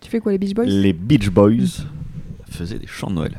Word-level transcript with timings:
Tu 0.00 0.10
fais 0.10 0.20
quoi, 0.20 0.32
les 0.32 0.38
Beach 0.38 0.54
Boys? 0.54 0.66
Les 0.66 0.92
Beach 0.92 1.30
Boys 1.30 1.86
faisaient 2.50 2.78
des 2.78 2.86
chants 2.86 3.08
de 3.08 3.14
Noël. 3.14 3.38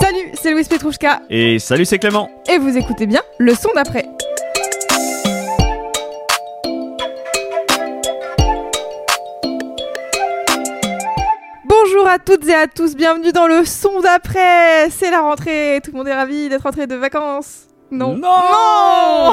Salut, 0.00 0.30
c'est 0.34 0.50
Louis 0.52 0.64
Petrouchka 0.64 1.22
Et 1.30 1.58
salut, 1.58 1.84
c'est 1.84 1.98
Clément. 1.98 2.28
et 2.52 2.58
vous 2.58 2.76
écoutez 2.76 3.06
bien 3.06 3.20
le 3.38 3.54
son 3.54 3.68
d'après. 3.74 4.06
À 12.12 12.18
toutes 12.18 12.46
et 12.46 12.54
à 12.54 12.66
tous, 12.66 12.94
bienvenue 12.94 13.32
dans 13.32 13.46
le 13.46 13.64
son 13.64 14.02
d'après. 14.02 14.90
C'est 14.90 15.10
la 15.10 15.22
rentrée, 15.22 15.80
tout 15.82 15.92
le 15.92 15.96
monde 15.96 16.08
est 16.08 16.14
ravi 16.14 16.50
d'être 16.50 16.64
rentré 16.64 16.86
de 16.86 16.94
vacances. 16.94 17.68
Non. 17.90 18.16
Non 18.16 19.32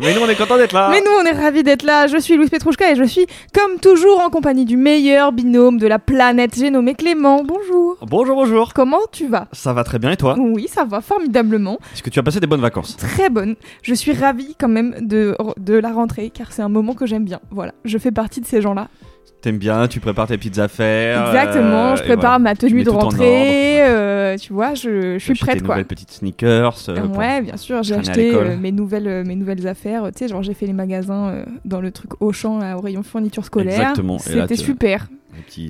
Mais 0.00 0.14
nous, 0.14 0.20
on 0.20 0.28
est 0.28 0.36
content 0.36 0.56
d'être 0.56 0.72
là. 0.72 0.90
Mais 0.92 1.00
nous, 1.00 1.10
on 1.20 1.24
est 1.24 1.32
ravis 1.32 1.64
d'être 1.64 1.82
là. 1.82 2.06
Je 2.06 2.16
suis 2.18 2.36
Louise 2.36 2.50
Petrouchka 2.50 2.92
et 2.92 2.94
je 2.94 3.02
suis, 3.02 3.26
comme 3.52 3.80
toujours, 3.80 4.20
en 4.20 4.30
compagnie 4.30 4.64
du 4.64 4.76
meilleur 4.76 5.32
binôme 5.32 5.78
de 5.78 5.88
la 5.88 5.98
planète. 5.98 6.54
J'ai 6.56 6.70
nommé 6.70 6.94
Clément. 6.94 7.42
Bonjour. 7.42 7.96
Bonjour, 8.02 8.36
bonjour. 8.36 8.74
Comment 8.74 9.00
tu 9.10 9.26
vas? 9.26 9.48
Ça 9.50 9.72
va 9.72 9.82
très 9.82 9.98
bien 9.98 10.12
et 10.12 10.16
toi? 10.16 10.36
Oui, 10.38 10.68
ça 10.68 10.84
va 10.84 11.00
formidablement. 11.00 11.78
Est-ce 11.94 12.04
que 12.04 12.10
tu 12.10 12.20
as 12.20 12.22
passé 12.22 12.38
des 12.38 12.46
bonnes 12.46 12.60
vacances? 12.60 12.96
Très 12.96 13.28
bonne. 13.28 13.56
Je 13.82 13.94
suis 13.94 14.12
ravie 14.12 14.54
quand 14.58 14.68
même 14.68 14.94
de, 15.00 15.36
de 15.56 15.74
la 15.74 15.90
rentrée 15.90 16.30
car 16.30 16.52
c'est 16.52 16.62
un 16.62 16.68
moment 16.68 16.94
que 16.94 17.06
j'aime 17.06 17.24
bien. 17.24 17.40
Voilà, 17.50 17.72
je 17.84 17.98
fais 17.98 18.12
partie 18.12 18.40
de 18.40 18.46
ces 18.46 18.62
gens-là. 18.62 18.86
T'aimes 19.40 19.58
bien, 19.58 19.86
tu 19.86 20.00
prépares 20.00 20.26
tes 20.26 20.36
petites 20.36 20.58
affaires. 20.58 21.28
Exactement, 21.28 21.92
euh, 21.92 21.96
je 21.96 22.02
prépare 22.02 22.20
voilà. 22.22 22.38
ma 22.40 22.54
tenue 22.56 22.82
de 22.82 22.90
rentrée. 22.90 23.82
ordre. 23.82 23.94
euh, 23.94 24.36
tu 24.36 24.52
vois, 24.52 24.74
je, 24.74 25.16
je 25.16 25.18
suis 25.24 25.34
prête 25.34 25.58
tes 25.58 25.60
quoi. 25.60 25.76
nouvelles 25.76 25.86
petites 25.86 26.10
sneakers. 26.10 26.76
euh, 26.88 27.06
Ouais, 27.06 27.40
bien 27.42 27.56
sûr, 27.56 27.82
j'ai 27.84 27.94
acheté 27.94 28.32
mes, 28.58 28.72
nouvelles, 28.72 29.24
mes 29.24 29.36
nouvelles 29.36 29.66
affaires. 29.68 30.04
Tu 30.12 30.18
sais, 30.18 30.28
genre 30.28 30.42
j'ai 30.42 30.54
fait 30.54 30.66
les 30.66 30.72
magasins 30.72 31.44
dans 31.64 31.80
le 31.80 31.92
truc 31.92 32.10
Auchan, 32.20 32.58
là, 32.58 32.76
au 32.76 32.80
rayon 32.80 33.02
fourniture 33.04 33.44
scolaire. 33.44 33.80
Exactement. 33.80 34.18
C'était 34.18 34.56
super. 34.56 35.06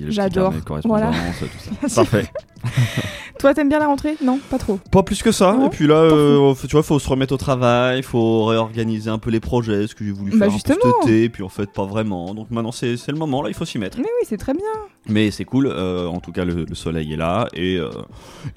J'adore. 0.07 0.53
Voilà. 0.85 1.11
tout 1.39 1.87
ça. 1.87 1.95
Parfait. 2.03 2.25
Toi, 3.39 3.53
t'aimes 3.53 3.69
bien 3.69 3.79
la 3.79 3.87
rentrée? 3.87 4.17
Non, 4.21 4.37
pas 4.49 4.57
trop. 4.57 4.79
Pas 4.91 5.01
plus 5.01 5.23
que 5.23 5.31
ça. 5.31 5.53
Non, 5.53 5.67
et 5.67 5.69
puis 5.69 5.87
là, 5.87 5.95
euh, 5.95 6.53
tu 6.61 6.67
vois, 6.71 6.83
faut 6.83 6.99
se 6.99 7.07
remettre 7.07 7.33
au 7.33 7.37
travail, 7.37 8.03
faut 8.03 8.43
réorganiser 8.45 9.09
un 9.09 9.17
peu 9.17 9.29
les 9.29 9.39
projets, 9.39 9.87
ce 9.87 9.95
que 9.95 10.03
j'ai 10.03 10.11
voulu 10.11 10.31
Bah, 10.31 10.37
faire 10.37 10.47
un 10.47 10.49
peu 10.49 10.53
justement. 10.55 10.77
cet 11.01 11.09
été, 11.09 11.23
et 11.23 11.29
puis 11.29 11.43
en 11.43 11.47
fait, 11.49 11.71
pas 11.71 11.85
vraiment. 11.85 12.33
Donc 12.33 12.51
maintenant, 12.51 12.73
c'est 12.73 12.95
le 13.07 13.17
moment, 13.17 13.41
là, 13.41 13.47
il 13.49 13.55
faut 13.55 13.63
s'y 13.63 13.77
mettre. 13.77 13.97
Mais 13.97 14.03
oui, 14.03 14.27
c'est 14.27 14.35
très 14.37 14.53
bien. 14.53 14.63
Mais 15.07 15.31
c'est 15.31 15.45
cool, 15.45 15.67
euh, 15.67 16.07
en 16.07 16.19
tout 16.19 16.33
cas, 16.33 16.43
le, 16.43 16.65
le 16.65 16.75
soleil 16.75 17.13
est 17.13 17.17
là, 17.17 17.47
et, 17.53 17.77
euh, 17.77 17.89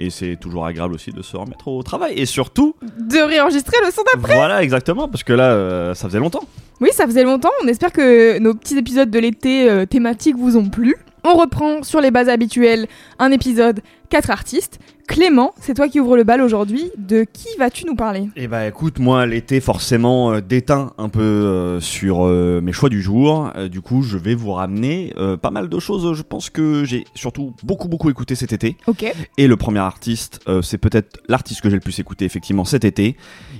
et 0.00 0.10
c'est 0.10 0.36
toujours 0.40 0.66
agréable 0.66 0.94
aussi 0.94 1.12
de 1.12 1.22
se 1.22 1.36
remettre 1.36 1.68
au 1.68 1.80
travail. 1.84 2.14
Et 2.16 2.26
surtout, 2.26 2.74
De 2.98 3.18
réenregistrer 3.24 3.76
le 3.86 3.92
son 3.92 4.02
d'après. 4.12 4.34
voilà, 4.34 4.64
exactement, 4.64 5.06
parce 5.08 5.22
que 5.22 5.32
là, 5.32 5.94
ça 5.94 6.08
faisait 6.08 6.18
longtemps. 6.18 6.42
Oui, 6.80 6.88
ça 6.92 7.06
faisait 7.06 7.22
longtemps. 7.22 7.50
On 7.62 7.68
espère 7.68 7.92
que 7.92 8.40
nos 8.40 8.54
petits 8.54 8.76
épisodes 8.76 9.08
de 9.10 9.18
l'été 9.20 9.84
thématiques 9.88 10.36
vous 10.36 10.56
ont 10.56 10.68
plu. 10.68 10.96
On 11.24 11.34
reprend 11.36 11.82
sur 11.82 12.00
les 12.00 12.10
bases 12.10 12.28
habituelles 12.28 12.88
un 13.18 13.30
épisode, 13.30 13.80
quatre 14.08 14.30
artistes. 14.30 14.78
Clément, 15.12 15.52
c'est 15.60 15.74
toi 15.74 15.88
qui 15.88 16.00
ouvre 16.00 16.16
le 16.16 16.24
bal 16.24 16.40
aujourd'hui. 16.40 16.90
De 16.96 17.24
qui 17.30 17.48
vas-tu 17.58 17.84
nous 17.84 17.94
parler? 17.94 18.30
Et 18.34 18.48
bah 18.48 18.66
écoute, 18.66 18.98
moi 18.98 19.26
l'été 19.26 19.60
forcément 19.60 20.32
euh, 20.32 20.40
déteint 20.40 20.92
un 20.96 21.10
peu 21.10 21.20
euh, 21.20 21.80
sur 21.80 22.26
euh, 22.26 22.62
mes 22.62 22.72
choix 22.72 22.88
du 22.88 23.02
jour. 23.02 23.50
Du 23.70 23.82
coup, 23.82 24.02
je 24.02 24.16
vais 24.16 24.34
vous 24.34 24.52
ramener 24.52 25.12
pas 25.42 25.50
mal 25.50 25.68
de 25.68 25.78
choses. 25.78 26.16
Je 26.16 26.22
pense 26.22 26.48
que 26.48 26.84
j'ai 26.84 27.04
surtout 27.14 27.52
beaucoup 27.62 27.88
beaucoup 27.88 28.08
écouté 28.08 28.34
cet 28.34 28.54
été. 28.54 28.76
Ok. 28.86 29.04
Et 29.36 29.46
le 29.46 29.56
premier 29.56 29.80
artiste, 29.80 30.40
c'est 30.62 30.78
peut-être 30.78 31.18
l'artiste 31.28 31.60
que 31.60 31.68
j'ai 31.68 31.76
le 31.76 31.80
plus 31.82 31.98
écouté 31.98 32.24
effectivement 32.24 32.64
cet 32.64 32.84
été. 32.86 33.16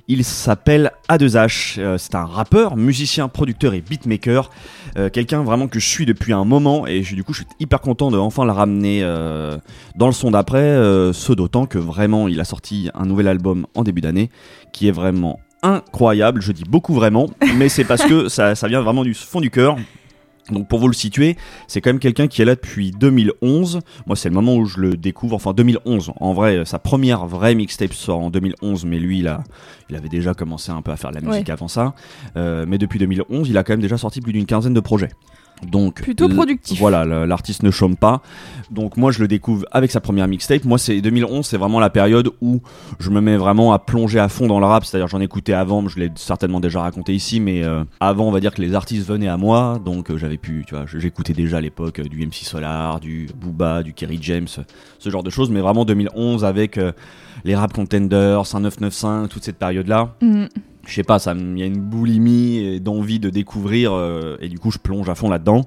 Il 0.08 0.24
s'appelle 0.24 0.90
A2H. 1.10 1.74
Euh, 1.78 1.98
c'est 1.98 2.14
un 2.14 2.24
rappeur, 2.24 2.76
musicien, 2.76 3.28
producteur 3.28 3.74
et 3.74 3.82
beatmaker. 3.82 4.50
Quelqu'un 5.12 5.42
vraiment 5.42 5.68
que 5.68 5.78
je 5.80 5.86
suis 5.88 6.04
depuis 6.06 6.32
un 6.32 6.44
moment 6.44 6.86
et 6.86 7.02
je- 7.02 7.14
du 7.14 7.24
coup 7.24 7.32
je 7.32 7.38
suis 7.38 7.46
hyper 7.60 7.80
content 7.80 8.10
de 8.10 8.18
enfin 8.18 8.44
le 8.44 8.52
ramener 8.52 9.00
dans 9.96 10.06
le 10.06 10.12
son 10.12 10.30
d'après. 10.30 10.60
ce 11.12 11.32
d'autant 11.42 11.66
que 11.66 11.78
vraiment 11.78 12.28
il 12.28 12.38
a 12.40 12.44
sorti 12.44 12.88
un 12.94 13.04
nouvel 13.04 13.26
album 13.26 13.66
en 13.74 13.82
début 13.82 14.00
d'année 14.00 14.30
qui 14.72 14.86
est 14.86 14.92
vraiment 14.92 15.40
incroyable. 15.62 16.40
Je 16.40 16.52
dis 16.52 16.62
beaucoup 16.62 16.94
vraiment, 16.94 17.28
mais 17.56 17.68
c'est 17.68 17.84
parce 17.84 18.04
que 18.04 18.28
ça, 18.28 18.54
ça 18.54 18.68
vient 18.68 18.80
vraiment 18.80 19.02
du 19.02 19.12
fond 19.12 19.40
du 19.40 19.50
cœur. 19.50 19.76
Donc 20.50 20.68
pour 20.68 20.78
vous 20.78 20.86
le 20.86 20.94
situer, 20.94 21.36
c'est 21.66 21.80
quand 21.80 21.90
même 21.90 21.98
quelqu'un 21.98 22.28
qui 22.28 22.42
est 22.42 22.44
là 22.44 22.54
depuis 22.54 22.92
2011. 22.92 23.80
Moi, 24.06 24.14
c'est 24.14 24.28
le 24.28 24.34
moment 24.36 24.54
où 24.54 24.66
je 24.66 24.78
le 24.78 24.96
découvre. 24.96 25.34
Enfin, 25.34 25.52
2011. 25.52 26.12
En 26.20 26.32
vrai, 26.32 26.64
sa 26.64 26.78
première 26.78 27.26
vraie 27.26 27.56
mixtape 27.56 27.92
sort 27.92 28.20
en 28.20 28.30
2011, 28.30 28.84
mais 28.84 29.00
lui, 29.00 29.20
il, 29.20 29.28
a, 29.28 29.42
il 29.90 29.96
avait 29.96 30.08
déjà 30.08 30.34
commencé 30.34 30.70
un 30.70 30.82
peu 30.82 30.92
à 30.92 30.96
faire 30.96 31.10
de 31.10 31.16
la 31.16 31.22
musique 31.22 31.50
avant 31.50 31.68
ça. 31.68 31.94
Euh, 32.36 32.66
mais 32.68 32.78
depuis 32.78 33.00
2011, 33.00 33.48
il 33.48 33.58
a 33.58 33.64
quand 33.64 33.72
même 33.72 33.82
déjà 33.82 33.98
sorti 33.98 34.20
plus 34.20 34.32
d'une 34.32 34.46
quinzaine 34.46 34.74
de 34.74 34.80
projets. 34.80 35.10
Donc 35.66 36.02
Plutôt 36.02 36.28
productif. 36.28 36.78
Voilà, 36.78 37.04
l'artiste 37.26 37.62
ne 37.62 37.70
chôme 37.70 37.96
pas. 37.96 38.20
Donc 38.70 38.96
moi, 38.96 39.12
je 39.12 39.20
le 39.20 39.28
découvre 39.28 39.64
avec 39.70 39.90
sa 39.90 40.00
première 40.00 40.26
mixtape. 40.26 40.64
Moi, 40.64 40.78
c'est 40.78 41.00
2011, 41.00 41.46
c'est 41.46 41.56
vraiment 41.56 41.78
la 41.78 41.90
période 41.90 42.30
où 42.40 42.60
je 42.98 43.10
me 43.10 43.20
mets 43.20 43.36
vraiment 43.36 43.72
à 43.72 43.78
plonger 43.78 44.18
à 44.18 44.28
fond 44.28 44.46
dans 44.46 44.58
le 44.58 44.66
rap. 44.66 44.84
C'est-à-dire, 44.84 45.08
j'en 45.08 45.20
écoutais 45.20 45.52
avant, 45.52 45.86
je 45.88 46.00
l'ai 46.00 46.10
certainement 46.16 46.58
déjà 46.58 46.80
raconté 46.80 47.14
ici, 47.14 47.38
mais 47.38 47.62
euh, 47.62 47.84
avant, 48.00 48.26
on 48.26 48.32
va 48.32 48.40
dire 48.40 48.52
que 48.54 48.62
les 48.62 48.74
artistes 48.74 49.06
venaient 49.06 49.28
à 49.28 49.36
moi, 49.36 49.80
donc 49.84 50.10
euh, 50.10 50.18
j'avais 50.18 50.38
pu, 50.38 50.64
tu 50.66 50.74
vois, 50.74 50.84
j'écoutais 50.86 51.32
déjà 51.32 51.58
à 51.58 51.60
l'époque 51.60 52.00
euh, 52.00 52.04
du 52.04 52.26
MC 52.26 52.44
Solar, 52.44 52.98
du 52.98 53.28
Booba, 53.36 53.82
du 53.82 53.92
Kerry 53.92 54.18
James, 54.20 54.48
ce 54.98 55.10
genre 55.10 55.22
de 55.22 55.30
choses. 55.30 55.50
Mais 55.50 55.60
vraiment 55.60 55.84
2011 55.84 56.44
avec 56.44 56.80
les 57.44 57.54
rap 57.54 57.72
contenders, 57.72 58.46
5995, 58.46 59.28
toute 59.28 59.44
cette 59.44 59.58
période-là 59.58 60.16
Mm. 60.20 60.46
Je 60.86 60.94
sais 60.94 61.04
pas, 61.04 61.18
ça, 61.18 61.34
il 61.38 61.58
y 61.58 61.62
a 61.62 61.66
une 61.66 61.80
boulimie 61.80 62.80
d'envie 62.80 63.18
de 63.20 63.30
découvrir 63.30 63.92
euh, 63.92 64.36
et 64.40 64.48
du 64.48 64.58
coup 64.58 64.70
je 64.70 64.78
plonge 64.78 65.08
à 65.08 65.14
fond 65.14 65.28
là-dedans. 65.30 65.62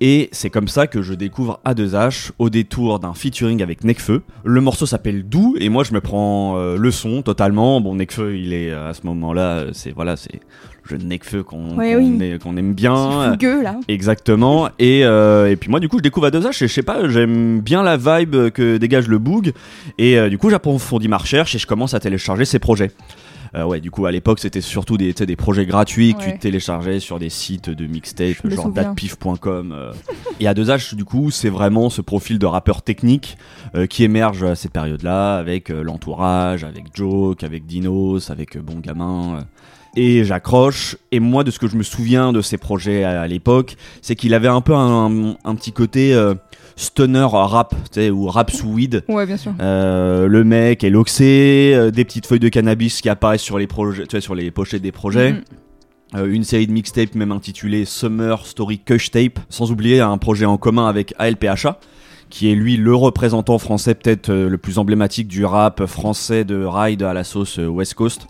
Et 0.00 0.28
c'est 0.32 0.48
comme 0.48 0.68
ça 0.68 0.86
que 0.86 1.02
je 1.02 1.12
découvre 1.12 1.60
A2H 1.66 2.30
au 2.38 2.48
détour 2.48 3.00
d'un 3.00 3.12
featuring 3.14 3.62
avec 3.62 3.84
Nekfeu. 3.84 4.22
Le 4.44 4.60
morceau 4.60 4.86
s'appelle 4.86 5.24
Doux 5.24 5.56
et 5.58 5.68
moi 5.68 5.84
je 5.84 5.92
me 5.92 6.00
prends 6.00 6.56
euh, 6.56 6.76
le 6.76 6.90
son 6.90 7.22
totalement. 7.22 7.80
Bon 7.80 7.94
Nekfeu 7.96 8.36
il 8.38 8.52
est 8.54 8.70
euh, 8.70 8.88
à 8.90 8.94
ce 8.94 9.04
moment-là, 9.06 9.66
c'est 9.72 9.90
voilà, 9.92 10.16
c'est 10.16 10.40
le 10.88 10.98
Nekfeu 10.98 11.42
qu'on 11.42 11.76
Ouais, 11.76 11.94
qu'on 12.40 12.52
oui. 12.52 12.58
aime 12.58 12.74
bien. 12.74 13.30
Fougueux 13.32 13.62
là. 13.62 13.76
Exactement. 13.88 14.68
Et, 14.78 15.04
euh, 15.04 15.50
et 15.50 15.56
puis 15.56 15.70
moi, 15.70 15.80
du 15.80 15.88
coup, 15.88 15.96
je 15.98 16.02
découvre 16.02 16.28
A2H 16.28 16.62
et 16.62 16.68
je 16.68 16.72
sais 16.72 16.82
pas, 16.82 17.08
j'aime 17.08 17.60
bien 17.60 17.82
la 17.82 17.96
vibe 17.96 18.50
que 18.50 18.76
dégage 18.76 19.08
le 19.08 19.18
Boog. 19.18 19.52
Et 19.98 20.28
du 20.28 20.36
coup, 20.38 20.50
j'approfondis 20.50 21.08
ma 21.08 21.16
recherche 21.16 21.54
et 21.54 21.58
je 21.58 21.66
commence 21.66 21.94
à 21.94 22.00
télécharger 22.00 22.44
ses 22.44 22.58
projets. 22.58 22.90
Euh, 23.54 23.64
ouais, 23.64 23.80
du 23.80 23.90
coup, 23.90 24.06
à 24.06 24.10
l'époque, 24.10 24.40
c'était 24.40 24.60
surtout 24.60 24.96
des, 24.96 25.12
des 25.12 25.36
projets 25.36 25.64
gratuits 25.66 26.14
que 26.14 26.18
Ouais. 26.24 26.32
tu 26.32 26.38
téléchargeais 26.38 26.98
sur 26.98 27.18
des 27.18 27.28
sites 27.30 27.70
de 27.70 27.86
mixtape, 27.86 28.34
genre 28.50 28.64
souviens. 28.64 28.82
datpiff.com. 28.84 29.72
euh. 29.72 29.92
Et 30.40 30.46
A2H, 30.46 30.94
du 30.96 31.04
coup, 31.04 31.30
c'est 31.30 31.50
vraiment 31.50 31.88
ce 31.90 32.00
profil 32.00 32.38
de 32.38 32.46
rappeur 32.46 32.82
technique 32.82 33.36
euh, 33.76 33.86
qui 33.86 34.02
émerge 34.04 34.42
à 34.42 34.54
cette 34.56 34.72
période-là, 34.72 35.36
avec 35.36 35.70
euh, 35.70 35.82
l'entourage, 35.82 36.64
avec 36.64 36.86
Joke, 36.94 37.44
avec 37.44 37.64
Dinos, 37.66 38.30
avec 38.30 38.58
Bon 38.58 38.80
Gamin. 38.80 39.44
Et 39.96 40.24
j'accroche. 40.24 40.96
Et 41.12 41.20
moi, 41.20 41.44
de 41.44 41.50
ce 41.50 41.58
que 41.58 41.68
je 41.68 41.76
me 41.76 41.82
souviens 41.82 42.32
de 42.32 42.40
ces 42.40 42.58
projets 42.58 43.04
à, 43.04 43.22
à 43.22 43.26
l'époque, 43.26 43.76
c'est 44.02 44.16
qu'il 44.16 44.34
avait 44.34 44.48
un 44.48 44.60
peu 44.60 44.74
un, 44.74 45.36
un 45.44 45.54
petit 45.54 45.72
côté 45.72 46.14
euh, 46.14 46.34
stoner 46.76 47.26
rap, 47.30 47.74
tu 47.92 48.00
sais, 48.00 48.10
ou 48.10 48.26
rap 48.26 48.50
sous 48.50 48.68
weed. 48.68 49.04
Ouais, 49.08 49.26
bien 49.26 49.36
sûr. 49.36 49.52
Euh, 49.60 50.26
le 50.26 50.44
mec 50.44 50.84
est 50.84 50.90
loxé, 50.90 51.72
euh, 51.74 51.90
des 51.90 52.04
petites 52.04 52.26
feuilles 52.26 52.40
de 52.40 52.48
cannabis 52.48 53.00
qui 53.00 53.08
apparaissent 53.08 53.42
sur 53.42 53.58
les 53.58 53.66
projets, 53.66 54.06
tu 54.06 54.16
vois, 54.16 54.20
sur 54.20 54.34
les 54.34 54.50
pochettes 54.50 54.82
des 54.82 54.92
projets. 54.92 55.32
Mm. 55.32 55.42
Euh, 56.16 56.26
une 56.26 56.44
série 56.44 56.66
de 56.66 56.72
mixtapes 56.72 57.14
même 57.14 57.32
intitulée 57.32 57.84
Summer 57.84 58.46
Story 58.46 58.78
Kush 58.78 59.10
Tape, 59.10 59.40
sans 59.48 59.70
oublier 59.72 60.00
un 60.00 60.18
projet 60.18 60.46
en 60.46 60.58
commun 60.58 60.86
avec 60.86 61.14
ALPHA, 61.18 61.78
qui 62.34 62.50
est 62.50 62.56
lui 62.56 62.76
le 62.76 62.92
représentant 62.92 63.58
français 63.58 63.94
peut-être 63.94 64.28
euh, 64.28 64.48
le 64.48 64.58
plus 64.58 64.78
emblématique 64.80 65.28
du 65.28 65.44
rap 65.44 65.86
français 65.86 66.44
de 66.44 66.64
ride 66.64 67.04
à 67.04 67.14
la 67.14 67.22
sauce 67.22 67.60
euh, 67.60 67.68
West 67.68 67.94
Coast. 67.94 68.26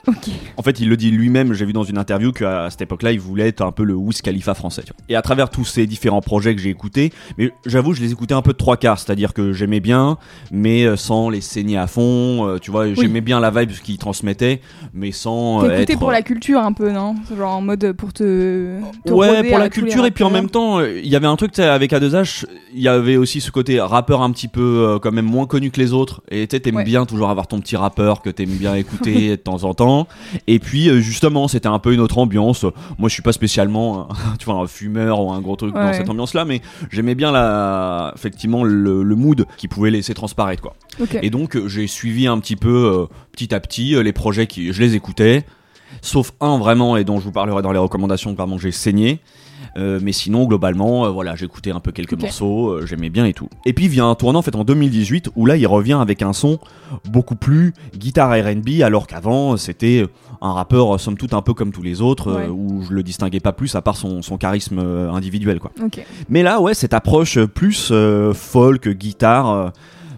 En 0.59 0.63
fait, 0.63 0.79
il 0.79 0.91
le 0.91 0.99
dit 0.99 1.11
lui-même, 1.11 1.55
j'ai 1.55 1.65
vu 1.65 1.73
dans 1.73 1.85
une 1.85 1.97
interview 1.97 2.31
qu'à 2.31 2.69
cette 2.69 2.83
époque-là, 2.83 3.13
il 3.13 3.19
voulait 3.19 3.49
être 3.49 3.63
un 3.63 3.73
peu 3.73 3.83
le 3.83 3.95
Wiz 3.95 4.21
Khalifa 4.21 4.53
français. 4.53 4.83
tu 4.83 4.93
vois. 4.93 5.03
Et 5.09 5.17
à 5.17 5.23
travers 5.23 5.49
tous 5.49 5.65
ces 5.65 5.87
différents 5.87 6.21
projets 6.21 6.55
que 6.55 6.61
j'ai 6.61 6.69
écoutés, 6.69 7.15
mais 7.39 7.51
j'avoue, 7.65 7.95
je 7.95 8.03
les 8.03 8.13
écoutais 8.13 8.35
un 8.35 8.43
peu 8.43 8.53
de 8.53 8.59
trois 8.59 8.77
quarts, 8.77 8.99
c'est-à-dire 8.99 9.33
que 9.33 9.55
j'aimais 9.55 9.81
bien, 9.81 10.19
mais 10.53 10.85
euh, 10.85 10.97
sans 10.97 11.31
les 11.31 11.41
saigner 11.41 11.79
à 11.79 11.87
fond. 11.87 12.59
tu 12.61 12.71
vois, 12.71 12.93
j'aimais 12.93 13.23
bien 13.23 13.41
la 13.41 13.51
vibe 13.51 13.71
qu'il 13.71 13.97
transmettait, 13.97 14.61
mais 14.93 15.13
sans 15.13 15.65
être. 15.65 15.99
pour 15.99 16.13
la 16.13 16.21
culture 16.21 16.61
un 16.61 16.75
peu, 16.75 16.91
non? 16.91 17.15
Genre 17.35 17.57
en 17.57 17.63
mode 17.63 17.93
pour 17.93 18.13
te. 18.13 18.81
te 19.07 19.13
Ouais, 19.13 19.49
pour 19.49 19.59
la 19.59 19.71
culture 19.71 20.05
et 20.05 20.11
puis 20.11 20.25
en 20.25 20.31
même 20.31 20.51
temps, 20.51 20.83
il 20.83 21.09
y 21.09 21.17
avait 21.17 21.27
un 21.27 21.37
truc 21.37 21.59
avec 21.59 21.93
A2H, 21.93 22.45
il 22.75 22.83
y 22.83 22.89
avait 22.89 23.17
aussi 23.17 23.41
ce 23.41 23.51
côté 23.51 23.81
rappeur 23.95 24.21
un 24.23 24.31
petit 24.31 24.49
peu 24.49 24.61
euh, 24.61 24.99
quand 24.99 25.11
même 25.13 25.25
moins 25.25 25.47
connu 25.47 25.71
que 25.71 25.81
les 25.81 25.93
autres 25.93 26.21
et 26.31 26.47
tu 26.47 26.61
t'aimes 26.61 26.77
Ouais. 26.77 26.85
bien 26.85 27.07
toujours 27.07 27.31
avoir 27.31 27.47
ton 27.47 27.59
petit 27.61 27.77
rappeur 27.77 28.21
que 28.23 28.29
t'aimes 28.31 28.57
bien 28.57 28.75
écouter 28.75 29.31
de 29.31 29.37
temps 29.37 29.65
en 29.65 29.73
temps 29.75 30.07
et 30.47 30.59
puis 30.59 30.89
euh, 30.89 31.01
justement 31.01 31.49
c'était 31.49 31.69
un 31.69 31.79
peu 31.79 31.95
une 31.95 32.01
autre 32.01 32.19
ambiance. 32.19 32.65
Moi 32.99 33.09
je 33.09 33.15
suis 33.15 33.23
pas 33.23 33.33
spécialement 33.33 34.09
tu 34.39 34.45
vois 34.45 34.57
un 34.57 34.67
fumeur 34.67 35.21
ou 35.21 35.33
un 35.33 35.41
gros 35.41 35.57
truc 35.57 35.75
dans 35.75 35.93
cette 35.95 36.09
ambiance 36.11 36.35
là, 36.35 36.45
mais 36.45 36.61
j'aimais 36.91 37.15
bien 37.15 37.33
la 37.33 38.13
effectivement 38.15 38.63
le, 38.65 39.03
le 39.03 39.15
mood 39.15 39.47
qui 39.57 39.69
pouvait 39.69 39.91
laisser 39.91 40.15
transparaître 40.15 40.63
quoi. 40.63 40.75
Et 41.23 41.31
donc 41.31 41.57
euh, 41.57 41.69
j'ai 41.69 41.87
suivi 41.87 42.27
un 42.27 42.39
petit 42.39 42.57
peu 42.57 42.69
euh, 43.09 43.15
petit 43.33 43.55
à 43.55 43.61
petit 43.61 43.95
les 44.03 44.13
projets 44.13 44.47
qui 44.47 44.73
je 44.73 44.81
les 44.81 44.95
écoutais, 44.95 45.45
sauf 46.03 46.33
un 46.41 46.59
vraiment 46.59 46.97
et 46.97 47.05
dont 47.05 47.19
je 47.21 47.25
vous 47.25 47.33
parlerai 47.33 47.63
dans 47.63 47.73
les 47.73 47.79
recommandations 47.79 48.35
vraiment 48.35 48.59
j'ai 48.59 48.73
saigné. 48.73 49.21
Euh, 49.77 49.99
mais 50.01 50.13
sinon 50.13 50.45
globalement 50.45 51.05
euh, 51.05 51.09
voilà 51.09 51.35
j'écoutais 51.35 51.73
un 51.73 51.81
peu 51.81 51.91
quelques 51.91 52.15
morceaux 52.15 52.69
euh, 52.69 52.87
j'aimais 52.87 53.11
bien 53.11 53.25
et 53.27 53.33
tout 53.33 53.49
et 53.67 53.73
puis 53.73 53.89
vient 53.89 54.09
un 54.09 54.15
tournant 54.15 54.39
en 54.39 54.43
fait 54.43 54.55
en 54.55 54.63
2018 54.63 55.31
où 55.35 55.47
là 55.47 55.57
il 55.57 55.67
revient 55.67 55.99
avec 56.01 56.23
un 56.23 56.33
son 56.33 56.61
beaucoup 57.11 57.35
plus 57.35 57.75
guitare 57.97 58.31
R&B 58.31 58.83
alors 58.85 59.09
qu'avant 59.09 59.57
c'était 59.57 60.07
un 60.41 60.53
rappeur 60.53 61.01
somme 61.01 61.17
toute 61.17 61.35
un 61.35 61.43
peu 61.43 61.55
comme 61.55 61.73
tous 61.73 61.83
les 61.83 62.01
autres 62.03 62.31
Ouais. 62.33 62.47
où 62.49 62.83
je 62.85 62.93
le 62.93 63.03
distinguais 63.03 63.41
pas 63.41 63.53
plus 63.53 63.75
à 63.75 63.83
part 63.83 63.97
son, 63.97 64.23
son 64.23 64.39
charisme 64.39 64.79
individuel 64.79 65.59
quoi 65.59 65.73
Ok. 65.85 66.05
mais 66.29 66.45
là, 66.45 66.61
ouais, 66.61 66.75
cette 66.75 66.95
approche 66.95 67.41
plus 67.45 67.93
folk, 68.33 68.89
guitare, 68.89 69.73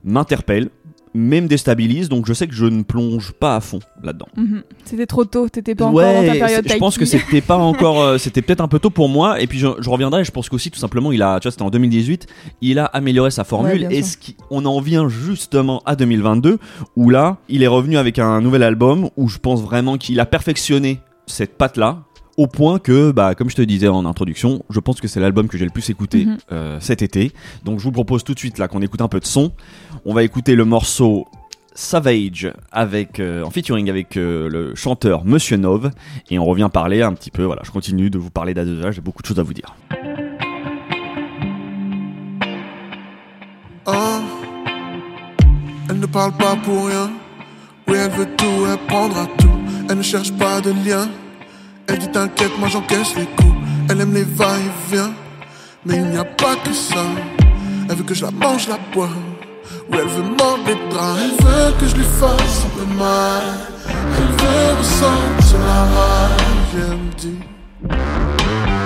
m'interpelle, 0.05 0.69
mais 1.17 1.41
me 1.41 1.49
déstabilise, 1.49 2.09
donc 2.09 2.27
je 2.27 2.33
sais 2.35 2.47
que 2.47 2.55
je 2.55 2.67
ne 2.67 2.83
plonge 2.83 3.33
pas 3.33 3.57
à 3.57 3.61
fond 3.61 3.81
là-dedans. 4.03 4.29
Mhm. 4.37 4.63
C'était 4.85 5.07
trop 5.07 5.25
tôt, 5.25 5.49
t'étais 5.49 5.75
pas 5.75 5.87
encore 5.87 6.03
dans 6.03 6.27
ta 6.27 6.33
période 6.35 6.69
je 6.69 6.77
pense 6.77 6.99
que 6.99 7.05
c'était 7.07 7.41
pas 7.41 7.57
encore, 7.71 8.01
euh, 8.03 8.19
c'était 8.19 8.43
peut-être 8.43 8.61
un 8.61 8.69
peu 8.69 8.79
tôt 8.79 8.91
pour 8.91 9.09
moi. 9.09 9.41
Et 9.41 9.47
puis 9.47 9.59
je, 9.59 9.69
je 9.81 9.89
reviendrai. 9.91 10.25
Je 10.25 10.31
pense 10.31 10.49
qu'aussi 10.49 10.71
tout 10.71 10.79
simplement, 10.79 11.11
il 11.13 11.23
a, 11.23 11.41
tu 11.41 11.47
vois, 11.47 11.53
c'était 11.53 11.63
en 11.63 11.71
2018, 11.71 12.27
il 12.61 12.79
a 12.79 12.85
amélioré 12.85 13.31
sa 13.31 13.45
formule. 13.45 13.87
et 13.91 14.03
ce 14.03 14.17
qui, 14.17 14.37
on 14.51 14.65
en 14.67 14.79
vient 14.81 15.09
justement 15.09 15.83
à 15.87 15.97
2022, 15.97 16.59
où 16.97 17.11
là, 17.11 17.39
il 17.49 17.63
est 17.63 17.67
revenu 17.67 17.97
avec 17.97 18.19
un 18.19 18.41
nouvel 18.41 18.63
album 18.63 19.09
où 19.17 19.29
je 19.29 19.39
pense 19.39 19.63
vraiment 19.63 19.97
qu'il 19.97 20.21
a 20.21 20.27
perfectionné 20.27 21.01
cette 21.27 21.57
patte 21.57 21.77
là. 21.77 22.03
Au 22.37 22.47
point 22.47 22.79
que, 22.79 23.13
bah, 23.13 23.35
comme 23.35 23.49
je 23.49 23.57
te 23.57 23.63
disais 23.63 23.89
en 23.89 24.05
introduction, 24.05 24.63
je 24.69 24.79
pense 24.79 25.01
que 25.01 25.09
c'est 25.09 25.21
l'album 25.21 25.49
que 25.49 25.57
j'ai 25.57 25.65
le 25.65 25.71
plus 25.71 25.89
écouté 25.89 26.27
Mhm. 26.27 26.37
euh, 26.53 26.77
cet 26.81 27.01
été. 27.01 27.33
Donc 27.65 27.79
je 27.79 27.85
vous 27.85 27.93
propose 27.93 28.25
tout 28.25 28.35
de 28.35 28.39
suite 28.39 28.59
là 28.59 28.69
qu'on 28.69 28.83
écoute 28.83 29.01
un 29.01 29.09
peu 29.09 29.21
de 29.21 29.25
son. 29.25 29.53
On 30.09 30.15
va 30.15 30.23
écouter 30.23 30.55
le 30.55 30.65
morceau 30.65 31.27
Savage 31.75 32.53
avec 32.71 33.19
euh, 33.19 33.43
en 33.43 33.51
featuring 33.51 33.91
avec 33.91 34.17
euh, 34.17 34.49
le 34.49 34.77
chanteur 34.77 35.25
Monsieur 35.25 35.57
Nove 35.57 35.91
et 36.31 36.39
on 36.39 36.45
revient 36.45 36.71
parler 36.73 37.03
un 37.03 37.13
petit 37.13 37.33
peu 37.33 37.43
voilà 37.43 37.63
je 37.65 37.73
continue 37.73 38.09
de 38.09 38.17
vous 38.17 38.31
parler 38.31 38.55
d'A2A 38.55 38.93
j'ai 38.93 39.01
beaucoup 39.01 39.21
de 39.21 39.27
choses 39.27 39.41
à 39.41 39.43
vous 39.43 39.53
dire 39.53 39.75
Hein 43.87 44.23
Elle 45.91 45.99
ne 45.99 46.07
parle 46.07 46.35
pas 46.35 46.55
pour 46.55 46.87
rien. 46.87 47.11
Oui, 47.89 47.99
elle 47.99 48.13
veut 48.13 48.29
tout, 48.37 48.67
elle 48.71 48.79
prendra 48.87 49.27
tout. 49.39 49.59
Elle 49.91 49.99
ne 49.99 50.03
cherche 50.03 50.33
pas 50.35 50.61
de 50.61 50.71
lien. 50.71 51.09
Elle 51.89 51.99
dit 51.99 52.11
t'inquiète, 52.13 52.57
moi 52.61 52.69
j'encaisse 52.69 53.17
les 53.17 53.27
coups. 53.27 53.57
Elle 53.91 54.01
aime 54.01 54.15
les 54.15 54.23
va-et-vient. 54.23 55.13
Mais 55.85 55.97
il 55.97 56.05
n'y 56.05 56.17
a 56.17 56.25
pas 56.25 56.55
que 56.65 56.73
ça. 56.73 57.05
Elle 57.89 57.97
veut 57.97 58.05
que 58.05 58.15
je 58.15 58.25
la 58.25 58.31
mange, 58.31 58.69
la 58.69 58.79
bois. 58.95 59.11
Oui, 59.91 59.99
elle 60.01 60.09
veut 60.09 60.23
draps. 60.91 61.21
Elle 61.23 61.47
veut 61.47 61.73
que 61.79 61.87
je 61.87 61.97
lui 61.97 62.05
fasse 62.05 62.65
un 62.65 62.79
peu 62.79 62.87
mal. 62.95 63.43
Elle 63.89 64.33
veut 64.41 64.79
ressentir 64.79 65.59
la 65.61 65.83
rage. 65.95 66.75
Elle 66.75 66.99
me. 66.99 67.39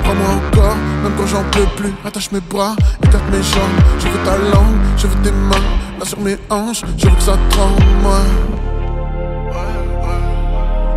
Prends-moi 0.03 0.29
encore, 0.29 0.77
même 1.03 1.13
quand 1.17 1.27
j'en 1.27 1.45
peux 1.51 1.67
plus. 1.77 1.95
Attache 2.05 2.33
mes 2.33 2.41
bras, 2.41 2.75
écarte 3.03 3.25
mes 3.31 3.43
jambes. 3.43 3.81
Je 3.99 4.09
veux 4.09 4.25
ta 4.25 4.37
langue, 4.37 4.79
je 4.97 5.07
veux 5.07 5.23
tes 5.23 5.33
mains. 5.33 5.69
Là 5.99 6.05
sur 6.05 6.21
mes 6.21 6.37
hanches, 6.51 6.83
je 6.97 7.07
veux 7.07 7.17
que 7.17 7.23
ça 7.23 7.37
tremble, 7.51 7.85
moi. 8.03 8.21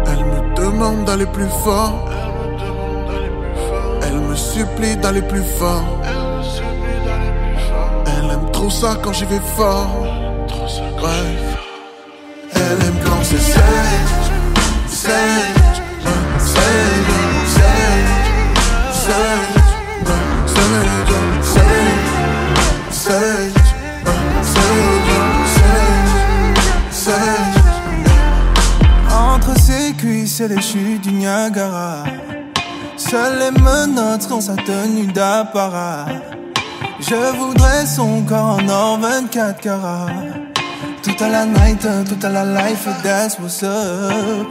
Elle 0.08 0.26
me 0.26 0.56
demande 0.56 1.06
d'aller 1.06 1.28
plus 1.28 1.50
fort. 1.64 2.10
Elle 4.02 4.20
me 4.20 4.36
supplie 4.36 4.98
d'aller 4.98 5.22
plus 5.22 5.44
fort. 5.60 5.86
Trop 8.64 8.70
ça 8.70 8.98
quand 9.04 9.12
j'y 9.12 9.26
vais 9.26 9.42
fort. 9.58 9.90
Ouais. 10.02 11.12
Elle 12.56 12.88
aime 12.88 12.96
quand 13.04 13.22
c'est 13.22 13.38
sage, 13.38 13.62
sage, 14.88 15.12
sage, 16.40 16.64
sage, 17.46 17.84
sage, 19.04 19.44
ouais, 20.06 20.24
sage, 21.44 21.74
sage, 22.90 23.52
sage, 23.52 23.52
ouais, 24.06 24.22
sage, 24.54 24.80
sage, 26.90 27.16
sage. 27.20 27.64
Entre 29.12 29.60
ses 29.60 29.92
cuisses 29.94 30.40
et 30.40 30.48
les 30.48 30.62
chutes 30.62 31.02
du 31.02 31.12
Niagara 31.12 32.06
Seules 32.96 33.40
les 33.40 33.52
menottes 33.62 34.22
sont 34.22 34.40
sa 34.40 34.56
tenue 34.56 35.08
d'apparat 35.08 36.06
Je 37.06 37.38
voudrais 37.38 37.86
son 37.86 38.24
corps 38.24 38.60
en 38.62 38.70
or 38.70 38.98
24 38.98 39.60
carats. 39.60 40.08
Tout 41.04 41.22
à 41.22 41.28
la 41.28 41.46
night, 41.46 41.86
tout 42.08 42.26
à 42.26 42.30
la 42.30 42.46
life, 42.46 42.88
that's 43.04 43.38
what's 43.40 43.62
up. 43.62 44.48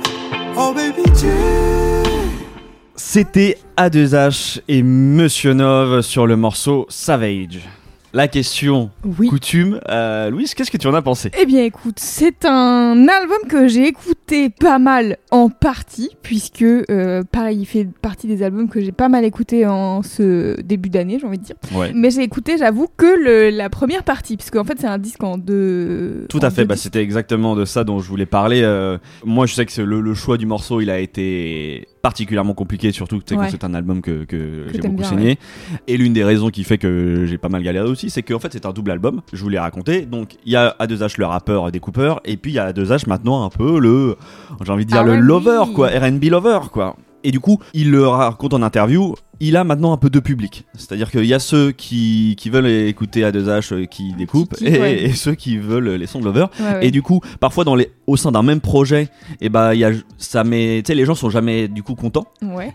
Oh 0.54 0.74
baby 0.74 1.02
G. 1.18 1.28
C'était 2.94 3.56
A2H 3.78 4.60
et 4.68 4.82
Monsieur 4.82 5.54
Nove 5.54 6.02
sur 6.02 6.26
le 6.26 6.36
morceau 6.36 6.84
Savage 6.90 7.60
la 8.12 8.28
question 8.28 8.90
Oui. 9.18 9.28
coutume 9.28 9.80
euh, 9.88 10.28
Louise 10.30 10.54
qu'est-ce 10.54 10.70
que 10.70 10.76
tu 10.76 10.86
en 10.86 10.94
as 10.94 11.02
pensé? 11.02 11.30
Eh 11.40 11.46
bien 11.46 11.62
écoute, 11.64 11.96
c'est 11.98 12.44
un 12.44 13.08
album 13.08 13.38
que 13.48 13.68
j'ai 13.68 13.86
écouté 13.86 14.50
pas 14.50 14.78
mal 14.78 15.16
en 15.30 15.48
partie, 15.48 16.10
puisque 16.22 16.62
euh, 16.62 17.22
pareil, 17.30 17.60
il 17.60 17.64
fait 17.66 17.86
partie 18.02 18.26
des 18.26 18.42
albums 18.42 18.68
que 18.68 18.80
j'ai 18.80 18.92
pas 18.92 19.08
mal 19.08 19.24
écouté 19.24 19.66
en 19.66 20.02
ce 20.02 20.60
début 20.60 20.90
d'année, 20.90 21.18
j'ai 21.20 21.26
envie 21.26 21.38
de 21.38 21.44
dire. 21.44 21.56
ouais 21.74 21.92
Mais 21.94 22.10
j'ai 22.10 22.22
écouté, 22.22 22.56
j'avoue, 22.58 22.88
que 22.96 23.06
le- 23.06 23.50
la 23.56 23.70
première 23.70 24.02
partie, 24.04 24.36
puisque 24.36 24.56
en 24.56 24.64
fait 24.64 24.78
c'est 24.78 24.86
un 24.86 24.98
disque 24.98 25.22
en 25.24 25.38
deux. 25.38 26.26
Tout 26.28 26.38
en 26.38 26.46
à 26.48 26.50
fait, 26.50 26.64
bah, 26.64 26.76
c'était 26.76 27.02
exactement 27.02 27.56
de 27.56 27.64
ça 27.64 27.84
dont 27.84 27.98
je 27.98 28.08
voulais 28.08 28.26
parler. 28.26 28.62
Euh, 28.62 28.98
moi, 29.24 29.46
je 29.46 29.54
sais 29.54 29.66
que 29.66 29.80
le, 29.80 30.00
le 30.00 30.14
choix 30.14 30.36
du 30.36 30.46
morceau, 30.46 30.80
il 30.80 30.90
a 30.90 30.98
été 31.00 31.86
particulièrement 32.02 32.54
compliqué, 32.54 32.92
surtout 32.92 33.20
Ouais. 33.32 33.48
c'est 33.50 33.64
un 33.64 33.74
album 33.74 34.02
que, 34.02 34.24
que 34.24 34.66
j'ai 34.72 34.80
beaucoup 34.80 34.96
bien, 34.96 35.08
saigné. 35.08 35.38
Et 35.86 35.96
l'une 35.96 36.12
des 36.12 36.24
raisons 36.24 36.50
qui 36.50 36.64
fait 36.64 36.76
que 36.76 37.24
j'ai 37.26 37.38
pas 37.38 37.48
mal 37.48 37.62
galéré 37.62 37.88
aussi, 37.88 38.10
c'est 38.10 38.22
qu'en 38.22 38.38
fait 38.40 38.52
c'est 38.52 38.66
un 38.66 38.72
double 38.72 38.90
album. 38.90 39.22
Je 39.32 39.42
vous 39.42 39.48
l'ai 39.48 39.58
raconté. 39.58 40.02
Donc 40.02 40.34
il 40.44 40.52
y 40.52 40.56
a 40.56 40.76
A2H 40.80 41.14
le 41.18 41.26
rappeur 41.26 41.70
découpeur, 41.70 42.20
et 42.24 42.36
puis 42.36 42.50
il 42.50 42.54
y 42.54 42.58
a 42.58 42.72
A2H 42.72 43.08
maintenant 43.08 43.44
un 43.44 43.48
peu 43.50 43.78
le, 43.78 44.16
j'ai 44.64 44.72
envie 44.72 44.84
de 44.84 44.90
dire 44.90 45.04
le 45.04 45.16
lover 45.16 45.62
quoi, 45.74 45.88
R&B 45.88 46.24
lover 46.24 46.58
quoi. 46.72 46.96
Et 47.24 47.30
du 47.30 47.38
coup, 47.38 47.60
il 47.72 47.92
le 47.92 48.06
raconte 48.08 48.52
en 48.52 48.62
interview, 48.62 49.14
il 49.42 49.56
a 49.56 49.64
maintenant 49.64 49.92
un 49.92 49.96
peu 49.96 50.08
deux 50.10 50.20
publics. 50.20 50.64
C'est-à-dire 50.74 51.10
qu'il 51.10 51.24
y 51.24 51.34
a 51.34 51.38
ceux 51.38 51.72
qui, 51.72 52.34
qui 52.38 52.48
veulent 52.50 52.66
écouter 52.68 53.22
A2H 53.22 53.72
euh, 53.74 53.84
qui 53.86 54.12
découpent, 54.14 54.54
Qui- 54.54 54.66
et, 54.68 54.80
ouais. 54.80 55.02
et 55.02 55.12
ceux 55.12 55.34
qui 55.34 55.58
veulent 55.58 55.90
les 55.90 56.06
sons 56.06 56.20
de 56.20 56.24
lover. 56.24 56.46
Ouais, 56.60 56.66
ouais. 56.74 56.86
Et 56.86 56.90
du 56.90 57.02
coup, 57.02 57.20
parfois 57.40 57.64
dans 57.64 57.74
les, 57.74 57.90
au 58.06 58.16
sein 58.16 58.32
d'un 58.32 58.42
même 58.42 58.60
projet, 58.60 59.08
et 59.40 59.48
bah 59.48 59.74
il 59.74 59.80
y 59.80 59.84
a, 59.84 59.90
ça 60.18 60.44
met, 60.44 60.82
les 60.88 61.04
gens 61.04 61.14
sont 61.14 61.30
jamais 61.30 61.68
du 61.68 61.82
coup 61.82 61.94
contents. 61.94 62.26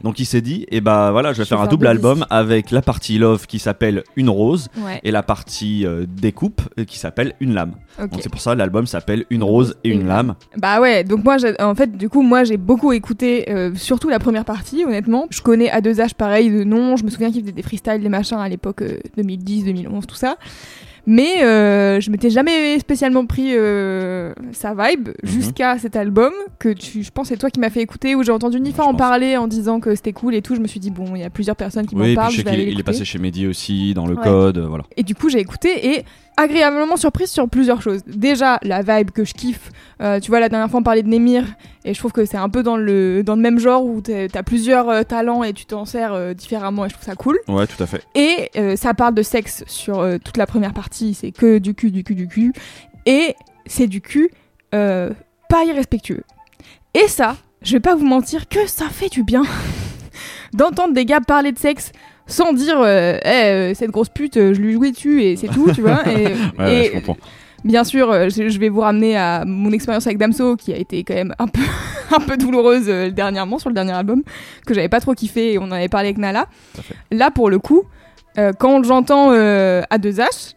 Donc 0.03 0.19
il 0.19 0.25
s'est 0.25 0.41
dit, 0.41 0.65
et 0.69 0.81
bah 0.81 1.11
voilà, 1.11 1.33
je 1.33 1.37
vais 1.39 1.43
Je 1.45 1.49
faire 1.49 1.61
un 1.61 1.67
double 1.67 1.87
album 1.87 2.25
avec 2.29 2.71
la 2.71 2.81
partie 2.81 3.17
love 3.17 3.47
qui 3.47 3.59
s'appelle 3.59 4.03
Une 4.15 4.29
rose 4.29 4.67
et 5.03 5.11
la 5.11 5.23
partie 5.23 5.85
euh, 5.85 6.05
découpe 6.07 6.61
euh, 6.79 6.83
qui 6.83 6.97
s'appelle 6.99 7.33
Une 7.39 7.53
lame. 7.53 7.73
Donc 7.99 8.19
c'est 8.21 8.29
pour 8.29 8.41
ça 8.41 8.53
l'album 8.55 8.85
s'appelle 8.87 9.25
Une 9.29 9.43
rose 9.43 9.75
et 9.83 9.89
une 9.89 10.07
lame. 10.07 10.35
Bah 10.57 10.79
ouais, 10.81 11.03
donc 11.03 11.23
moi, 11.23 11.37
j'ai- 11.37 11.59
en 11.61 11.73
fait, 11.75 11.97
du 11.97 12.09
coup, 12.09 12.21
moi 12.21 12.43
j'ai 12.43 12.57
beaucoup 12.57 12.91
écouté, 12.93 13.49
euh, 13.49 13.71
surtout 13.75 14.09
la 14.09 14.19
première 14.19 14.45
partie, 14.45 14.83
honnêtement. 14.85 15.27
Je 15.29 15.41
connais 15.41 15.69
A2H 15.69 16.13
pareil 16.15 16.49
de 16.57 16.63
nom, 16.63 16.97
je 16.97 17.03
me 17.03 17.09
souviens 17.09 17.31
qu'il 17.31 17.41
faisait 17.41 17.51
des 17.51 17.61
freestyles, 17.61 18.01
des 18.01 18.09
machins 18.09 18.37
à 18.37 18.49
l'époque 18.49 18.81
euh, 18.81 18.99
2010, 19.15 19.65
2011, 19.65 20.07
tout 20.07 20.15
ça. 20.15 20.37
Mais 21.09 21.41
euh, 21.41 22.01
je 22.01 22.11
m'étais 22.11 22.29
jamais 22.29 22.77
spécialement 22.79 23.25
pris 23.25 23.51
euh, 23.55 24.33
sa 24.51 24.73
vibe 24.75 25.07
Mhm. 25.07 25.13
jusqu'à 25.23 25.77
cet 25.79 25.95
album 25.95 26.33
que 26.59 26.67
tu, 26.69 27.01
je 27.01 27.11
pense 27.11 27.29
c'est 27.29 27.37
toi 27.37 27.49
qui 27.49 27.61
m'as 27.61 27.69
fait 27.69 27.81
écouter 27.81 28.13
où 28.13 28.23
j'ai 28.23 28.31
entendu 28.33 28.59
Nifa 28.59 28.83
en 28.83 28.87
pense. 28.89 28.97
parler 28.97 29.37
en 29.37 29.47
disant 29.47 29.79
que 29.79 29.95
c'était 29.95 30.11
cool 30.11 30.35
et 30.35 30.41
tout. 30.41 30.53
Je 30.55 30.59
me 30.59 30.67
suis 30.67 30.81
dit 30.81 30.91
bon, 30.91 31.15
il 31.15 31.21
y 31.21 31.23
a 31.23 31.29
plusieurs 31.29 31.55
personnes 31.55 31.85
qui 31.87 31.95
Oui, 31.95 32.09
m'en 32.09 32.21
parlent, 32.23 32.33
je 32.33 32.41
vais 32.41 32.49
aller 32.51 32.63
il 32.69 32.77
est 32.79 32.83
passé 32.83 33.05
chez 33.05 33.19
Mehdi 33.19 33.47
aussi, 33.47 33.93
dans 33.93 34.05
le 34.05 34.15
Ouais. 34.15 34.23
code, 34.23 34.57
euh, 34.57 34.67
voilà. 34.67 34.83
Et 34.97 35.03
du 35.03 35.15
coup, 35.15 35.29
j'ai 35.29 35.39
écouté 35.39 35.93
et 35.95 36.03
agréablement 36.39 36.97
surprise 36.97 37.29
sur 37.31 37.47
plusieurs 37.49 37.81
choses. 37.81 38.01
Déjà, 38.05 38.59
la 38.61 38.81
vibe 38.83 39.09
que 39.11 39.23
je 39.25 39.33
kiffe. 39.33 39.71
Euh, 40.01 40.19
tu 40.19 40.29
vois, 40.29 40.39
la 40.39 40.49
dernière 40.49 40.69
fois, 40.69 40.79
on 40.81 40.83
parlait 40.83 41.01
de 41.01 41.07
Nemir, 41.07 41.43
et 41.83 41.95
je 41.95 41.99
trouve 41.99 42.11
que 42.11 42.25
c'est 42.25 42.37
un 42.37 42.49
peu 42.49 42.61
dans 42.61 42.77
le, 42.77 43.23
dans 43.23 43.35
le 43.35 43.41
même 43.41 43.57
genre 43.57 43.83
où 43.83 44.01
t'as 44.01 44.43
plusieurs 44.43 44.87
euh, 44.89 45.01
talents 45.01 45.43
et 45.43 45.53
tu 45.53 45.65
t'en 45.65 45.85
sers 45.85 46.13
euh, 46.13 46.35
différemment, 46.35 46.85
et 46.85 46.89
je 46.89 46.93
trouve 46.93 47.05
ça 47.05 47.15
cool. 47.15 47.39
Ouais, 47.47 47.65
tout 47.65 47.81
à 47.81 47.87
fait. 47.87 48.03
Et 48.13 48.51
ça 48.75 48.93
parle 48.93 49.15
de 49.15 49.23
sexe 49.23 49.63
sur 49.65 50.05
toute 50.23 50.37
la 50.37 50.45
première 50.45 50.73
partie, 50.73 50.96
c'est 51.13 51.31
que 51.31 51.57
du 51.57 51.73
cul, 51.73 51.91
du 51.91 52.03
cul, 52.03 52.15
du 52.15 52.27
cul. 52.27 52.53
Et 53.05 53.35
c'est 53.65 53.87
du 53.87 54.01
cul 54.01 54.29
euh, 54.73 55.11
pas 55.49 55.63
irrespectueux. 55.65 56.23
Et 56.93 57.07
ça, 57.07 57.37
je 57.61 57.73
vais 57.73 57.79
pas 57.79 57.95
vous 57.95 58.05
mentir 58.05 58.47
que 58.47 58.67
ça 58.67 58.85
fait 58.89 59.09
du 59.09 59.23
bien 59.23 59.43
d'entendre 60.53 60.93
des 60.93 61.05
gars 61.05 61.21
parler 61.21 61.51
de 61.51 61.59
sexe 61.59 61.91
sans 62.25 62.53
dire 62.53 62.79
euh, 62.79 63.17
Eh, 63.23 63.29
euh, 63.29 63.73
cette 63.73 63.91
grosse 63.91 64.09
pute, 64.09 64.37
euh, 64.37 64.53
je 64.53 64.59
lui 64.59 64.73
jouais 64.73 64.91
dessus 64.91 65.23
et 65.23 65.35
c'est 65.35 65.47
tout, 65.47 65.71
tu 65.73 65.81
vois. 65.81 66.07
Et, 66.07 66.27
Ouais, 66.59 66.73
et 66.73 66.85
je 66.87 66.91
comprends. 66.93 67.17
bien 67.63 67.83
sûr, 67.83 68.11
je, 68.29 68.59
vais 68.59 68.69
vous 68.69 68.81
ramener 68.81 69.15
à 69.15 69.43
mon 69.45 69.71
expérience 69.71 70.05
avec 70.07 70.17
Damso 70.17 70.55
qui 70.57 70.73
a 70.73 70.77
été 70.77 71.03
quand 71.03 71.13
même 71.13 71.33
un 71.39 71.47
peu, 71.47 71.61
un 72.15 72.19
peu 72.19 72.35
douloureuse 72.35 72.87
dernièrement 73.13 73.59
sur 73.59 73.69
le 73.69 73.75
dernier 73.75 73.93
album 73.93 74.23
que 74.65 74.73
j'avais 74.73 74.89
pas 74.89 74.99
trop 74.99 75.13
kiffé 75.13 75.53
et 75.53 75.59
on 75.59 75.63
en 75.63 75.71
avait 75.71 75.89
parlé 75.89 76.09
avec 76.09 76.17
Nala. 76.17 76.47
Là, 77.11 77.31
pour 77.31 77.49
le 77.49 77.59
coup, 77.59 77.83
euh, 78.37 78.51
quand 78.57 78.83
j'entends 78.83 79.31
euh, 79.31 79.81
A2H, 79.91 80.53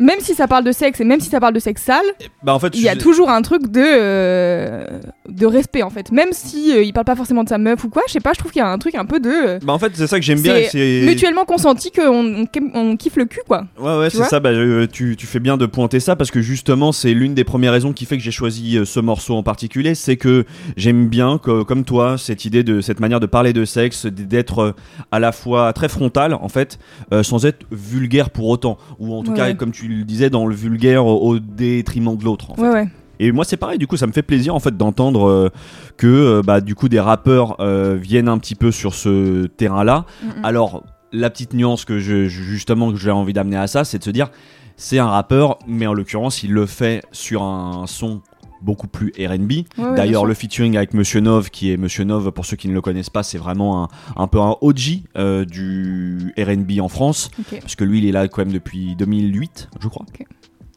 même 0.00 0.18
si 0.20 0.34
ça 0.34 0.48
parle 0.48 0.64
de 0.64 0.72
sexe 0.72 1.00
et 1.00 1.04
même 1.04 1.20
si 1.20 1.28
ça 1.28 1.38
parle 1.38 1.54
de 1.54 1.60
sexe 1.60 1.82
sale, 1.82 2.04
Bah 2.42 2.52
en 2.54 2.58
fait, 2.58 2.74
il 2.74 2.82
y 2.82 2.88
a 2.88 2.96
toujours 2.96 3.30
un 3.30 3.42
truc 3.42 3.70
de, 3.70 3.80
euh, 3.80 4.86
de 5.28 5.46
respect 5.46 5.82
en 5.82 5.90
fait. 5.90 6.10
Même 6.10 6.30
si 6.32 6.72
euh, 6.74 6.82
il 6.82 6.92
parle 6.92 7.04
pas 7.04 7.14
forcément 7.16 7.44
de 7.44 7.48
sa 7.48 7.58
meuf 7.58 7.84
ou 7.84 7.88
quoi, 7.88 8.02
je 8.08 8.12
sais 8.14 8.20
pas, 8.20 8.32
je 8.32 8.38
trouve 8.38 8.50
qu'il 8.50 8.60
y 8.60 8.64
a 8.64 8.68
un 8.68 8.78
truc 8.78 8.94
un 8.94 9.04
peu 9.04 9.20
de 9.20 9.28
euh, 9.30 9.58
Bah 9.62 9.72
en 9.72 9.78
fait, 9.78 9.92
c'est 9.94 10.06
ça 10.06 10.18
que 10.18 10.24
j'aime 10.24 10.40
bien. 10.40 10.54
c'est 10.70 11.02
mutuellement 11.06 11.44
consenti 11.44 11.90
qu'on 11.92 12.44
on, 12.44 12.46
on 12.74 12.96
kiffe 12.96 13.16
le 13.16 13.26
cul 13.26 13.40
quoi. 13.46 13.66
Ouais, 13.78 13.98
ouais, 13.98 14.10
c'est 14.10 14.24
ça. 14.24 14.40
Bah, 14.40 14.50
euh, 14.50 14.86
tu, 14.90 15.16
tu 15.16 15.26
fais 15.26 15.38
bien 15.40 15.56
de 15.56 15.66
pointer 15.66 16.00
ça 16.00 16.16
parce 16.16 16.30
que 16.30 16.40
justement, 16.40 16.92
c'est 16.92 17.12
l'une 17.14 17.34
des 17.34 17.44
premières 17.44 17.72
raisons 17.72 17.92
qui 17.92 18.06
fait 18.06 18.16
que 18.16 18.22
j'ai 18.22 18.30
choisi 18.30 18.78
ce 18.84 19.00
morceau 19.00 19.34
en 19.36 19.42
particulier. 19.42 19.94
C'est 19.94 20.16
que 20.16 20.44
j'aime 20.76 21.08
bien, 21.08 21.38
que- 21.38 21.62
comme 21.62 21.84
toi, 21.84 22.16
cette 22.18 22.44
idée 22.44 22.62
de 22.62 22.80
cette 22.80 23.00
manière 23.00 23.20
de 23.20 23.26
parler 23.26 23.52
de 23.52 23.64
sexe, 23.64 24.06
d'être 24.06 24.74
à 25.12 25.18
la 25.20 25.32
fois 25.32 25.72
très 25.72 25.88
frontal, 25.88 26.34
en 26.34 26.48
fait, 26.48 26.78
sans 27.22 27.44
être 27.46 27.66
vulgaire 27.70 28.30
pour 28.30 28.48
autant. 28.48 28.78
Ou 28.98 29.14
en 29.14 29.22
tout 29.22 29.30
Ouais, 29.32 29.36
cas, 29.36 29.54
comme 29.54 29.72
tu 29.72 29.88
le 29.98 30.04
disais, 30.04 30.30
dans 30.30 30.46
le 30.46 30.54
vulgaire 30.54 31.06
au, 31.06 31.30
au 31.30 31.38
détriment 31.38 32.16
de 32.16 32.24
l'autre. 32.24 32.50
en 32.50 32.54
fait. 32.54 32.62
Ouais 32.62 32.70
ouais. 32.70 32.88
Et 33.20 33.32
moi, 33.32 33.44
c'est 33.44 33.58
pareil. 33.58 33.78
Du 33.78 33.86
coup, 33.86 33.98
ça 33.98 34.06
me 34.06 34.12
fait 34.12 34.22
plaisir 34.22 34.54
en 34.54 34.60
fait 34.60 34.76
d'entendre 34.76 35.28
euh, 35.28 35.50
que 35.98 36.06
euh, 36.06 36.42
bah, 36.42 36.62
du 36.62 36.74
coup 36.74 36.88
des 36.88 36.98
rappeurs 36.98 37.60
euh, 37.60 37.98
viennent 38.00 38.28
un 38.28 38.38
petit 38.38 38.54
peu 38.54 38.72
sur 38.72 38.94
ce 38.94 39.46
terrain-là. 39.46 40.06
Alors, 40.42 40.82
la 41.12 41.28
petite 41.28 41.52
nuance 41.52 41.84
que 41.84 41.98
je 41.98 42.28
justement 42.28 42.90
que 42.90 42.96
j'ai 42.96 43.10
envie 43.10 43.34
d'amener 43.34 43.58
à 43.58 43.66
ça, 43.66 43.84
c'est 43.84 43.98
de 43.98 44.04
se 44.04 44.10
dire, 44.10 44.30
c'est 44.76 44.98
un 44.98 45.08
rappeur, 45.08 45.58
mais 45.68 45.86
en 45.86 45.92
l'occurrence, 45.92 46.42
il 46.42 46.52
le 46.52 46.64
fait 46.64 47.02
sur 47.12 47.42
un 47.42 47.86
son 47.86 48.22
beaucoup 48.62 48.86
plus 48.88 49.12
R&B. 49.18 49.52
Ouais, 49.78 49.94
D'ailleurs, 49.96 50.24
le 50.26 50.34
featuring 50.34 50.76
avec 50.76 50.94
Monsieur 50.94 51.20
Nov, 51.20 51.50
qui 51.50 51.70
est 51.72 51.76
Monsieur 51.76 52.04
Nov, 52.04 52.30
pour 52.32 52.44
ceux 52.46 52.56
qui 52.56 52.68
ne 52.68 52.74
le 52.74 52.80
connaissent 52.80 53.10
pas, 53.10 53.22
c'est 53.22 53.38
vraiment 53.38 53.84
un, 53.84 53.88
un 54.16 54.26
peu 54.26 54.40
un 54.40 54.56
OG 54.60 55.02
euh, 55.16 55.44
du 55.44 56.32
R&B 56.38 56.80
en 56.80 56.88
France, 56.88 57.30
parce 57.60 57.74
que 57.76 57.84
lui, 57.84 57.98
il 57.98 58.06
est 58.06 58.12
là 58.12 58.28
quand 58.28 58.42
même 58.44 58.52
depuis 58.52 58.94
2008, 58.96 59.68
je 59.80 59.88
crois. 59.88 60.06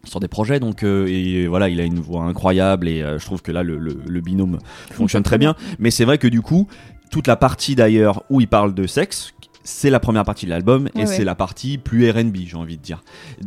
Sur 0.05 0.19
des 0.19 0.27
projets, 0.27 0.59
donc 0.59 0.83
euh, 0.83 1.07
et 1.07 1.47
voilà, 1.47 1.69
il 1.69 1.79
a 1.79 1.85
une 1.85 1.99
voix 1.99 2.25
incroyable 2.25 2.89
et 2.89 3.01
euh, 3.01 3.17
je 3.19 3.25
trouve 3.25 3.41
que 3.41 3.53
là 3.53 3.63
le, 3.63 3.77
le- 3.77 4.01
le 4.05 4.19
binôme 4.21 4.59
fonctionne 4.91 5.23
très 5.23 5.37
bien. 5.37 5.55
Mais 5.79 5.91
c'est 5.91 6.03
vrai 6.03 6.17
que 6.17 6.27
du 6.27 6.41
coup, 6.41 6.67
toute 7.09 7.25
la 7.25 7.37
partie 7.37 7.75
d'ailleurs 7.75 8.23
où 8.29 8.41
il 8.41 8.49
parle 8.49 8.73
de 8.73 8.85
sexe, 8.85 9.31
c'est 9.63 9.89
la 9.89 9.99
première 9.99 10.23
partie 10.23 10.45
de 10.45 10.49
l'album 10.51 10.89
et 10.95 10.99
Ouais, 10.99 11.05
c'est 11.05 11.19
ouais. 11.19 11.23
la 11.23 11.35
partie 11.35 11.77
plus 11.77 12.09
R&B, 12.09 12.35
j'ai 12.45 12.57
envie 12.57 12.77
de 12.77 12.81
dire. 12.81 13.01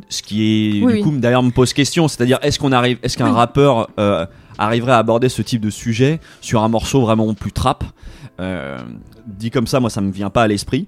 Ce 0.08 0.22
qui 0.22 0.42
est 0.42 0.82
Oui, 0.82 0.92
du 0.92 0.98
oui. 0.98 1.02
coup 1.02 1.10
d'ailleurs 1.16 1.42
me 1.42 1.50
pose 1.50 1.72
question, 1.72 2.08
c'est-à-dire 2.08 2.38
est-ce 2.42 2.58
qu'on 2.58 2.72
arrive, 2.72 2.98
est-ce 3.02 3.16
qu'un 3.18 3.26
Oui. 3.30 3.34
rappeur 3.36 3.88
euh, 4.00 4.24
arriverait 4.58 4.92
à 4.92 4.98
aborder 4.98 5.28
ce 5.28 5.42
type 5.42 5.60
de 5.60 5.70
sujet 5.70 6.20
sur 6.40 6.62
un 6.62 6.68
morceau 6.68 7.00
vraiment 7.02 7.32
plus 7.34 7.52
trap? 7.52 7.84
Euh, 8.40 8.78
Dit 9.26 9.50
comme 9.50 9.66
ça, 9.66 9.80
moi 9.80 9.90
ça 9.90 10.00
me 10.00 10.12
vient 10.12 10.30
pas 10.30 10.42
à 10.44 10.48
l'esprit. 10.48 10.86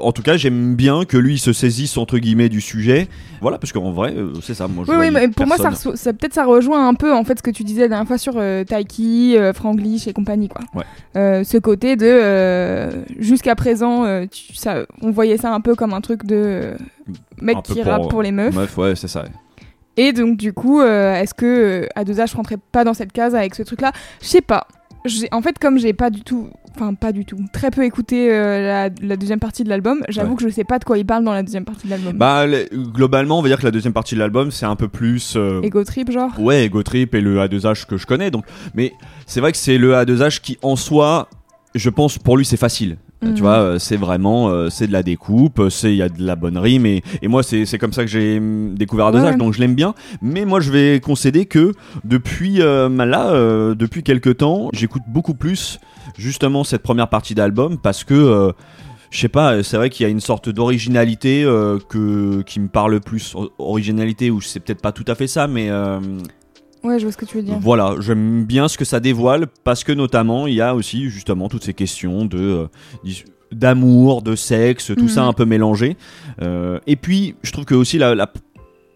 En 0.00 0.12
tout 0.12 0.22
cas, 0.22 0.36
j'aime 0.36 0.74
bien 0.74 1.04
que 1.04 1.16
lui 1.16 1.38
se 1.38 1.52
saisisse 1.52 1.96
entre 1.98 2.18
guillemets 2.18 2.48
du 2.48 2.60
sujet. 2.60 3.08
Voilà, 3.40 3.58
parce 3.58 3.72
qu'en 3.72 3.90
vrai, 3.92 4.14
euh, 4.16 4.32
c'est 4.42 4.54
ça. 4.54 4.66
Moi, 4.68 4.84
je 4.86 4.92
Oui, 4.92 4.98
oui, 5.00 5.10
mais 5.12 5.28
pour 5.28 5.46
moi, 5.46 5.56
ça, 5.56 6.12
peut-être 6.12 6.34
ça 6.34 6.44
rejoint 6.44 6.88
un 6.88 6.94
peu 6.94 7.12
en 7.12 7.24
fait 7.24 7.38
ce 7.38 7.42
que 7.42 7.50
tu 7.50 7.64
disais 7.64 7.82
la 7.82 7.88
dernière 7.88 8.06
fois 8.06 8.18
sur 8.18 8.34
euh, 8.36 8.64
Taiki, 8.64 9.36
euh, 9.36 9.52
Franglish 9.52 10.06
et 10.06 10.12
compagnie, 10.12 10.48
quoi. 10.48 10.62
Ouais. 10.74 10.84
Euh, 11.16 11.44
ce 11.44 11.58
côté 11.58 11.96
de 11.96 12.90
jusqu'à 13.18 13.54
présent, 13.54 14.04
tu- 14.26 14.54
ça, 14.54 14.86
on 15.02 15.10
voyait 15.10 15.36
ça 15.36 15.52
un 15.52 15.60
peu 15.60 15.74
comme 15.74 15.92
un 15.92 16.00
truc 16.00 16.24
de 16.26 16.74
mec 17.40 17.62
qui 17.62 17.74
pour- 17.74 17.84
rappe 17.84 18.08
pour 18.08 18.22
les 18.22 18.32
meufs. 18.32 18.54
Meuf, 18.54 18.76
ouais, 18.78 18.96
c'est 18.96 19.08
ça. 19.08 19.24
Et 19.98 20.12
donc 20.12 20.36
du 20.36 20.52
coup, 20.52 20.82
est-ce 20.82 21.32
que 21.34 21.46
euh, 21.46 21.86
A2H 21.96 22.34
rentrait 22.36 22.58
pas 22.72 22.84
dans 22.84 22.92
cette 22.94 23.12
case 23.12 23.34
avec 23.34 23.54
ce 23.54 23.62
truc-là? 23.62 23.92
Je 24.20 24.26
sais 24.26 24.42
pas. 24.42 24.66
En 25.32 25.42
fait, 25.42 25.58
comme 25.58 25.78
j'ai 25.78 25.92
pas 25.92 26.10
du 26.10 26.22
tout, 26.22 26.48
enfin 26.74 26.94
pas 26.94 27.12
du 27.12 27.24
tout, 27.24 27.38
très 27.52 27.70
peu 27.70 27.84
écouté 27.84 28.32
euh, 28.32 28.66
la, 28.66 28.90
la 29.02 29.16
deuxième 29.16 29.40
partie 29.40 29.64
de 29.64 29.68
l'album, 29.68 30.02
j'avoue 30.08 30.30
Ouais. 30.32 30.36
que 30.36 30.42
je 30.42 30.48
sais 30.48 30.64
pas 30.64 30.78
de 30.78 30.84
quoi 30.84 30.98
il 30.98 31.06
parle 31.06 31.24
dans 31.24 31.32
la 31.32 31.42
deuxième 31.42 31.64
partie 31.64 31.86
de 31.86 31.90
l'album. 31.92 32.16
Bah, 32.16 32.46
le- 32.46 32.66
globalement, 32.92 33.38
on 33.38 33.42
va 33.42 33.48
dire 33.48 33.58
que 33.58 33.64
la 33.64 33.70
deuxième 33.70 33.92
partie 33.92 34.14
de 34.14 34.20
l'album, 34.20 34.50
c'est 34.50 34.66
un 34.66 34.76
peu 34.76 34.88
plus. 34.88 35.34
euh, 35.36 35.60
Ego 35.62 35.82
trip, 35.84 36.10
genre? 36.10 36.30
Ouais, 36.38 36.64
Ego 36.64 36.82
Trip 36.82 37.14
et 37.14 37.20
le 37.20 37.38
A2H 37.38 37.86
que 37.86 37.96
je 37.96 38.06
connais. 38.06 38.30
Donc, 38.30 38.44
mais 38.74 38.92
c'est 39.26 39.40
vrai 39.40 39.52
que 39.52 39.58
c'est 39.58 39.78
le 39.78 39.94
A2H 39.94 40.40
qui, 40.40 40.58
en 40.62 40.76
soi, 40.76 41.28
je 41.74 41.90
pense 41.90 42.18
pour 42.18 42.36
lui, 42.36 42.44
c'est 42.44 42.56
facile. 42.56 42.96
Euh. 43.24 43.32
Tu 43.34 43.40
vois, 43.40 43.58
euh, 43.58 43.78
c'est 43.78 43.96
vraiment, 43.96 44.50
euh, 44.50 44.68
c'est 44.68 44.86
de 44.86 44.92
la 44.92 45.02
découpe, 45.02 45.62
c'est 45.70 45.90
il 45.90 45.96
y 45.96 46.02
a 46.02 46.08
de 46.08 46.22
la 46.22 46.36
bonne 46.36 46.58
rime 46.58 46.84
et, 46.84 47.02
et 47.22 47.28
moi 47.28 47.42
c'est 47.42 47.78
comme 47.78 47.92
ça 47.92 48.02
que 48.02 48.10
j'ai 48.10 48.38
hum, 48.38 48.74
découvert 48.74 49.10
A2H, 49.10 49.22
Ouais, 49.22 49.36
donc 49.36 49.54
je 49.54 49.60
l'aime 49.60 49.74
bien. 49.74 49.94
Mais 50.20 50.44
moi 50.44 50.60
je 50.60 50.70
vais 50.70 51.00
concéder 51.00 51.46
que 51.46 51.72
depuis 52.04 52.60
euh, 52.60 52.88
là, 52.88 53.30
euh, 53.30 53.74
depuis 53.74 54.02
quelques 54.02 54.38
temps, 54.38 54.68
j'écoute 54.72 55.02
beaucoup 55.08 55.34
plus 55.34 55.78
justement 56.18 56.62
cette 56.64 56.82
première 56.82 57.08
partie 57.08 57.34
d'album 57.34 57.78
parce 57.78 58.04
que 58.04 58.14
euh, 58.14 58.52
je 59.10 59.20
sais 59.20 59.28
pas, 59.28 59.62
c'est 59.62 59.76
vrai 59.76 59.88
qu'il 59.88 60.04
y 60.04 60.06
a 60.06 60.10
une 60.10 60.20
sorte 60.20 60.48
d'originalité 60.48 61.44
euh, 61.44 61.78
que 61.88 62.42
qui 62.42 62.60
me 62.60 62.68
parle 62.68 63.00
plus. 63.00 63.34
Originalité 63.58 64.30
ou 64.30 64.40
c'est 64.40 64.60
peut-être 64.60 64.82
pas 64.82 64.92
tout 64.92 65.04
à 65.06 65.14
fait 65.14 65.26
ça, 65.26 65.46
mais 65.46 65.70
euh, 65.70 66.00
Ouais, 66.86 66.98
je 66.98 67.04
vois 67.04 67.12
ce 67.12 67.16
que 67.16 67.24
tu 67.24 67.36
veux 67.36 67.42
dire. 67.42 67.58
voilà, 67.60 67.94
j'aime 68.00 68.44
bien 68.44 68.68
ce 68.68 68.78
que 68.78 68.84
ça 68.84 69.00
dévoile 69.00 69.46
parce 69.64 69.82
que 69.84 69.92
notamment 69.92 70.46
il 70.46 70.54
y 70.54 70.60
a 70.60 70.74
aussi 70.74 71.10
justement 71.10 71.48
toutes 71.48 71.64
ces 71.64 71.74
questions 71.74 72.24
de 72.24 72.38
euh, 72.38 72.66
d'amour, 73.52 74.22
de 74.22 74.34
sexe, 74.34 74.92
tout 74.96 75.02
Mhm. 75.04 75.08
ça 75.08 75.24
un 75.24 75.32
peu 75.32 75.44
mélangé. 75.44 75.96
Euh, 76.42 76.78
et 76.86 76.96
puis 76.96 77.34
je 77.42 77.52
trouve 77.52 77.64
que 77.64 77.74
aussi 77.74 77.98
la, 77.98 78.14
la- 78.14 78.32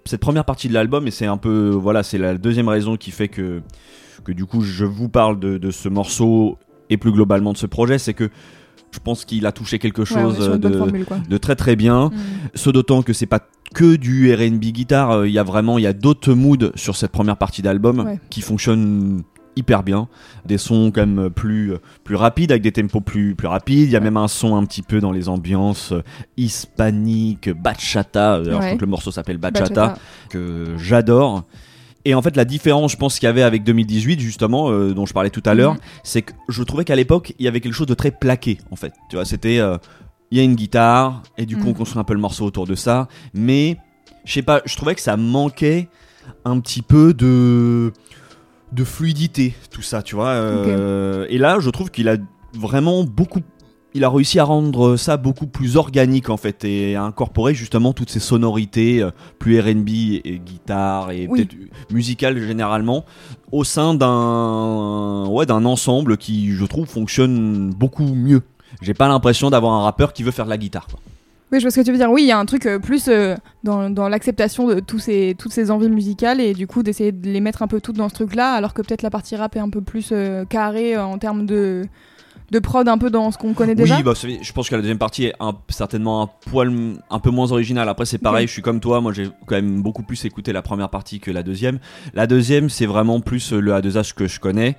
cette 0.04 0.20
première 0.20 0.44
partie 0.44 0.68
de 0.68 0.74
l'album 0.74 1.06
et 1.06 1.10
c'est 1.10 1.26
un 1.26 1.36
peu 1.36 1.68
voilà 1.70 2.02
c'est 2.02 2.18
la 2.18 2.34
deuxième 2.36 2.68
raison 2.68 2.96
qui 2.96 3.10
fait 3.10 3.28
que 3.28 3.60
que 4.24 4.32
du 4.32 4.44
coup 4.46 4.62
je 4.62 4.84
vous 4.84 5.08
parle 5.08 5.38
de, 5.38 5.56
de 5.58 5.70
ce 5.70 5.88
morceau 5.88 6.58
et 6.88 6.96
plus 6.96 7.12
globalement 7.12 7.52
de 7.52 7.58
ce 7.58 7.66
projet, 7.66 7.98
c'est 7.98 8.14
que 8.14 8.28
je 8.92 8.98
pense 8.98 9.24
qu'il 9.24 9.46
a 9.46 9.52
touché 9.52 9.78
quelque 9.78 10.04
chose 10.04 10.38
bonne 10.48 10.58
de, 10.60 10.76
formule, 10.78 11.04
quoi. 11.04 11.18
de 11.28 11.38
très 11.38 11.56
très 11.56 11.76
bien. 11.76 12.06
Mm. 12.06 12.12
Ce 12.54 12.70
d'autant 12.70 13.02
que 13.02 13.12
c'est 13.12 13.26
pas 13.26 13.40
que 13.74 13.94
du 13.96 14.34
R&B 14.34 14.58
guitare, 14.72 15.10
euh, 15.12 15.28
il 15.28 15.32
y 15.32 15.38
a 15.38 15.44
vraiment 15.44 15.78
il 15.78 15.82
y 15.82 15.86
a 15.86 15.92
d'autres 15.92 16.34
moods 16.34 16.72
sur 16.74 16.96
cette 16.96 17.12
première 17.12 17.36
partie 17.36 17.62
d'album 17.62 18.00
Ouais. 18.00 18.18
qui 18.30 18.40
fonctionnent 18.40 19.22
hyper 19.56 19.82
bien, 19.82 20.08
des 20.46 20.58
sons 20.58 20.90
quand 20.94 21.06
même 21.06 21.28
plus 21.30 21.74
plus 22.04 22.14
rapides 22.16 22.50
avec 22.52 22.62
des 22.62 22.72
tempos 22.72 23.00
plus 23.00 23.34
plus 23.34 23.48
rapides, 23.48 23.88
il 23.88 23.90
y 23.92 23.96
a 23.96 24.00
même 24.00 24.16
un 24.16 24.28
son 24.28 24.56
un 24.56 24.64
petit 24.64 24.82
peu 24.82 25.00
dans 25.00 25.12
les 25.12 25.28
ambiances 25.28 25.92
euh, 25.92 26.02
hispaniques, 26.36 27.50
bachata, 27.50 28.36
euh, 28.36 28.44
alors 28.46 28.62
je 28.62 28.66
crois 28.66 28.76
que 28.78 28.84
le 28.84 28.90
morceau 28.90 29.10
s'appelle 29.10 29.38
bachata, 29.38 29.68
Bachata. 29.68 29.98
que 30.30 30.76
j'adore. 30.78 31.44
Et 32.04 32.14
en 32.14 32.22
fait, 32.22 32.36
la 32.36 32.44
différence, 32.46 32.92
je 32.92 32.96
pense, 32.96 33.18
qu'il 33.18 33.26
y 33.26 33.30
avait 33.30 33.42
avec 33.42 33.62
2018, 33.62 34.20
justement, 34.20 34.70
euh, 34.70 34.94
dont 34.94 35.04
je 35.06 35.12
parlais 35.12 35.28
tout 35.30 35.42
à 35.44 35.54
l'heure, 35.54 35.74
Mhm. 35.74 35.80
c'est 36.02 36.22
que 36.22 36.32
je 36.48 36.62
trouvais 36.62 36.84
qu'à 36.84 36.96
l'époque, 36.96 37.34
il 37.38 37.44
y 37.44 37.48
avait 37.48 37.60
quelque 37.60 37.74
chose 37.74 37.86
de 37.86 37.94
très 37.94 38.10
plaqué, 38.10 38.58
en 38.70 38.76
fait. 38.76 38.92
Tu 39.10 39.16
vois, 39.16 39.24
c'était. 39.24 39.58
euh, 39.58 39.76
Il 40.32 40.38
y 40.38 40.40
a 40.40 40.44
une 40.44 40.54
guitare, 40.54 41.24
et 41.38 41.44
du 41.44 41.56
coup, 41.56 41.64
Mhm. 41.64 41.70
on 41.70 41.74
construit 41.74 41.98
un 42.00 42.04
peu 42.04 42.14
le 42.14 42.20
morceau 42.20 42.44
autour 42.44 42.64
de 42.64 42.76
ça. 42.76 43.08
Mais, 43.34 43.76
je 44.24 44.32
sais 44.32 44.42
pas, 44.42 44.62
je 44.64 44.76
trouvais 44.76 44.94
que 44.94 45.00
ça 45.00 45.16
manquait 45.16 45.88
un 46.44 46.60
petit 46.60 46.82
peu 46.82 47.12
de. 47.14 47.92
de 48.72 48.84
fluidité, 48.84 49.54
tout 49.72 49.82
ça, 49.82 50.00
tu 50.02 50.14
vois. 50.14 50.28
euh, 50.28 51.26
Et 51.28 51.38
là, 51.38 51.58
je 51.58 51.68
trouve 51.70 51.90
qu'il 51.90 52.08
a 52.08 52.16
vraiment 52.54 53.02
beaucoup. 53.02 53.40
Il 53.94 54.04
a 54.04 54.08
réussi 54.10 54.38
à 54.38 54.44
rendre 54.44 54.96
ça 54.96 55.16
beaucoup 55.16 55.46
plus 55.48 55.76
organique 55.76 56.30
en 56.30 56.36
fait 56.36 56.64
et 56.64 56.94
à 56.94 57.02
incorporer 57.02 57.54
justement 57.54 57.92
toutes 57.92 58.10
ces 58.10 58.20
sonorités 58.20 59.02
euh, 59.02 59.10
plus 59.40 59.58
R&B 59.60 59.88
et 60.24 60.40
guitare 60.44 61.10
et 61.10 61.26
Oui. 61.28 61.44
peut-être 61.44 61.56
musicales 61.92 62.38
généralement 62.38 63.04
au 63.50 63.64
sein 63.64 63.94
d'un 63.94 65.26
ouais 65.28 65.46
d'un 65.46 65.64
ensemble 65.64 66.16
qui 66.18 66.52
je 66.52 66.64
trouve 66.64 66.86
fonctionne 66.86 67.70
beaucoup 67.70 68.14
mieux. 68.14 68.42
J'ai 68.80 68.94
pas 68.94 69.08
l'impression 69.08 69.50
d'avoir 69.50 69.72
un 69.74 69.82
rappeur 69.82 70.12
qui 70.12 70.22
veut 70.22 70.30
faire 70.30 70.44
de 70.44 70.50
la 70.50 70.58
guitare. 70.58 70.86
quoi. 70.86 71.00
Oui, 71.52 71.58
je 71.58 71.64
vois 71.64 71.72
ce 71.72 71.80
que 71.80 71.84
tu 71.84 71.90
veux 71.90 71.98
dire. 71.98 72.08
Oui, 72.12 72.22
il 72.22 72.28
y 72.28 72.32
a 72.32 72.38
un 72.38 72.46
truc 72.46 72.66
euh, 72.66 72.78
plus 72.78 73.08
euh, 73.08 73.34
dans, 73.64 73.90
dans 73.90 74.08
l'acceptation 74.08 74.68
de 74.68 74.78
tous 74.78 75.00
ces, 75.00 75.34
toutes 75.36 75.52
ces 75.52 75.72
envies 75.72 75.88
musicales 75.90 76.40
et 76.40 76.54
du 76.54 76.68
coup 76.68 76.84
d'essayer 76.84 77.10
de 77.10 77.28
les 77.28 77.40
mettre 77.40 77.62
un 77.62 77.66
peu 77.66 77.80
toutes 77.80 77.96
dans 77.96 78.08
ce 78.08 78.14
truc-là, 78.14 78.52
alors 78.52 78.72
que 78.72 78.82
peut-être 78.82 79.02
la 79.02 79.10
partie 79.10 79.34
rap 79.34 79.56
est 79.56 79.60
un 79.60 79.68
peu 79.68 79.80
plus 79.80 80.10
euh, 80.12 80.44
carrée 80.44 80.96
en 80.96 81.18
termes 81.18 81.46
de, 81.46 81.82
de 82.50 82.58
prod 82.58 82.86
un 82.88 82.98
peu 82.98 83.10
dans 83.10 83.30
ce 83.30 83.38
qu'on 83.38 83.54
connaît 83.54 83.74
déjà 83.74 83.96
Oui, 83.96 84.02
bah, 84.02 84.12
je 84.14 84.52
pense 84.52 84.68
que 84.68 84.74
la 84.74 84.80
deuxième 84.80 84.98
partie 84.98 85.26
est 85.26 85.34
un- 85.40 85.54
certainement 85.68 86.22
un 86.22 86.26
poil 86.50 86.72
un 87.08 87.18
peu 87.20 87.30
moins 87.30 87.52
originale. 87.52 87.88
Après, 87.88 88.06
c'est 88.06 88.18
pareil, 88.18 88.46
je 88.46 88.52
suis 88.52 88.62
comme 88.62 88.80
toi. 88.80 89.00
Moi, 89.00 89.12
j'ai 89.12 89.28
quand 89.46 89.54
même 89.54 89.82
beaucoup 89.82 90.02
plus 90.02 90.24
écouté 90.24 90.52
la 90.52 90.62
première 90.62 90.88
partie 90.90 91.20
que 91.20 91.30
la 91.30 91.42
deuxième. 91.42 91.78
La 92.14 92.26
deuxième, 92.26 92.68
c'est 92.68 92.86
vraiment 92.86 93.20
plus 93.20 93.52
euh, 93.52 93.60
le 93.60 93.72
A2H 93.72 94.14
que 94.14 94.26
je 94.26 94.40
connais. 94.40 94.76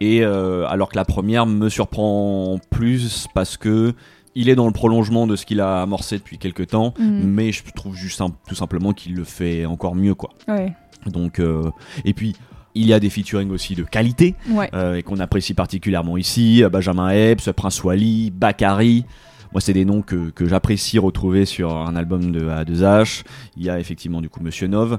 Et 0.00 0.22
euh, 0.22 0.66
alors 0.68 0.88
que 0.90 0.96
la 0.96 1.04
première 1.04 1.46
me 1.46 1.68
surprend 1.68 2.58
plus 2.70 3.26
parce 3.34 3.56
que 3.56 3.94
il 4.34 4.48
est 4.48 4.56
dans 4.56 4.66
le 4.66 4.72
prolongement 4.72 5.26
de 5.28 5.36
ce 5.36 5.46
qu'il 5.46 5.60
a 5.60 5.80
amorcé 5.82 6.18
depuis 6.18 6.38
quelques 6.38 6.66
temps. 6.68 6.92
Mhm. 6.98 7.22
Mais 7.24 7.52
je 7.52 7.62
trouve 7.74 7.94
juste 7.94 8.20
tout 8.48 8.54
simplement 8.54 8.92
qu'il 8.92 9.14
le 9.14 9.24
fait 9.24 9.64
encore 9.64 9.94
mieux, 9.94 10.14
quoi. 10.14 10.30
Ouais. 10.48 10.72
Donc, 11.06 11.38
euh, 11.38 11.70
et 12.04 12.12
puis. 12.14 12.34
Il 12.74 12.86
y 12.86 12.92
a 12.92 12.98
des 13.00 13.10
featuring 13.10 13.50
aussi 13.50 13.74
de 13.74 13.84
qualité 13.84 14.34
Ouais. 14.50 14.68
euh, 14.74 14.96
et 14.96 15.02
qu'on 15.02 15.18
apprécie 15.20 15.54
particulièrement 15.54 16.16
ici. 16.16 16.62
euh, 16.64 16.68
Benjamin 16.68 17.10
Epps, 17.10 17.50
Prince 17.56 17.82
Wally, 17.84 18.30
Bakary. 18.30 19.04
Moi, 19.52 19.60
c'est 19.60 19.72
des 19.72 19.84
noms 19.84 20.02
que, 20.02 20.30
que 20.30 20.46
j'apprécie 20.48 20.98
retrouver 20.98 21.44
sur 21.44 21.76
un 21.76 21.94
album 21.94 22.32
de 22.32 22.48
A2H. 22.48 23.22
Il 23.56 23.62
y 23.62 23.70
a 23.70 23.78
effectivement 23.78 24.20
du 24.20 24.28
coup 24.28 24.40
Monsieur 24.42 24.66
Nov. 24.66 24.98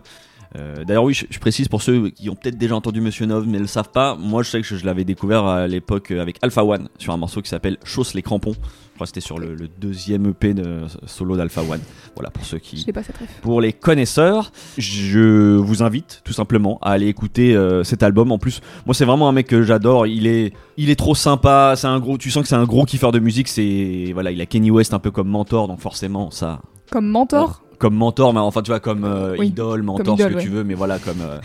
Euh, 0.55 0.83
D'ailleurs, 0.85 1.03
oui, 1.03 1.13
je, 1.13 1.25
je 1.29 1.39
précise 1.39 1.67
pour 1.67 1.81
ceux 1.81 2.09
qui 2.09 2.29
ont 2.29 2.35
peut-être 2.35 2.57
déjà 2.57 2.75
entendu 2.75 3.01
Monsieur 3.01 3.25
Nov 3.25 3.45
mais 3.47 3.57
ne 3.57 3.63
le 3.63 3.67
savent 3.67 3.91
pas. 3.91 4.15
Moi, 4.15 4.43
je 4.43 4.50
sais 4.50 4.62
que 4.62 4.67
je, 4.67 4.75
je 4.77 4.85
l'avais 4.85 5.03
découvert 5.03 5.45
à 5.45 5.67
l'époque 5.67 6.12
avec 6.12 6.38
Alpha 6.41 6.63
One 6.63 6.88
sur 6.97 7.13
un 7.13 7.17
morceau 7.17 7.41
qui 7.41 7.50
s'appelle 7.50 7.77
Chausse 7.83 8.13
les 8.13 8.21
crampons. 8.21 8.53
Je 8.53 8.97
crois 8.97 9.07
que 9.07 9.09
c'était 9.09 9.19
sur 9.19 9.38
le, 9.39 9.55
le 9.55 9.67
deuxième 9.67 10.29
EP 10.29 10.53
de 10.53 10.83
solo 11.05 11.35
d'Alpha 11.35 11.62
One. 11.62 11.81
Voilà 12.15 12.29
pour 12.29 12.45
ceux 12.45 12.59
qui, 12.59 12.85
Je 12.88 12.91
pas 12.93 13.01
pour 13.41 13.59
les 13.59 13.74
connaisseurs, 13.74 14.53
je 14.77 15.57
vous 15.57 15.83
invite 15.83 16.21
tout 16.24 16.31
simplement 16.31 16.79
à 16.81 16.91
aller 16.91 17.07
écouter 17.07 17.53
euh, 17.57 17.83
cet 17.83 18.03
album. 18.03 18.31
En 18.31 18.38
plus, 18.38 18.62
moi 18.85 18.95
c'est 18.95 19.03
vraiment 19.03 19.27
un 19.27 19.33
mec 19.33 19.47
que 19.47 19.63
j'adore. 19.63 20.07
Il 20.07 20.27
est, 20.27 20.53
il 20.77 20.89
est 20.89 20.95
trop 20.95 21.13
sympa. 21.13 21.74
C'est 21.75 21.88
un 21.88 22.00
gros, 22.00 22.17
tu 22.17 22.31
sens 22.31 22.43
que 22.43 22.47
c'est 22.47 22.55
un 22.55 22.63
gros 22.63 22.85
kiffeur 22.85 23.12
de 23.12 23.19
musique. 23.19 23.50
C'est 23.50 24.12
voilà, 24.13 24.31
il 24.31 24.39
a 24.39 24.45
Kenny 24.45 24.71
West 24.71 24.93
un 24.93 25.00
peu 25.00 25.12
comme 25.12 25.27
mentor, 25.27 25.67
donc 25.67 25.81
forcément 25.81 26.31
ça, 26.31 26.62
Comme 26.89 27.09
mentor? 27.09 27.64
Comme 27.77 27.96
mentor, 27.96 28.34
mais 28.34 28.39
enfin 28.39 28.62
tu 28.62 28.72
vois 28.72 28.79
comme 28.79 29.03
euh, 29.03 29.36
Oui, 29.38 29.48
idole, 29.48 29.84
mentor, 29.84 30.05
comme 30.05 30.17
ce 30.17 30.24
que 30.29 30.34
ouais. 30.36 30.41
tu 30.44 30.50
veux, 30.50 30.63
mais 30.63 30.74
voilà 30.74 31.00
comme 31.00 31.22
euh, 31.22 31.38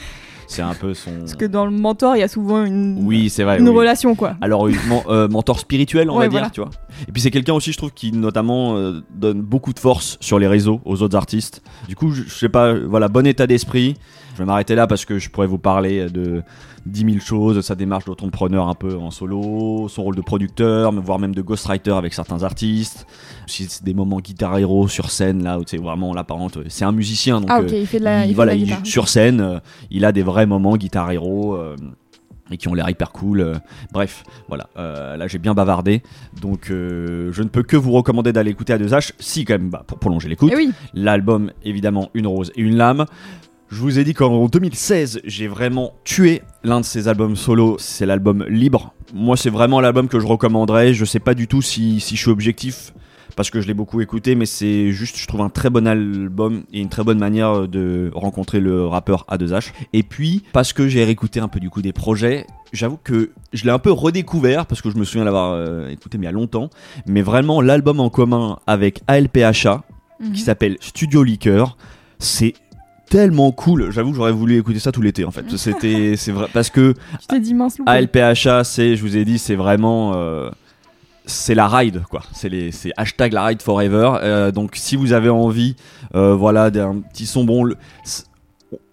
c'est 0.46 0.62
un 0.62 0.74
peu 0.74 0.94
son. 0.94 1.12
Parce 1.20 1.36
que 1.36 1.44
dans 1.44 1.64
le 1.64 1.70
mentor, 1.70 2.16
il 2.16 2.20
y 2.20 2.22
a 2.24 2.28
souvent 2.28 2.64
une, 2.64 2.98
Oui, 3.04 3.30
c'est 3.30 3.44
vrai. 3.44 3.60
une 3.60 3.68
oui. 3.68 3.76
relation, 3.76 4.16
quoi. 4.16 4.34
Alors, 4.40 4.66
une 4.66 4.74
men- 4.88 5.02
euh, 5.08 5.28
mentor 5.28 5.60
spirituel, 5.60 6.10
on 6.10 6.14
Ouais, 6.14 6.24
va 6.24 6.28
dire, 6.28 6.38
voilà. 6.40 6.50
tu 6.50 6.60
vois. 6.60 6.70
Et 7.08 7.12
puis, 7.12 7.22
c'est 7.22 7.30
quelqu'un 7.30 7.54
aussi, 7.54 7.70
je 7.70 7.76
trouve, 7.78 7.92
qui 7.92 8.10
notamment 8.10 8.76
euh, 8.76 9.00
donne 9.14 9.42
beaucoup 9.42 9.72
de 9.72 9.78
force 9.78 10.16
sur 10.20 10.40
les 10.40 10.48
réseaux 10.48 10.80
aux 10.84 11.02
autres 11.02 11.16
artistes. 11.16 11.62
Du 11.88 11.94
coup, 11.94 12.10
je, 12.10 12.24
je 12.24 12.34
sais 12.34 12.48
pas, 12.48 12.74
voilà, 12.74 13.06
bon 13.06 13.26
état 13.28 13.46
d'esprit. 13.46 13.94
Je 14.34 14.38
vais 14.38 14.44
m'arrêter 14.44 14.74
là 14.74 14.88
parce 14.88 15.04
que 15.04 15.20
je 15.20 15.30
pourrais 15.30 15.46
vous 15.46 15.58
parler 15.58 16.10
de 16.10 16.42
10 16.86 17.04
000 17.04 17.18
choses, 17.20 17.60
sa 17.60 17.74
démarche 17.74 18.04
d'entrepreneur 18.04 18.68
un 18.68 18.74
peu 18.74 18.96
en 18.96 19.10
solo, 19.10 19.88
son 19.88 20.02
rôle 20.02 20.16
de 20.16 20.22
producteur, 20.22 20.92
voire 20.92 21.18
même 21.18 21.34
de 21.34 21.42
ghostwriter 21.42 21.92
avec 21.92 22.14
certains 22.14 22.42
artistes. 22.42 23.06
C'est 23.46 23.84
des 23.84 23.94
moments 23.94 24.20
guitare 24.20 24.58
héros 24.58 24.88
sur 24.88 25.10
scène, 25.10 25.42
là, 25.42 25.58
où 25.58 25.62
c'est 25.66 25.76
vraiment, 25.76 26.14
là, 26.14 26.24
par 26.24 26.38
contre, 26.38 26.64
c'est 26.68 26.84
un 26.84 26.92
musicien, 26.92 27.40
donc. 27.40 27.50
ah, 27.52 27.60
euh, 27.60 27.64
ok, 27.64 27.72
il 27.72 27.86
fait 27.86 27.98
de 27.98 28.04
la, 28.04 28.26
il 28.26 28.34
de 28.34 28.86
sur 28.86 29.08
scène, 29.08 29.40
euh, 29.40 29.58
il 29.90 30.04
a 30.04 30.12
des 30.12 30.22
vrais 30.22 30.46
moments 30.46 30.76
guitare 30.76 31.10
héros 31.10 31.54
euh, 31.54 31.76
et 32.50 32.56
qui 32.56 32.68
ont 32.68 32.74
l'air 32.74 32.88
hyper 32.88 33.12
cool. 33.12 33.40
euh, 33.40 33.54
bref, 33.92 34.24
voilà, 34.48 34.68
euh, 34.76 35.16
là 35.16 35.28
j'ai 35.28 35.38
bien 35.38 35.54
bavardé, 35.54 36.02
donc 36.40 36.70
euh, 36.70 37.30
je 37.32 37.42
ne 37.42 37.48
peux 37.48 37.62
que 37.62 37.76
vous 37.76 37.92
recommander 37.92 38.32
d'aller 38.32 38.50
écouter 38.50 38.74
A2H, 38.74 39.12
si 39.18 39.44
quand 39.44 39.54
même, 39.54 39.70
bah, 39.70 39.84
pour 39.86 39.98
prolonger 39.98 40.28
l'écoute. 40.28 40.50
Eh 40.52 40.56
oui, 40.56 40.70
L'album, 40.94 41.52
évidemment, 41.62 42.08
Une 42.14 42.26
rose 42.26 42.52
et 42.56 42.60
une 42.60 42.76
lame. 42.76 43.04
Je 43.70 43.76
vous 43.80 43.98
ai 44.00 44.04
dit 44.04 44.14
qu'en 44.14 44.46
2016, 44.46 45.20
j'ai 45.24 45.46
vraiment 45.46 45.92
tué 46.04 46.42
l'un 46.64 46.80
de 46.80 46.84
ses 46.84 47.06
albums 47.06 47.36
solo, 47.36 47.76
c'est 47.78 48.04
l'album 48.04 48.44
Libre. 48.48 48.92
Moi, 49.14 49.36
c'est 49.36 49.50
vraiment 49.50 49.80
l'album 49.80 50.08
que 50.08 50.18
je 50.18 50.26
recommanderais. 50.26 50.92
Je 50.92 51.04
sais 51.04 51.20
pas 51.20 51.34
du 51.34 51.46
tout 51.46 51.62
si, 51.62 52.00
si 52.00 52.16
je 52.16 52.20
suis 52.22 52.30
objectif, 52.32 52.92
parce 53.36 53.48
que 53.48 53.60
je 53.60 53.68
l'ai 53.68 53.74
beaucoup 53.74 54.00
écouté, 54.00 54.34
mais 54.34 54.44
c'est 54.46 54.90
juste, 54.90 55.16
je 55.16 55.26
trouve 55.28 55.40
un 55.42 55.50
très 55.50 55.70
bon 55.70 55.86
album 55.86 56.64
et 56.72 56.80
une 56.80 56.88
très 56.88 57.04
bonne 57.04 57.18
manière 57.20 57.68
de 57.68 58.10
rencontrer 58.12 58.58
le 58.58 58.86
rappeur 58.86 59.24
A2H. 59.30 59.70
Et 59.92 60.02
puis, 60.02 60.42
parce 60.52 60.72
que 60.72 60.88
j'ai 60.88 61.04
réécouté 61.04 61.38
un 61.38 61.46
peu 61.48 61.60
du 61.60 61.70
coup 61.70 61.80
des 61.80 61.92
projets, 61.92 62.46
j'avoue 62.72 62.98
que 63.02 63.30
je 63.52 63.64
l'ai 63.64 63.70
un 63.70 63.78
peu 63.78 63.92
redécouvert, 63.92 64.66
parce 64.66 64.82
que 64.82 64.90
je 64.90 64.96
me 64.96 65.04
souviens 65.04 65.24
l'avoir 65.24 65.52
euh, 65.52 65.88
écouté 65.90 66.18
mais 66.18 66.24
il 66.24 66.26
y 66.26 66.28
a 66.28 66.32
longtemps, 66.32 66.70
mais 67.06 67.22
vraiment 67.22 67.60
l'album 67.60 68.00
en 68.00 68.10
commun 68.10 68.58
avec 68.66 69.00
ALPHA, 69.06 69.84
Mhm. 70.20 70.32
qui 70.32 70.40
s'appelle 70.42 70.76
Studio 70.80 71.22
Liqueur. 71.22 71.78
C'est 72.18 72.52
tellement 73.10 73.52
cool. 73.52 73.90
J'avoue 73.90 74.10
que 74.12 74.16
j'aurais 74.16 74.32
voulu 74.32 74.58
écouter 74.58 74.78
ça 74.78 74.90
tout 74.92 75.02
l'été 75.02 75.24
en 75.26 75.30
fait. 75.30 75.44
C'était 75.56 76.14
c'est 76.16 76.32
vrai 76.32 76.46
parce 76.54 76.70
que 76.70 76.94
dit 77.38 77.52
mince. 77.52 77.76
ALPHA, 77.84 78.64
c'est 78.64 78.96
je 78.96 79.02
vous 79.02 79.16
ai 79.18 79.24
dit, 79.26 79.38
c'est 79.38 79.56
vraiment 79.56 80.12
euh, 80.14 80.48
c'est 81.26 81.54
la 81.54 81.68
ride 81.68 82.02
quoi. 82.08 82.22
C'est 82.32 82.48
les 82.48 82.72
c'est 82.72 82.92
hashtag 82.96 83.32
la 83.34 83.44
ride 83.44 83.60
forever. 83.60 84.12
Euh, 84.22 84.50
donc 84.52 84.70
si 84.76 84.96
vous 84.96 85.12
avez 85.12 85.28
envie, 85.28 85.76
euh, 86.14 86.34
voilà, 86.34 86.70
d'un 86.70 87.00
petit 87.12 87.26
son 87.26 87.44
bon. 87.44 87.64
le- 87.64 87.76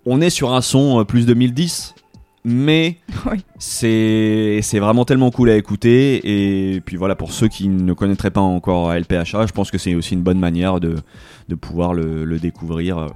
on 0.06 0.20
est 0.22 0.30
sur 0.30 0.54
un 0.54 0.62
son 0.62 1.04
plus 1.06 1.26
2010, 1.26 1.94
mais 2.46 2.98
Oui. 3.32 3.44
c'est 3.60 4.60
c'est 4.64 4.80
vraiment 4.80 5.06
tellement 5.06 5.32
cool 5.32 5.50
à 5.50 5.56
écouter. 5.58 6.74
Et 6.76 6.82
puis 6.82 6.96
voilà, 6.98 7.16
pour 7.16 7.32
ceux 7.32 7.48
qui 7.50 7.68
ne 7.68 7.94
connaîtraient 7.94 8.32
pas 8.32 8.42
encore 8.42 8.92
LPHA, 8.94 9.46
je 9.46 9.52
pense 9.54 9.70
que 9.70 9.78
c'est 9.78 9.96
aussi 9.96 10.14
une 10.16 10.24
bonne 10.24 10.40
manière 10.40 10.80
de, 10.80 10.96
de 11.50 11.56
pouvoir 11.56 11.94
le, 11.94 12.24
le 12.26 12.40
découvrir. 12.40 13.08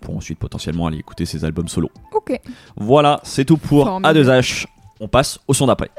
Pour 0.00 0.16
ensuite 0.16 0.38
potentiellement 0.38 0.86
aller 0.86 0.98
écouter 0.98 1.26
ses 1.26 1.44
albums 1.44 1.68
solo. 1.68 1.90
Ok. 2.12 2.38
Voilà, 2.76 3.20
c'est 3.22 3.44
tout 3.44 3.56
pour 3.56 3.84
Formidable. 3.86 4.18
A2H. 4.20 4.66
On 5.00 5.08
passe 5.08 5.38
au 5.46 5.54
son 5.54 5.66
d'après. 5.66 5.90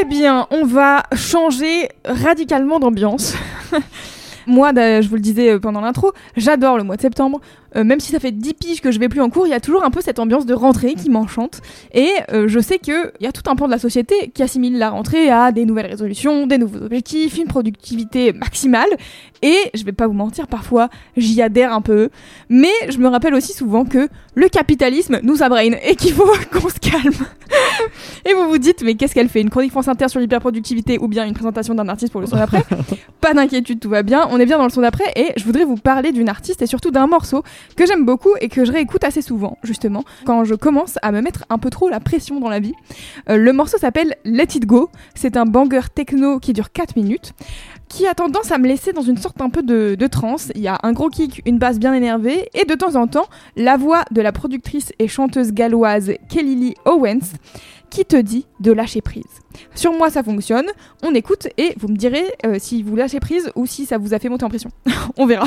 Eh 0.00 0.04
bien, 0.04 0.46
on 0.50 0.64
va 0.64 1.02
changer 1.14 1.88
radicalement 2.04 2.78
d'ambiance. 2.78 3.34
Moi, 4.46 4.72
da- 4.72 5.00
je 5.02 5.08
vous 5.08 5.16
le 5.16 5.20
disais 5.20 5.50
euh, 5.50 5.58
pendant 5.60 5.80
l'intro, 5.80 6.12
j'adore 6.36 6.76
le 6.78 6.84
mois 6.84 6.96
de 6.96 7.00
septembre. 7.02 7.40
Euh, 7.76 7.84
même 7.84 8.00
si 8.00 8.12
ça 8.12 8.18
fait 8.18 8.32
10 8.32 8.54
piges 8.54 8.80
que 8.80 8.90
je 8.90 8.98
vais 8.98 9.08
plus 9.08 9.20
en 9.20 9.30
cours, 9.30 9.46
il 9.46 9.50
y 9.50 9.54
a 9.54 9.60
toujours 9.60 9.84
un 9.84 9.90
peu 9.90 10.00
cette 10.00 10.18
ambiance 10.18 10.46
de 10.46 10.54
rentrée 10.54 10.94
qui 10.94 11.10
m'enchante. 11.10 11.60
Et 11.92 12.10
euh, 12.32 12.48
je 12.48 12.60
sais 12.60 12.78
qu'il 12.78 13.12
y 13.20 13.26
a 13.26 13.32
tout 13.32 13.48
un 13.48 13.56
pan 13.56 13.66
de 13.66 13.70
la 13.70 13.78
société 13.78 14.30
qui 14.34 14.42
assimile 14.42 14.78
la 14.78 14.90
rentrée 14.90 15.30
à 15.30 15.52
des 15.52 15.64
nouvelles 15.64 15.86
résolutions, 15.86 16.46
des 16.46 16.58
nouveaux 16.58 16.82
objectifs, 16.82 17.38
une 17.38 17.46
productivité 17.46 18.32
maximale. 18.32 18.88
Et 19.42 19.56
je 19.74 19.84
vais 19.84 19.92
pas 19.92 20.06
vous 20.06 20.12
mentir, 20.12 20.46
parfois 20.46 20.90
j'y 21.16 21.40
adhère 21.42 21.72
un 21.72 21.80
peu. 21.80 22.10
Mais 22.48 22.72
je 22.88 22.98
me 22.98 23.08
rappelle 23.08 23.34
aussi 23.34 23.52
souvent 23.52 23.84
que 23.84 24.08
le 24.34 24.48
capitalisme 24.48 25.20
nous 25.22 25.42
abraine 25.42 25.76
et 25.84 25.96
qu'il 25.96 26.12
faut 26.12 26.30
qu'on 26.52 26.68
se 26.68 26.78
calme. 26.78 27.12
Et 28.28 28.34
vous 28.34 28.48
vous 28.48 28.58
dites, 28.58 28.82
mais 28.82 28.94
qu'est-ce 28.94 29.14
qu'elle 29.14 29.28
fait? 29.28 29.40
Une 29.40 29.50
chronique 29.50 29.70
France 29.70 29.88
Inter 29.88 30.08
sur 30.08 30.20
l'hyperproductivité 30.20 30.98
ou 30.98 31.08
bien 31.08 31.24
une 31.24 31.34
présentation 31.34 31.74
d'un 31.74 31.88
artiste 31.88 32.12
pour 32.12 32.20
le 32.20 32.26
son 32.26 32.36
d'après? 32.36 32.62
Pas 33.20 33.34
d'inquiétude, 33.34 33.80
tout 33.80 33.88
va 33.88 34.02
bien. 34.02 34.26
On 34.30 34.38
est 34.38 34.46
bien 34.46 34.58
dans 34.58 34.64
le 34.64 34.70
son 34.70 34.82
d'après 34.82 35.12
et 35.16 35.32
je 35.36 35.44
voudrais 35.44 35.64
vous 35.64 35.76
parler 35.76 36.12
d'une 36.12 36.28
artiste 36.28 36.62
et 36.62 36.66
surtout 36.66 36.90
d'un 36.90 37.06
morceau 37.06 37.42
que 37.76 37.86
j'aime 37.86 38.04
beaucoup 38.04 38.30
et 38.40 38.48
que 38.48 38.64
je 38.64 38.72
réécoute 38.72 39.04
assez 39.04 39.22
souvent, 39.22 39.58
justement, 39.62 40.04
quand 40.24 40.44
je 40.44 40.54
commence 40.54 40.98
à 41.02 41.12
me 41.12 41.20
mettre 41.20 41.44
un 41.50 41.58
peu 41.58 41.70
trop 41.70 41.88
la 41.88 42.00
pression 42.00 42.40
dans 42.40 42.48
la 42.48 42.60
vie. 42.60 42.74
Euh, 43.28 43.36
le 43.36 43.52
morceau 43.52 43.78
s'appelle 43.78 44.16
Let 44.24 44.48
It 44.54 44.66
Go. 44.66 44.90
C'est 45.14 45.36
un 45.36 45.46
banger 45.46 45.88
techno 45.94 46.38
qui 46.38 46.52
dure 46.52 46.72
4 46.72 46.96
minutes 46.96 47.32
qui 47.90 48.06
a 48.06 48.14
tendance 48.14 48.52
à 48.52 48.58
me 48.58 48.66
laisser 48.66 48.92
dans 48.92 49.02
une 49.02 49.18
sorte 49.18 49.40
un 49.42 49.50
peu 49.50 49.62
de, 49.62 50.06
transe. 50.06 50.50
Il 50.54 50.62
y 50.62 50.68
a 50.68 50.78
un 50.82 50.92
gros 50.92 51.08
kick, 51.10 51.42
une 51.44 51.58
basse 51.58 51.78
bien 51.78 51.92
énervée, 51.92 52.48
et 52.54 52.64
de 52.64 52.74
temps 52.74 52.94
en 52.94 53.06
temps, 53.06 53.26
la 53.56 53.76
voix 53.76 54.04
de 54.12 54.22
la 54.22 54.32
productrice 54.32 54.92
et 54.98 55.08
chanteuse 55.08 55.52
galloise 55.52 56.12
Kelly 56.28 56.54
Lee 56.54 56.74
Owens 56.86 57.34
qui 57.90 58.04
te 58.04 58.16
dit 58.16 58.46
de 58.60 58.70
lâcher 58.70 59.00
prise. 59.00 59.24
Sur 59.74 59.92
moi, 59.92 60.10
ça 60.10 60.22
fonctionne. 60.22 60.66
On 61.02 61.12
écoute 61.12 61.48
et 61.58 61.74
vous 61.76 61.88
me 61.88 61.96
direz 61.96 62.24
euh, 62.46 62.56
si 62.58 62.84
vous 62.84 62.94
lâchez 62.94 63.18
prise 63.18 63.50
ou 63.56 63.66
si 63.66 63.84
ça 63.84 63.98
vous 63.98 64.14
a 64.14 64.20
fait 64.20 64.28
monter 64.28 64.44
en 64.44 64.48
pression. 64.48 64.70
On 65.16 65.26
verra. 65.26 65.46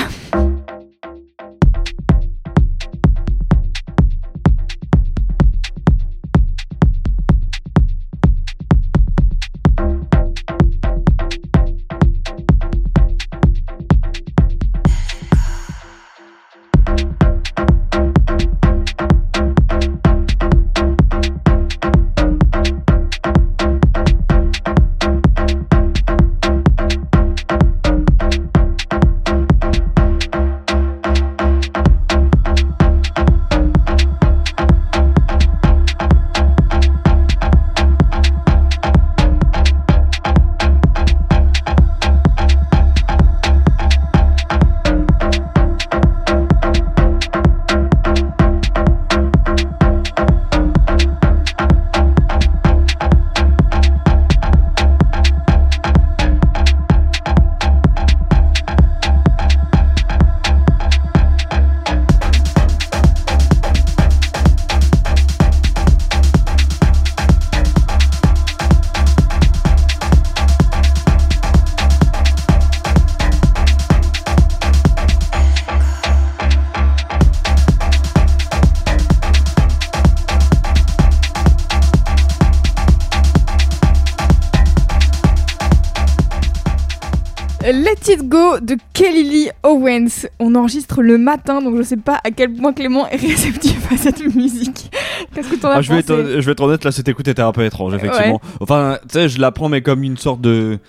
Let 88.07 88.13
It 88.13 88.27
Go 88.27 88.59
de 88.59 88.77
Kelly 88.93 89.23
Lee 89.23 89.49
Owens. 89.63 90.27
On 90.39 90.55
enregistre 90.55 91.01
le 91.01 91.17
matin, 91.17 91.61
donc 91.61 91.77
je 91.77 91.83
sais 91.83 91.97
pas 91.97 92.19
à 92.23 92.31
quel 92.31 92.53
point 92.53 92.73
Clément 92.73 93.07
est 93.07 93.15
réceptif 93.21 93.91
à 93.91 93.97
cette 93.97 94.23
musique. 94.35 94.91
Qu'est-ce 95.33 95.49
que 95.49 95.55
t'en 95.55 95.69
as 95.69 95.75
Ah, 95.75 95.81
je, 95.81 95.91
vais 95.93 95.99
être, 95.99 96.15
je 96.39 96.45
vais 96.45 96.51
être 96.51 96.61
honnête, 96.63 96.83
là, 96.83 96.91
cette 96.91 97.07
écoute 97.07 97.27
était 97.27 97.41
un 97.41 97.51
peu 97.51 97.63
étrange, 97.63 97.93
effectivement. 97.93 98.41
Enfin, 98.59 98.97
tu 99.03 99.13
sais, 99.13 99.29
je 99.29 99.39
la 99.39 99.51
prends, 99.51 99.69
mais 99.69 99.81
comme 99.81 100.03
une 100.03 100.17
sorte 100.17 100.41
de 100.41 100.79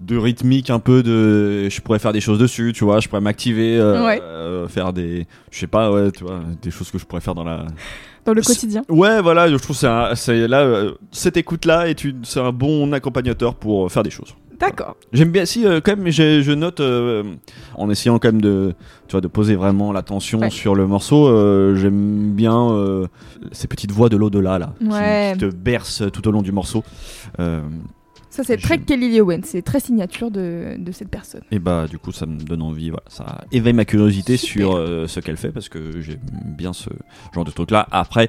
de 0.00 0.16
rythmique 0.18 0.70
un 0.70 0.80
peu 0.80 1.04
de 1.04 1.68
je 1.68 1.80
pourrais 1.80 2.00
faire 2.00 2.12
des 2.12 2.20
choses 2.20 2.38
dessus 2.38 2.72
tu 2.74 2.82
vois 2.84 2.98
je 2.98 3.08
pourrais 3.08 3.20
m'activer 3.20 3.78
euh, 3.78 4.04
Ouais. 4.04 4.20
euh, 4.22 4.66
faire 4.66 4.92
des 4.92 5.28
je 5.52 5.58
sais 5.60 5.68
pas 5.68 5.90
ouais 5.92 6.10
tu 6.10 6.24
vois 6.24 6.40
des 6.60 6.72
choses 6.72 6.90
que 6.90 6.98
je 6.98 7.04
pourrais 7.06 7.20
faire 7.20 7.36
dans 7.36 7.44
la 7.44 7.64
Dans 8.24 8.34
le 8.34 8.42
quotidien. 8.42 8.82
ouais 8.88 9.22
voilà 9.22 9.48
je 9.48 9.54
trouve 9.54 9.78
que 9.80 10.14
c'est 10.16 10.48
là 10.48 10.62
euh, 10.62 10.90
cette 11.12 11.36
écoute 11.36 11.64
là 11.64 11.88
est 11.88 12.02
une 12.02 12.24
c'est 12.24 12.40
un 12.40 12.50
bon 12.52 12.92
accompagnateur 12.92 13.54
pour 13.54 13.90
faire 13.90 14.02
des 14.02 14.10
choses 14.10 14.34
D'accord. 14.66 14.96
J'aime 15.12 15.30
bien, 15.30 15.44
si, 15.44 15.66
euh, 15.66 15.80
quand 15.84 15.96
même, 15.96 16.08
j'ai- 16.10 16.42
je 16.42 16.52
note, 16.52 16.80
euh, 16.80 17.22
en 17.76 17.90
essayant 17.90 18.18
quand 18.18 18.28
même 18.28 18.40
de, 18.42 18.74
tu 19.08 19.12
vois, 19.12 19.20
de 19.20 19.28
poser 19.28 19.54
vraiment 19.56 19.92
l'attention 19.92 20.40
Ouais. 20.40 20.50
sur 20.50 20.74
le 20.74 20.86
morceau, 20.86 21.28
euh, 21.28 21.74
j'aime 21.76 22.32
bien 22.32 23.06
ces 23.52 23.68
petites 23.68 23.90
voix 23.92 24.08
de 24.08 24.16
l'au-delà, 24.16 24.58
là, 24.58 24.72
qui- 24.78 24.86
Ouais. 24.86 25.30
qui, 25.34 25.40
te 25.40 25.44
bercent 25.46 26.04
tout 26.12 26.26
au 26.28 26.30
long 26.30 26.42
du 26.42 26.52
morceau. 26.52 26.82
Euh, 27.40 27.60
Ça, 28.34 28.42
c'est 28.42 28.56
très 28.56 28.78
Kelly 28.78 29.10
Lee 29.10 29.20
Owens. 29.20 29.42
C'est 29.44 29.62
très 29.62 29.78
signature 29.78 30.30
de, 30.32 30.74
de 30.76 30.90
cette 30.92 31.08
personne. 31.08 31.42
et 31.52 31.60
bah, 31.60 31.86
du 31.88 31.98
coup, 31.98 32.10
ça 32.10 32.26
me 32.26 32.36
donne 32.40 32.62
envie, 32.62 32.90
voilà, 32.90 33.04
ça 33.08 33.44
éveille 33.52 33.72
ma 33.74 33.84
curiosité 33.84 34.36
Super. 34.36 34.66
sur 34.66 34.76
euh, 34.76 35.06
ce 35.06 35.20
qu'elle 35.20 35.36
fait, 35.36 35.50
parce 35.52 35.68
que 35.68 36.00
j'aime 36.00 36.18
bien 36.44 36.72
ce 36.72 36.90
genre 37.32 37.44
de 37.44 37.52
truc-là. 37.52 37.86
Après, 37.92 38.28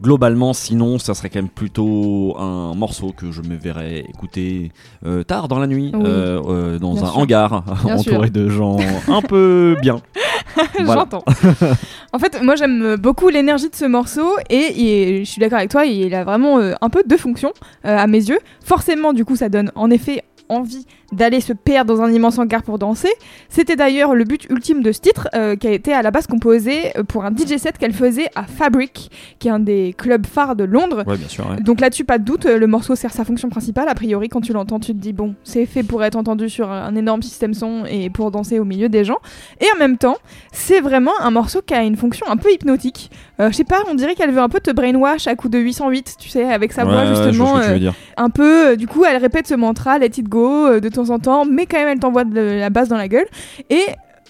globalement, 0.00 0.52
sinon, 0.52 1.00
ça 1.00 1.14
serait 1.14 1.30
quand 1.30 1.40
même 1.40 1.48
plutôt 1.48 2.36
un 2.38 2.74
morceau 2.74 3.10
que 3.12 3.32
je 3.32 3.42
me 3.42 3.56
verrais 3.56 4.04
écouter 4.08 4.70
euh, 5.04 5.24
tard 5.24 5.48
dans 5.48 5.58
la 5.58 5.66
nuit, 5.66 5.90
Oui. 5.94 6.00
euh, 6.04 6.78
dans 6.78 6.94
Bien 6.94 7.02
un 7.02 7.06
sûr. 7.06 7.18
hangar, 7.18 7.64
Bien 7.84 7.96
entouré 7.98 8.30
de 8.30 8.48
gens 8.48 8.76
un 9.08 9.20
peu 9.22 9.76
bien. 9.82 10.00
J'entends. 10.78 11.24
en 12.12 12.18
fait, 12.18 12.40
moi 12.42 12.56
j'aime 12.56 12.96
beaucoup 12.96 13.28
l'énergie 13.28 13.68
de 13.68 13.74
ce 13.74 13.84
morceau 13.84 14.36
et, 14.48 15.22
je 15.24 15.30
suis 15.30 15.40
d'accord 15.40 15.58
avec 15.58 15.70
toi, 15.70 15.84
il 15.84 16.14
a 16.14 16.24
vraiment 16.24 16.58
euh, 16.58 16.74
un 16.80 16.90
peu 16.90 17.02
deux 17.06 17.16
fonctions 17.16 17.52
euh, 17.84 17.96
à 17.96 18.06
mes 18.06 18.18
yeux. 18.18 18.40
Forcément, 18.64 19.12
du 19.12 19.24
coup, 19.24 19.36
ça 19.36 19.48
donne 19.48 19.70
en 19.74 19.90
effet 19.90 20.24
envie 20.48 20.86
d'aller 21.12 21.40
se 21.40 21.52
perdre 21.52 21.94
dans 21.94 22.02
un 22.02 22.12
immense 22.12 22.38
hangar 22.38 22.62
pour 22.62 22.78
danser. 22.78 23.10
C'était 23.48 23.76
d'ailleurs 23.76 24.14
le 24.14 24.24
but 24.24 24.46
ultime 24.50 24.82
de 24.82 24.92
ce 24.92 25.00
titre, 25.00 25.28
euh, 25.34 25.56
qui 25.56 25.66
a 25.66 25.72
été 25.72 25.92
à 25.92 26.02
la 26.02 26.10
base 26.10 26.26
composé 26.26 26.96
euh, 26.96 27.02
pour 27.02 27.24
un 27.24 27.30
DJ 27.30 27.56
set 27.56 27.78
qu'elle 27.78 27.92
faisait 27.92 28.28
à 28.34 28.44
Fabric, 28.44 29.10
qui 29.38 29.48
est 29.48 29.50
un 29.50 29.58
des 29.58 29.94
clubs 29.96 30.26
phares 30.26 30.56
de 30.56 30.64
Londres. 30.64 31.02
Ouais, 31.06 31.16
bien 31.16 31.28
sûr. 31.28 31.48
ouais. 31.50 31.60
Donc 31.62 31.80
là-dessus, 31.80 32.04
pas 32.04 32.18
de 32.18 32.24
doute, 32.24 32.46
euh, 32.46 32.58
le 32.58 32.66
morceau 32.66 32.94
sert 32.94 33.12
sa 33.12 33.24
fonction 33.24 33.48
principale. 33.48 33.88
A 33.88 33.94
priori, 33.94 34.28
quand 34.28 34.40
tu 34.40 34.52
l'entends, 34.52 34.78
tu 34.80 34.92
te 34.92 34.98
dis, 34.98 35.12
bon, 35.12 35.34
c'est 35.44 35.66
fait 35.66 35.82
pour 35.82 36.02
être 36.04 36.16
entendu 36.16 36.48
sur 36.48 36.70
un 36.70 36.94
énorme 36.94 37.22
système 37.22 37.54
son 37.54 37.84
et 37.86 38.10
pour 38.10 38.30
danser 38.30 38.58
au 38.58 38.64
milieu 38.64 38.88
des 38.88 39.04
gens. 39.04 39.18
Et 39.60 39.66
en 39.74 39.78
même 39.78 39.96
temps, 39.98 40.16
c'est 40.52 40.80
vraiment 40.80 41.12
un 41.20 41.30
morceau 41.30 41.60
qui 41.64 41.74
a 41.74 41.82
une 41.82 41.96
fonction 41.96 42.26
un 42.28 42.36
peu 42.36 42.52
hypnotique. 42.52 43.10
Euh, 43.40 43.50
je 43.50 43.56
sais 43.56 43.64
pas, 43.64 43.78
on 43.90 43.94
dirait 43.94 44.14
qu'elle 44.14 44.30
veut 44.30 44.40
un 44.40 44.48
peu 44.48 44.60
te 44.60 44.70
brainwash 44.70 45.26
à 45.26 45.34
coup 45.34 45.48
de 45.48 45.58
808, 45.58 46.16
tu 46.18 46.28
sais, 46.28 46.44
avec 46.44 46.72
sa 46.72 46.84
Ouais, 46.84 46.92
voix 46.92 47.04
je 47.06 47.14
justement. 47.14 47.58
euh, 47.58 47.72
veux 47.74 47.78
dire. 47.78 47.94
un 48.16 48.30
peu, 48.30 48.76
du 48.76 48.86
coup, 48.86 49.04
elle 49.04 49.16
répète 49.16 49.46
ce 49.46 49.54
mantra, 49.54 49.98
let 49.98 50.06
it 50.06 50.28
go, 50.28 50.78
de 50.80 50.88
en 51.08 51.18
temps, 51.18 51.44
mais 51.46 51.66
quand 51.66 51.78
même, 51.78 51.88
elle 51.88 51.98
t'envoie 51.98 52.24
de 52.24 52.40
la 52.40 52.68
basse 52.68 52.88
dans 52.88 52.98
la 52.98 53.08
gueule. 53.08 53.26
Et 53.70 53.84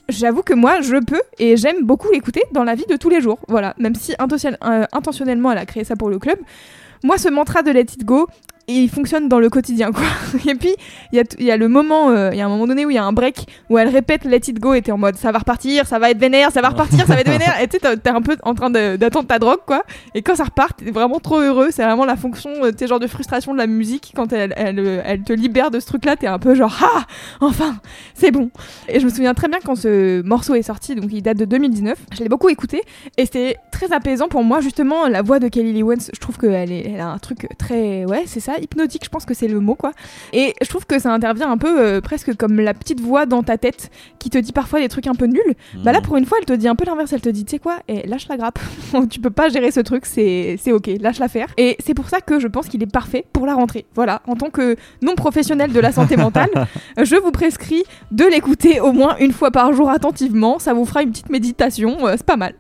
j'avoue 0.09 0.43
que 0.43 0.55
moi, 0.55 0.81
je 0.81 0.97
peux 1.05 1.21
et 1.39 1.57
j'aime 1.57 1.85
beaucoup 1.85 2.11
l'écouter 2.13 2.43
dans 2.53 2.65
la 2.65 2.75
vie 2.75 2.87
de 2.89 2.97
tous 2.97 3.09
les 3.09 3.21
jours. 3.21 3.39
Voilà, 3.49 3.75
même 3.79 3.95
si 3.95 4.13
euh, 4.13 4.85
intentionnellement, 4.93 5.53
elle 5.53 5.59
a 5.59 5.67
créé 5.67 5.85
ça 5.85 5.97
pour 5.97 6.09
le 6.09 6.19
club. 6.19 6.39
Moi, 7.03 7.19
ce 7.19 7.29
mantra 7.29 7.63
de 7.63 7.71
let 7.71 7.81
it 7.81 8.05
go, 8.05 8.29
il 8.71 8.89
fonctionne 8.89 9.29
dans 9.29 9.41
le 9.41 9.49
quotidien, 9.51 9.93
quoi. 9.93 10.05
Et 10.47 10.55
puis, 10.55 10.75
il 11.13 11.19
y 11.19 11.51
a, 11.51 11.55
y 11.55 11.59
le 11.59 11.69
moment, 11.69 12.11
euh, 12.11 12.31
il 12.33 12.39
y 12.39 12.41
a 12.41 12.47
un 12.47 12.49
moment 12.49 12.67
donné 12.67 12.87
où 12.87 12.91
il 12.91 12.95
y 12.95 12.99
a 12.99 13.05
un 13.05 13.13
break 13.13 13.47
où 13.69 13.79
elle 13.79 13.89
répète 13.89 14.25
let 14.25 14.37
it 14.49 14.59
go 14.59 14.75
et 14.75 14.83
t'es 14.83 14.93
en 14.93 14.99
mode 14.99 15.17
ça 15.17 15.33
va 15.33 15.39
repartir, 15.41 15.87
ça 15.87 15.99
va 15.99 16.11
être 16.11 16.19
vénère, 16.19 16.51
ça 16.53 16.61
va 16.61 16.71
repartir, 16.71 17.07
ça 17.07 17.15
va 17.15 17.21
être 17.21 17.31
vénère. 17.31 17.59
Et 17.63 17.69
tu 17.69 17.79
sais, 17.79 17.97
t'es- 17.97 18.11
un 18.11 18.23
peu 18.23 18.37
en 18.43 18.55
train 18.55 18.71
d'attendre 18.71 19.27
ta 19.27 19.39
drogue, 19.39 19.61
quoi. 19.67 19.83
Et 20.15 20.23
quand 20.23 20.35
ça 20.37 20.45
repart, 20.45 20.77
t'es 20.79 20.91
vraiment 20.91 21.21
trop 21.21 21.41
heureux. 21.41 21.69
C'est 21.71 21.85
vraiment 21.85 22.05
la 22.05 22.17
fonction, 22.17 22.51
euh, 22.65 22.73
t'es 22.73 22.87
genre 22.87 23.01
de 23.01 23.07
frustration 23.07 23.53
de 23.53 23.59
la 23.59 23.67
musique. 23.67 24.13
Quand 24.15 24.33
elle, 24.33 24.55
elle, 24.57 24.79
euh, 24.79 25.03
elle 25.05 25.23
te 25.23 25.33
libère 25.33 25.71
de 25.71 25.81
ce 25.81 25.87
truc-là, 25.87 26.17
t'es 26.17 26.27
un 26.27 26.39
peu 26.39 26.55
genre 26.55 26.77
ah, 26.83 27.03
enfin, 27.41 27.77
c'est 28.15 28.31
bon. 28.31 28.51
Et 28.89 29.01
je 29.01 29.05
me 29.05 29.11
souviens 29.11 29.35
très 29.35 29.49
bien 29.49 29.59
quand 29.65 29.75
ce 29.77 30.23
morceau 30.23 30.55
est 30.55 30.63
sorti, 30.63 30.95
donc 30.95 31.11
il 31.13 31.23
date 31.23 31.37
de 31.39 31.45
2019. 31.45 31.99
Je 32.13 32.23
l'ai 32.23 32.29
beaucoup 32.29 32.49
écouté 32.49 32.83
et 33.17 33.25
c'était 33.25 33.57
très 33.73 33.93
apaisant 33.93 34.29
pour 34.29 34.43
moi, 34.45 34.61
justement, 34.61 35.07
la 35.09 35.23
voix 35.23 35.39
de 35.39 35.49
Kelly 35.49 35.73
Lee 35.73 35.83
Owens. 35.83 36.11
Je 36.13 36.21
trouve 36.21 36.39
qu'elle 36.39 36.71
elle 36.73 37.01
a 37.01 37.09
un 37.09 37.19
truc 37.19 37.49
très, 37.59 38.05
ouais, 38.05 38.25
c'est 38.27 38.41
ça, 38.41 38.55
hypnotique, 38.61 39.05
je 39.05 39.11
pense 39.11 39.25
que 39.25 39.35
c'est 39.35 39.49
le 39.49 39.61
mot, 39.61 39.75
quoi. 39.75 39.93
Et 40.33 40.55
je 40.63 40.69
trouve 40.69 40.87
que 40.87 40.99
ça 40.99 41.13
intervient 41.13 41.51
un 41.51 41.59
peu 41.59 41.81
euh, 41.81 42.01
presque 42.01 42.37
comme 42.37 42.61
la 42.61 42.75
petite 42.75 43.01
voix 43.01 43.27
dans 43.27 43.43
ta 43.43 43.59
tête 43.59 43.91
qui 44.19 44.31
te 44.31 44.39
dit 44.39 44.53
parfois 44.53 44.81
des 44.81 44.89
trucs 44.89 45.07
un 45.07 45.15
peu 45.15 45.27
nuls. 45.27 45.55
Bah 45.85 45.93
là, 45.93 46.01
pour 46.01 46.17
une 46.17 46.27
fois, 46.27 46.39
elle 46.41 46.47
te 46.47 46.53
dit 46.53 46.69
un 46.69 46.75
peu 46.75 46.85
l'inverse. 46.85 47.13
Elle 47.13 47.21
te 47.21 47.29
dit, 47.29 47.45
tu 47.45 47.53
sais 47.53 47.59
quoi, 47.59 47.79
et 47.89 48.07
lâche 48.07 48.29
la 48.29 48.37
grappe. 48.37 48.59
tu 49.11 49.21
peux 49.21 49.31
pas 49.31 49.49
gérer 49.49 49.71
ce 49.71 49.81
truc, 49.81 50.07
c'est 50.07 50.57
c'est 50.61 50.73
ok, 50.73 50.91
lâche 51.01 51.19
la 51.19 51.29
faire. 51.29 51.49
Et 51.57 51.77
c'est 51.85 51.95
pour 51.95 52.09
ça 52.09 52.21
que 52.21 52.39
je 52.39 52.49
pense 52.49 52.69
qu'il 52.69 52.83
est 52.83 52.91
parfait 52.91 53.25
pour 53.33 53.47
la 53.47 53.55
rentrée. 53.55 53.87
Voilà, 53.95 54.23
en 54.27 54.37
tant 54.37 54.51
que 54.51 54.77
non 55.03 55.15
professionnel 55.15 55.73
de 55.73 55.81
la 55.81 55.93
santé 55.93 56.17
mentale, 56.17 56.51
je 57.03 57.17
vous 57.17 57.31
prescris 57.31 57.83
de 58.11 58.25
l'écouter 58.25 58.81
au 58.81 58.93
moins 58.93 59.17
une 59.19 59.33
fois 59.33 59.51
par 59.51 59.73
jour 59.73 59.91
attentivement. 59.91 60.59
Ça 60.59 60.73
vous 60.73 60.85
fera 60.85 61.03
une 61.03 61.11
petite 61.11 61.31
méditation, 61.31 62.07
euh, 62.07 62.15
c'est 62.17 62.27
pas 62.27 62.37
mal. 62.37 62.55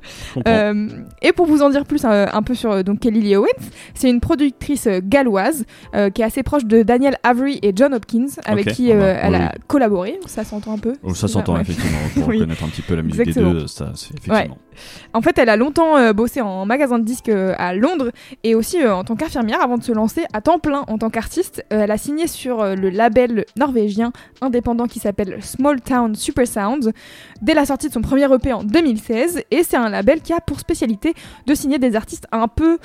Euh, 0.46 0.88
et 1.22 1.32
pour 1.32 1.46
vous 1.46 1.62
en 1.62 1.70
dire 1.70 1.84
plus 1.84 2.04
euh, 2.04 2.26
un 2.32 2.42
peu 2.42 2.54
sur 2.54 2.82
donc 2.84 3.00
Kelly 3.00 3.20
Lee 3.20 3.36
Owens, 3.36 3.46
c'est 3.94 4.10
une 4.10 4.20
productrice 4.20 4.88
galloise 5.04 5.64
euh, 5.94 6.10
qui 6.10 6.22
est 6.22 6.24
assez 6.24 6.42
proche 6.42 6.64
de 6.64 6.82
Daniel 6.82 7.16
Avery 7.22 7.58
et 7.62 7.72
John 7.74 7.94
Hopkins, 7.94 8.26
avec 8.44 8.72
qui 8.72 8.92
ah 8.92 8.96
bah, 8.96 9.02
euh, 9.04 9.18
elle 9.22 9.32
oui, 9.34 9.40
a 9.40 9.54
collaboré. 9.66 10.20
Ça 10.26 10.44
s'entend 10.44 10.74
un 10.74 10.78
peu. 10.78 10.94
Oh, 11.02 11.14
ça 11.14 11.28
s'entend 11.28 11.54
Ouais. 11.54 11.62
effectivement 11.62 11.98
pour 12.14 12.28
Oui. 12.28 12.38
connaître 12.38 12.64
un 12.64 12.68
petit 12.68 12.82
peu 12.82 12.94
la 12.94 13.02
musique 13.02 13.20
Exactement. 13.20 13.52
des 13.54 13.60
deux. 13.60 13.66
Ça, 13.66 13.92
c'est 13.94 14.10
effectivement. 14.16 14.58
En 15.12 15.20
fait, 15.20 15.36
elle 15.38 15.48
a 15.48 15.56
longtemps 15.56 15.96
euh, 15.98 16.12
bossé 16.12 16.40
en 16.40 16.64
magasin 16.64 16.98
de 16.98 17.04
disques 17.04 17.28
à 17.30 17.74
Londres 17.74 18.10
et 18.44 18.54
aussi 18.54 18.86
en 18.86 19.04
tant 19.04 19.16
qu'infirmière 19.16 19.60
avant 19.62 19.76
de 19.78 19.82
se 19.82 19.92
lancer 19.92 20.24
à 20.32 20.40
temps 20.40 20.58
plein 20.58 20.84
en 20.88 20.96
tant 20.98 21.10
qu'artiste. 21.10 21.64
Elle 21.70 21.90
a 21.90 21.98
signé 21.98 22.26
sur 22.26 22.64
le 22.64 22.88
label 22.90 23.44
norvégien 23.58 24.12
indépendant 24.40 24.86
qui 24.86 24.98
s'appelle 25.00 25.38
Small 25.42 25.80
Town 25.80 26.14
Super 26.14 26.46
Sound 26.46 26.92
dès 27.42 27.54
la 27.54 27.64
sortie 27.66 27.88
de 27.88 27.92
son 27.92 28.00
premier 28.00 28.32
EP 28.32 28.52
en 28.52 28.62
2016 28.64 29.42
et 29.50 29.62
c'est 29.62 29.76
un 29.76 29.88
label 29.90 30.20
qui 30.20 30.32
a 30.32 30.40
pour 30.40 30.60
spécialité 30.60 31.14
de 31.46 31.54
signer 31.54 31.78
des 31.78 31.96
artistes 31.96 32.26
un 32.32 32.48
peu 32.48 32.78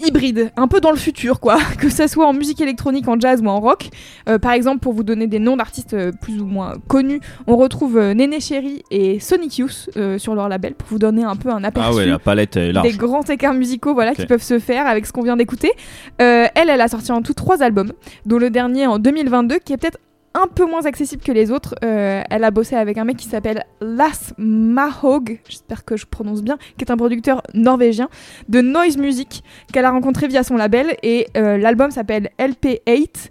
hybrides, 0.00 0.50
un 0.56 0.68
peu 0.68 0.80
dans 0.80 0.90
le 0.90 0.96
futur 0.96 1.40
quoi, 1.40 1.58
que 1.78 1.88
ce 1.88 2.06
soit 2.06 2.26
en 2.26 2.32
musique 2.32 2.60
électronique, 2.60 3.08
en 3.08 3.18
jazz 3.18 3.40
ou 3.42 3.46
en 3.48 3.60
rock. 3.60 3.88
Euh, 4.28 4.38
par 4.38 4.52
exemple, 4.52 4.80
pour 4.80 4.92
vous 4.92 5.02
donner 5.02 5.26
des 5.26 5.38
noms 5.38 5.56
d'artistes 5.56 5.94
euh, 5.94 6.12
plus 6.20 6.40
ou 6.40 6.46
moins 6.46 6.74
connus, 6.88 7.20
on 7.46 7.56
retrouve 7.56 7.96
euh, 7.98 8.14
Néné 8.14 8.40
Chéri 8.40 8.82
et 8.90 9.20
Sonic 9.20 9.58
Youth 9.58 9.90
euh, 9.96 10.18
sur 10.18 10.34
leur 10.34 10.48
label 10.48 10.74
pour 10.74 10.88
vous 10.88 10.98
donner 10.98 11.24
un 11.24 11.36
peu 11.36 11.50
un 11.50 11.64
aperçu 11.64 11.88
Ah 11.92 11.94
ouais, 11.94 12.06
la 12.06 12.18
palette 12.18 12.56
est 12.56 12.72
large. 12.72 12.88
des 12.90 12.96
grands 12.96 13.22
écarts 13.24 13.54
musicaux 13.54 13.94
voilà, 13.94 14.14
qui 14.14 14.26
peuvent 14.26 14.42
se 14.42 14.58
faire 14.58 14.86
avec 14.86 15.06
ce 15.06 15.12
qu'on 15.12 15.22
vient 15.22 15.36
d'écouter. 15.36 15.70
Euh, 16.22 16.46
elle, 16.54 16.68
elle 16.70 16.80
a 16.80 16.88
sorti 16.88 17.12
en 17.12 17.22
tout 17.22 17.34
trois 17.34 17.62
albums, 17.62 17.92
dont 18.26 18.38
le 18.38 18.50
dernier 18.50 18.86
en 18.86 18.98
2022 18.98 19.58
qui 19.58 19.72
est 19.72 19.76
peut-être 19.76 19.98
un 20.34 20.46
peu 20.46 20.64
moins 20.66 20.84
accessible 20.86 21.22
que 21.22 21.32
les 21.32 21.50
autres. 21.50 21.74
Euh, 21.84 22.22
elle 22.30 22.44
a 22.44 22.50
bossé 22.50 22.76
avec 22.76 22.98
un 22.98 23.04
mec 23.04 23.16
qui 23.16 23.26
s'appelle 23.28 23.64
Las 23.80 24.34
Mahog, 24.38 25.38
j'espère 25.48 25.84
que 25.84 25.96
je 25.96 26.06
prononce 26.06 26.42
bien, 26.42 26.58
qui 26.76 26.84
est 26.84 26.90
un 26.90 26.96
producteur 26.96 27.42
norvégien 27.54 28.08
de 28.48 28.60
noise 28.60 28.96
music 28.96 29.42
qu'elle 29.72 29.84
a 29.84 29.90
rencontré 29.90 30.28
via 30.28 30.42
son 30.42 30.56
label 30.56 30.96
et 31.02 31.26
euh, 31.36 31.56
l'album 31.58 31.90
s'appelle 31.90 32.30
LP8. 32.38 33.30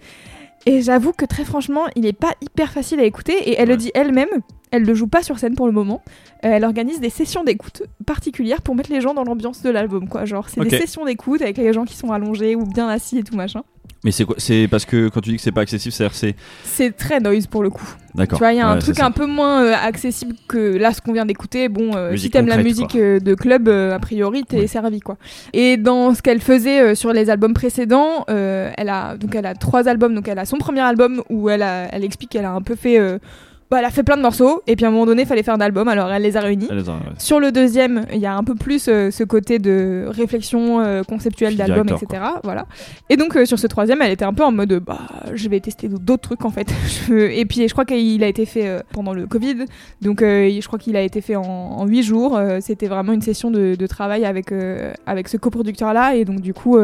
Et 0.65 0.81
j'avoue 0.81 1.13
que 1.13 1.23
très 1.23 1.45
franchement, 1.45 1.83
il 1.95 2.05
est 2.05 2.11
pas 2.13 2.33
hyper 2.41 2.71
facile 2.71 2.99
à 2.99 3.03
écouter 3.03 3.33
et 3.49 3.53
elle 3.57 3.69
Ouais. 3.69 3.75
le 3.75 3.77
dit 3.77 3.91
elle-même. 3.93 4.27
Elle 4.71 4.83
ne 4.83 4.93
joue 4.93 5.07
pas 5.07 5.23
sur 5.23 5.39
scène 5.39 5.55
pour 5.55 5.65
le 5.65 5.71
moment. 5.71 6.01
Euh, 6.43 6.49
elle 6.51 6.65
organise 6.65 6.99
des 6.99 7.09
sessions 7.09 7.45
d'écoute 7.45 7.83
particulières 8.05 8.61
pour 8.61 8.75
mettre 8.75 8.91
les 8.91 8.99
gens 8.99 9.13
dans 9.13 9.23
l'ambiance 9.23 9.61
de 9.61 9.69
l'album, 9.69 10.09
quoi. 10.09 10.25
Genre, 10.25 10.49
c'est 10.49 10.59
des 10.59 10.69
sessions 10.77 11.05
d'écoute 11.05 11.41
avec 11.41 11.57
les 11.57 11.71
gens 11.71 11.85
qui 11.85 11.95
sont 11.95 12.11
allongés 12.11 12.55
ou 12.57 12.65
bien 12.65 12.89
assis 12.89 13.17
et 13.17 13.23
tout 13.23 13.35
machin. 13.37 13.63
Mais 14.03 14.11
c'est 14.11 14.25
quoi 14.25 14.35
C'est 14.37 14.67
parce 14.69 14.85
que 14.85 15.09
quand 15.09 15.21
tu 15.21 15.31
dis 15.31 15.35
que 15.37 15.41
c'est 15.41 15.51
pas 15.51 15.61
accessible, 15.61 15.91
c'est-à-dire 15.91 16.15
c'est. 16.15 16.35
C'est 16.63 16.95
très 16.95 17.19
noise 17.19 17.47
pour 17.47 17.63
le 17.63 17.69
coup. 17.69 17.87
D'accord. 18.15 18.37
Tu 18.37 18.43
vois, 18.43 18.53
il 18.53 18.57
y 18.57 18.61
a 18.61 18.67
un 18.67 18.77
truc 18.77 18.95
ça. 18.95 19.05
un 19.05 19.11
peu 19.11 19.25
moins 19.25 19.63
euh, 19.63 19.73
accessible 19.73 20.35
que 20.47 20.77
là, 20.77 20.93
ce 20.93 21.01
qu'on 21.01 21.13
vient 21.13 21.25
d'écouter. 21.25 21.67
Bon, 21.67 21.95
euh, 21.95 22.15
si 22.15 22.29
t'aimes 22.29 22.47
la 22.47 22.57
musique 22.57 22.95
euh, 22.95 23.19
de 23.19 23.33
club, 23.33 23.67
a 23.69 23.99
priori, 23.99 24.43
t'es 24.43 24.57
Ouais. 24.59 24.67
servi, 24.67 24.99
quoi. 24.99 25.17
Et 25.53 25.77
dans 25.77 26.13
ce 26.15 26.21
qu'elle 26.21 26.41
faisait 26.41 26.95
sur 26.95 27.11
les 27.13 27.29
albums 27.29 27.53
précédents, 27.53 28.23
elle 28.27 28.89
a 28.89 29.17
donc 29.17 29.35
elle 29.35 29.45
a 29.45 29.55
trois 29.55 29.87
albums. 29.87 30.13
Donc 30.15 30.27
elle 30.27 30.39
a 30.39 30.45
son 30.45 30.57
premier 30.57 30.81
album 30.81 31.21
où 31.29 31.49
elle 31.49 31.63
a, 31.63 31.87
elle 31.91 32.03
explique 32.03 32.29
qu'elle 32.31 32.45
a 32.45 32.51
un 32.51 32.61
peu 32.61 32.75
fait, 32.75 32.99
bah, 33.69 33.79
elle 33.79 33.85
a 33.85 33.89
fait 33.89 34.03
plein 34.03 34.15
de 34.15 34.21
morceaux. 34.21 34.61
Et 34.65 34.75
puis 34.75 34.85
à 34.85 34.87
un 34.87 34.91
moment 34.91 35.05
donné, 35.05 35.23
il 35.23 35.27
fallait 35.27 35.43
faire 35.43 35.53
un 35.53 35.61
album. 35.61 35.87
Alors 35.87 36.11
elle 36.11 36.21
les 36.21 36.37
a 36.37 36.41
réunis. 36.41 36.67
Elle 36.69 36.77
les 36.77 36.89
a, 36.89 36.93
ouais. 36.93 36.99
Sur 37.17 37.39
le 37.39 37.51
deuxième, 37.51 38.05
il 38.13 38.19
y 38.19 38.25
a 38.25 38.35
un 38.35 38.43
peu 38.43 38.55
plus 38.55 38.87
euh, 38.87 39.11
ce 39.11 39.23
côté 39.25 39.59
de 39.59 40.05
réflexion 40.07 40.79
euh, 40.79 41.03
conceptuelle 41.03 41.57
d'album, 41.57 41.87
etc. 41.89 42.23
Voilà. 42.43 42.65
Et 43.09 43.17
donc 43.17 43.35
euh, 43.35 43.45
sur 43.45 43.59
ce 43.59 43.67
troisième, 43.67 44.01
elle 44.01 44.11
était 44.11 44.25
un 44.25 44.33
peu 44.33 44.43
en 44.43 44.51
mode 44.51 44.73
bah 44.85 44.99
je 45.33 45.49
vais 45.49 45.59
tester 45.59 45.89
d'autres 45.89 46.21
trucs 46.21 46.45
en 46.45 46.49
fait. 46.49 46.67
Et 47.09 47.45
puis 47.45 47.67
je 47.67 47.73
crois 47.73 47.85
qu'il 47.85 48.23
a 48.23 48.27
été 48.27 48.45
fait 48.45 48.67
euh, 48.67 48.79
pendant 48.93 49.13
le 49.13 49.27
Covid, 49.27 49.65
donc 50.01 50.21
je 50.21 50.65
crois 50.65 50.79
qu'il 50.79 50.95
a 50.95 51.01
été 51.01 51.19
fait 51.21 51.35
en, 51.35 51.85
8 51.85 52.03
jours. 52.03 52.39
C'était 52.61 52.87
vraiment 52.87 53.13
une 53.13 53.21
session 53.21 53.51
de, 53.51 53.75
de 53.75 53.87
travail 53.87 54.25
avec 54.25 54.53
avec 55.05 55.27
ce 55.27 55.37
coproducteur 55.37 55.93
là, 55.93 56.15
et 56.15 56.25
donc 56.25 56.41
du 56.41 56.53
coup 56.53 56.77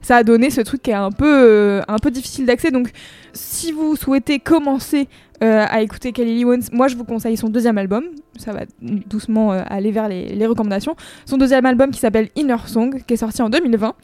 ça 0.00 0.16
a 0.16 0.22
donné 0.22 0.50
ce 0.50 0.60
truc 0.60 0.82
qui 0.82 0.90
est 0.90 0.94
un 0.94 1.10
peu 1.10 1.80
un 1.86 1.98
peu 1.98 2.10
difficile 2.10 2.46
d'accès. 2.46 2.70
Donc 2.70 2.90
si 3.32 3.72
vous 3.72 3.96
souhaitez 3.96 4.38
commencer 4.38 5.08
euh, 5.42 5.64
à 5.70 5.80
écouter 5.80 6.12
Kelly 6.12 6.34
Lee 6.34 6.44
Owens, 6.44 6.68
moi 6.70 6.88
je 6.88 6.96
vous 6.96 7.04
conseille 7.04 7.38
son 7.38 7.48
deuxième 7.48 7.78
album. 7.78 8.04
Ça 8.36 8.52
va 8.52 8.60
doucement 8.80 9.54
euh, 9.54 9.62
aller 9.68 9.90
vers 9.90 10.06
les, 10.06 10.46
recommandations. 10.46 10.96
Son 11.24 11.38
deuxième 11.38 11.64
album 11.64 11.90
qui 11.90 11.98
s'appelle 11.98 12.28
Inner 12.36 12.56
Song, 12.66 13.02
qui 13.06 13.14
est 13.14 13.16
sorti 13.16 13.40
en 13.40 13.48
2020. 13.48 13.94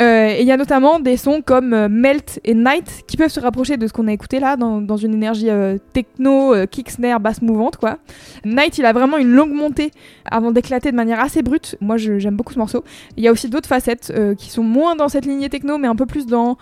Euh, 0.00 0.28
et 0.28 0.42
il 0.42 0.46
y 0.46 0.52
a 0.52 0.58
notamment 0.58 1.00
des 1.00 1.16
sons 1.16 1.40
comme 1.42 1.88
Melt 1.88 2.40
et 2.44 2.52
Night 2.52 3.04
qui 3.06 3.16
peuvent 3.16 3.30
se 3.30 3.40
rapprocher 3.40 3.78
de 3.78 3.86
ce 3.86 3.92
qu'on 3.94 4.06
a 4.06 4.12
écouté 4.12 4.38
là, 4.38 4.56
dans, 4.56 4.82
dans 4.82 4.98
une 4.98 5.14
énergie 5.14 5.48
techno, 5.94 6.54
kick 6.70 6.90
snare, 6.90 7.20
basse 7.20 7.40
mouvante 7.40 7.78
quoi. 7.78 7.96
Night, 8.44 8.76
il 8.76 8.84
a 8.84 8.92
vraiment 8.92 9.16
une 9.16 9.32
longue 9.32 9.52
montée 9.52 9.92
avant 10.30 10.50
d'éclater 10.50 10.90
de 10.90 10.96
manière 10.96 11.20
assez 11.20 11.42
brute. 11.42 11.76
Moi, 11.80 11.96
j'aime 11.96 12.36
beaucoup 12.36 12.52
ce 12.52 12.58
morceau. 12.58 12.84
Il 13.16 13.24
y 13.24 13.28
a 13.28 13.32
aussi 13.32 13.48
d'autres 13.48 13.68
facettes 13.68 14.12
qui 14.36 14.50
sont 14.50 14.62
moins 14.62 14.94
dans 14.94 15.08
cette 15.08 15.24
lignée 15.24 15.48
techno, 15.48 15.78
mais 15.78 15.88
un 15.88 15.96
peu 15.96 16.06
plus 16.06 16.26
dans, 16.26 16.58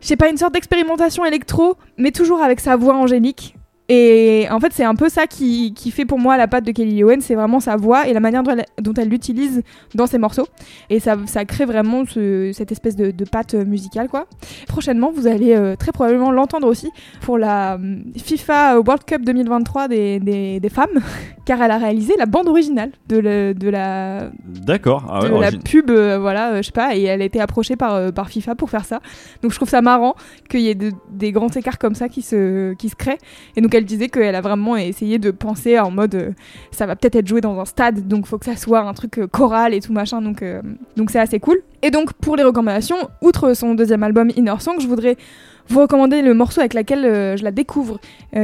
je 0.00 0.08
sais 0.08 0.16
pas, 0.16 0.28
une 0.28 0.36
sorte 0.36 0.54
d'expérimentation 0.54 1.24
électro, 1.24 1.76
mais 1.96 2.10
toujours 2.10 2.42
avec 2.42 2.58
sa 2.58 2.74
voix 2.74 2.96
angélique. 2.96 3.54
Et 3.90 4.46
en 4.50 4.60
fait, 4.60 4.72
c'est 4.74 4.84
un 4.84 4.94
peu 4.94 5.08
ça 5.08 5.26
qui, 5.26 5.72
qui 5.72 5.90
fait 5.90 6.04
pour 6.04 6.18
moi 6.18 6.36
la 6.36 6.46
patte 6.46 6.64
de 6.64 6.72
Kelly 6.72 6.90
Lee 6.96 7.04
Owens, 7.04 7.20
c'est 7.22 7.34
vraiment 7.34 7.58
sa 7.58 7.76
voix 7.76 8.06
et 8.06 8.12
la 8.12 8.20
manière 8.20 8.42
dont 8.42 8.92
elle, 8.94 9.08
l'utilise 9.08 9.62
dans 9.94 10.06
ses 10.06 10.18
morceaux. 10.18 10.46
Et 10.90 11.00
ça, 11.00 11.16
ça 11.24 11.46
crée 11.46 11.64
vraiment 11.64 12.04
ce- 12.06 12.50
cette 12.52 12.70
espèce 12.70 12.96
de, 12.96 13.10
de 13.10 13.24
patte 13.24 13.54
musicale, 13.54 14.08
quoi. 14.10 14.26
Prochainement, 14.66 15.10
vous 15.10 15.26
allez 15.26 15.54
euh, 15.56 15.74
très 15.74 15.90
probablement 15.92 16.30
l'entendre 16.30 16.66
aussi 16.68 16.90
pour 17.22 17.38
la 17.38 17.76
euh, 17.76 17.96
FIFA 18.22 18.78
World 18.80 19.04
Cup 19.06 19.22
2023 19.24 19.88
des, 19.88 20.20
des, 20.20 20.60
des 20.60 20.68
femmes, 20.68 21.00
car 21.46 21.62
elle 21.62 21.70
a 21.70 21.78
réalisé 21.78 22.12
la 22.18 22.26
bande 22.26 22.48
originale 22.48 22.90
de, 23.08 23.16
le- 23.16 23.54
de 23.54 23.70
la, 23.70 24.30
D'accord. 24.46 25.06
Ah 25.08 25.22
ouais, 25.22 25.28
de 25.30 25.34
la 25.40 25.50
pub, 25.64 25.88
euh, 25.90 26.18
voilà, 26.18 26.50
euh, 26.52 26.56
je 26.58 26.62
sais 26.66 26.72
pas, 26.72 26.94
et 26.94 27.04
elle 27.04 27.22
a 27.22 27.24
été 27.24 27.40
approchée 27.40 27.76
par, 27.76 28.12
par 28.12 28.28
FIFA 28.28 28.54
pour 28.54 28.68
faire 28.68 28.84
ça. 28.84 29.00
Donc 29.42 29.52
je 29.52 29.56
trouve 29.56 29.70
ça 29.70 29.80
marrant 29.80 30.14
qu'il 30.50 30.60
y 30.60 30.68
ait 30.68 30.74
de- 30.74 30.92
des 31.10 31.32
grands 31.32 31.48
écarts 31.48 31.78
comme 31.78 31.94
ça 31.94 32.10
qui 32.10 32.20
se, 32.20 32.74
qui 32.74 32.90
se 32.90 32.94
créent. 32.96 33.16
Et 33.56 33.62
donc 33.62 33.74
elle 33.78 33.84
disait 33.84 34.08
qu'elle 34.08 34.34
a 34.34 34.40
vraiment 34.40 34.76
essayé 34.76 35.18
de 35.18 35.30
penser 35.30 35.78
en 35.78 35.90
mode 35.90 36.14
euh, 36.14 36.30
ça 36.70 36.86
va 36.86 36.96
peut-être 36.96 37.16
être 37.16 37.26
joué 37.26 37.40
dans 37.40 37.58
un 37.58 37.64
stade, 37.64 38.06
donc 38.06 38.26
faut 38.26 38.38
que 38.38 38.44
ça 38.44 38.56
soit 38.56 38.80
un 38.80 38.92
truc 38.92 39.18
euh, 39.18 39.26
choral 39.26 39.72
et 39.72 39.80
tout 39.80 39.92
machin, 39.92 40.20
donc 40.20 40.42
euh, 40.42 40.60
donc 40.96 41.10
c'est 41.10 41.20
assez 41.20 41.40
cool. 41.40 41.62
Et 41.82 41.90
donc 41.90 42.12
pour 42.14 42.36
les 42.36 42.42
recommandations, 42.42 42.96
outre 43.22 43.54
son 43.54 43.74
deuxième 43.74 44.02
album 44.02 44.30
Inner 44.36 44.54
Song, 44.58 44.76
je 44.80 44.86
voudrais 44.86 45.16
vous 45.68 45.80
recommander 45.80 46.22
le 46.22 46.34
morceau 46.34 46.60
avec 46.60 46.74
lequel 46.74 47.36
je 47.36 47.44
la 47.44 47.50
découvre, 47.50 48.00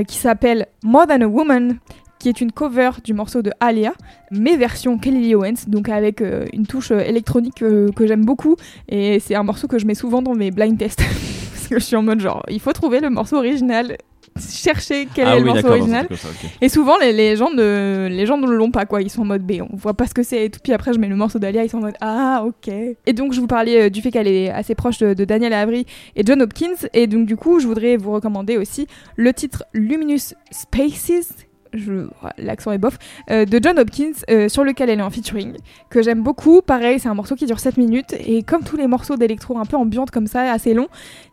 qui 0.06 0.18
s'appelle 0.18 0.66
More 0.82 1.06
Than 1.06 1.22
a 1.22 1.26
Woman, 1.26 1.78
qui 2.18 2.28
est 2.28 2.42
une 2.42 2.52
cover 2.52 2.90
du 3.02 3.14
morceau 3.14 3.40
de 3.40 3.50
Alia, 3.60 3.94
mais 4.30 4.56
version 4.58 4.98
Kelly 4.98 5.34
Owens, 5.34 5.64
donc 5.66 5.88
avec 5.88 6.22
une 6.52 6.66
touche 6.66 6.90
électronique 6.90 7.54
que 7.54 8.06
j'aime 8.06 8.26
beaucoup. 8.26 8.56
Et 8.90 9.20
c'est 9.20 9.34
un 9.34 9.42
morceau 9.42 9.68
que 9.68 9.78
je 9.78 9.86
mets 9.86 9.94
souvent 9.94 10.20
dans 10.20 10.34
mes 10.34 10.50
blind 10.50 10.76
tests. 10.76 11.00
Parce 11.54 11.68
que 11.68 11.78
je 11.78 11.84
suis 11.84 11.96
en 11.96 12.02
mode 12.02 12.20
genre, 12.20 12.42
il 12.50 12.60
faut 12.60 12.74
trouver 12.74 13.00
le 13.00 13.08
morceau 13.08 13.38
original, 13.38 13.96
chercher 14.38 15.08
quel 15.14 15.26
ah 15.26 15.32
est 15.32 15.40
oui, 15.40 15.44
le 15.44 15.52
morceau 15.52 15.68
original. 15.68 16.06
ça. 16.16 16.28
Et 16.60 16.68
souvent, 16.68 16.98
les, 16.98 17.12
les 17.12 17.36
gens 17.36 17.50
ne 17.50 18.08
les 18.10 18.26
gens 18.26 18.36
ne 18.36 18.46
l'ont 18.46 18.70
pas, 18.70 18.86
quoi. 18.86 19.02
Ils 19.02 19.10
sont 19.10 19.22
en 19.22 19.26
mode 19.26 19.42
B, 19.42 19.60
on 19.60 19.76
voit 19.76 19.94
pas 19.94 20.06
ce 20.06 20.14
que 20.14 20.22
c'est 20.22 20.46
et 20.46 20.50
tout. 20.50 20.60
Puis 20.62 20.72
après, 20.72 20.92
je 20.92 20.98
mets 20.98 21.08
le 21.08 21.16
morceau 21.16 21.38
d'Alia, 21.38 21.64
ils 21.64 21.70
sont 21.70 21.78
en 21.78 21.82
mode 21.82 21.96
Ah, 22.00 22.44
ok. 22.46 22.72
Et 23.06 23.12
donc, 23.12 23.32
je 23.32 23.40
vous 23.40 23.46
parlais 23.46 23.82
euh, 23.82 23.90
du 23.90 24.02
fait 24.02 24.10
qu'elle 24.10 24.28
est 24.28 24.50
assez 24.50 24.74
proche 24.74 24.98
de, 24.98 25.14
de 25.14 25.24
Daniel 25.24 25.52
Avery 25.52 25.86
et 26.16 26.22
John 26.24 26.42
Hopkins. 26.42 26.88
Et 26.92 27.06
donc, 27.06 27.26
du 27.26 27.36
coup, 27.36 27.60
je 27.60 27.66
voudrais 27.66 27.96
vous 27.96 28.12
recommander 28.12 28.56
aussi 28.56 28.86
le 29.16 29.32
titre 29.32 29.64
Luminous 29.72 30.34
Spaces. 30.50 31.32
Je- 31.74 32.06
L'accent 32.38 32.72
est 32.72 32.78
bof, 32.78 32.96
euh, 33.30 33.44
de 33.44 33.60
John 33.62 33.78
Hopkins, 33.78 34.12
euh, 34.30 34.48
sur 34.48 34.64
lequel 34.64 34.90
elle 34.90 35.00
est 35.00 35.02
en 35.02 35.10
featuring, 35.10 35.54
que 35.90 36.02
j'aime 36.02 36.22
beaucoup. 36.22 36.62
Pareil, 36.62 36.98
c'est 36.98 37.08
un 37.08 37.14
morceau 37.14 37.34
qui 37.34 37.46
dure 37.46 37.58
7 37.58 37.76
minutes, 37.76 38.14
et 38.18 38.42
comme 38.42 38.62
tous 38.62 38.76
les 38.76 38.87
morceaux 38.87 39.16
d'électro 39.16 39.58
un 39.58 39.64
peu 39.64 39.76
ambiante 39.76 40.10
comme 40.10 40.26
ça, 40.26 40.42
assez 40.52 40.72
long, 40.74 40.87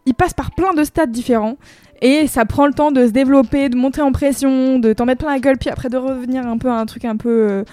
il 0.06 0.14
passe 0.14 0.34
par 0.34 0.52
plein 0.52 0.74
de 0.74 0.84
stades 0.84 1.12
différents. 1.12 1.58
Et 2.02 2.26
ça 2.28 2.46
prend 2.46 2.66
le 2.66 2.74
temps 2.74 2.92
de 2.92 3.06
se 3.06 3.12
développer, 3.12 3.70
de 3.70 3.76
monter 3.78 4.02
en 4.02 4.12
pression, 4.12 4.80
de 4.80 4.92
t'en 4.94 5.06
mettre 5.06 5.24
plein 5.24 5.34
la 5.34 5.40
gueule, 5.40 5.58
puis 5.60 5.70
après 5.70 5.90
de 5.90 5.98
revenir 5.98 6.48
un 6.48 6.58
peu 6.58 6.70
à 6.70 6.74
un 6.76 6.86
truc 6.88 7.06
un 7.06 7.16
peu 7.16 7.30
euh, 7.30 7.64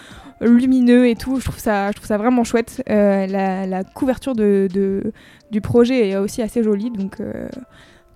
lumineux 0.42 1.08
et 1.08 1.14
tout. 1.14 1.40
Je 1.40 1.44
trouve 1.46 1.58
ça, 1.58 1.88
je 1.88 1.94
trouve 1.94 2.06
ça 2.06 2.18
vraiment 2.18 2.44
chouette. 2.44 2.82
La, 2.86 3.84
couverture 3.84 4.34
de, 4.34 4.68
du 5.50 5.60
projet 5.62 6.10
est 6.10 6.16
aussi 6.16 6.42
assez 6.42 6.62
jolie, 6.62 6.90
donc. 6.90 7.16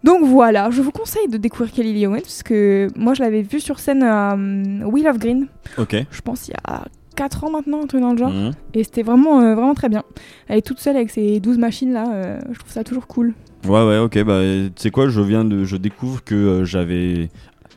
Donc 0.04 0.24
voilà, 0.24 0.70
je 0.70 0.82
vous 0.82 0.90
conseille 0.90 1.28
de 1.28 1.36
découvrir 1.36 1.72
Kelly 1.72 1.92
Lee 1.92 2.06
Owens 2.06 2.22
parce 2.22 2.42
que 2.42 2.88
moi 2.96 3.14
je 3.14 3.22
l'avais 3.22 3.42
vue 3.42 3.60
sur 3.60 3.78
scène 3.78 4.02
à 4.02 4.34
euh, 4.34 4.82
Wheel 4.84 5.06
of 5.08 5.18
Green, 5.18 5.46
Ok. 5.78 5.94
je 6.10 6.20
pense 6.22 6.48
il 6.48 6.52
y 6.52 6.54
a 6.64 6.84
4 7.14 7.44
ans 7.44 7.50
maintenant, 7.50 7.82
un 7.82 7.86
truc 7.86 8.00
dans 8.00 8.12
le 8.12 8.18
genre, 8.18 8.30
Mhm. 8.32 8.50
et 8.74 8.82
c'était 8.84 9.02
vraiment, 9.02 9.40
euh, 9.40 9.54
vraiment 9.54 9.74
très 9.74 9.88
bien. 9.88 10.02
Elle 10.48 10.58
est 10.58 10.66
toute 10.66 10.80
seule 10.80 10.96
avec 10.96 11.10
ses 11.10 11.38
12 11.40 11.58
machines 11.58 11.92
là, 11.92 12.12
euh, 12.12 12.38
je 12.50 12.58
trouve 12.58 12.72
ça 12.72 12.82
toujours 12.84 13.06
cool. 13.06 13.34
Ouais, 13.68 13.86
ouais, 13.86 13.98
ok. 13.98 14.24
Bah, 14.24 14.40
tu 14.42 14.72
sais 14.76 14.90
quoi, 14.90 15.08
je 15.08 15.20
viens 15.20 15.44
de, 15.44 15.62
je 15.62 15.76
découvre 15.76 16.24
que 16.24 16.64
j'avais, 16.64 17.28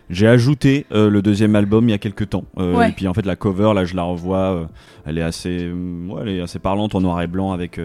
j'ai 0.09 0.27
ajouté 0.27 0.87
euh, 0.93 1.11
le 1.11 1.21
deuxième 1.21 1.55
album 1.55 1.87
il 1.87 1.91
y 1.91 1.93
a 1.93 1.99
quelques 1.99 2.29
temps. 2.29 2.45
Euh, 2.57 2.73
Ouais. 2.75 2.89
Et 2.89 2.91
puis 2.93 3.07
en 3.07 3.13
fait, 3.13 3.25
la 3.25 3.35
cover, 3.35 3.71
là, 3.75 3.85
je 3.85 3.95
la 3.95 4.01
revois. 4.03 4.37
euh, 4.55 4.65
elle 5.05 5.19
est 5.19 5.21
assez, 5.21 5.69
ouais, 5.69 6.21
elle 6.23 6.29
est 6.29 6.41
assez 6.41 6.57
parlante 6.57 6.95
en 6.95 7.01
noir 7.01 7.21
et 7.21 7.27
blanc 7.27 7.51
avec. 7.51 7.79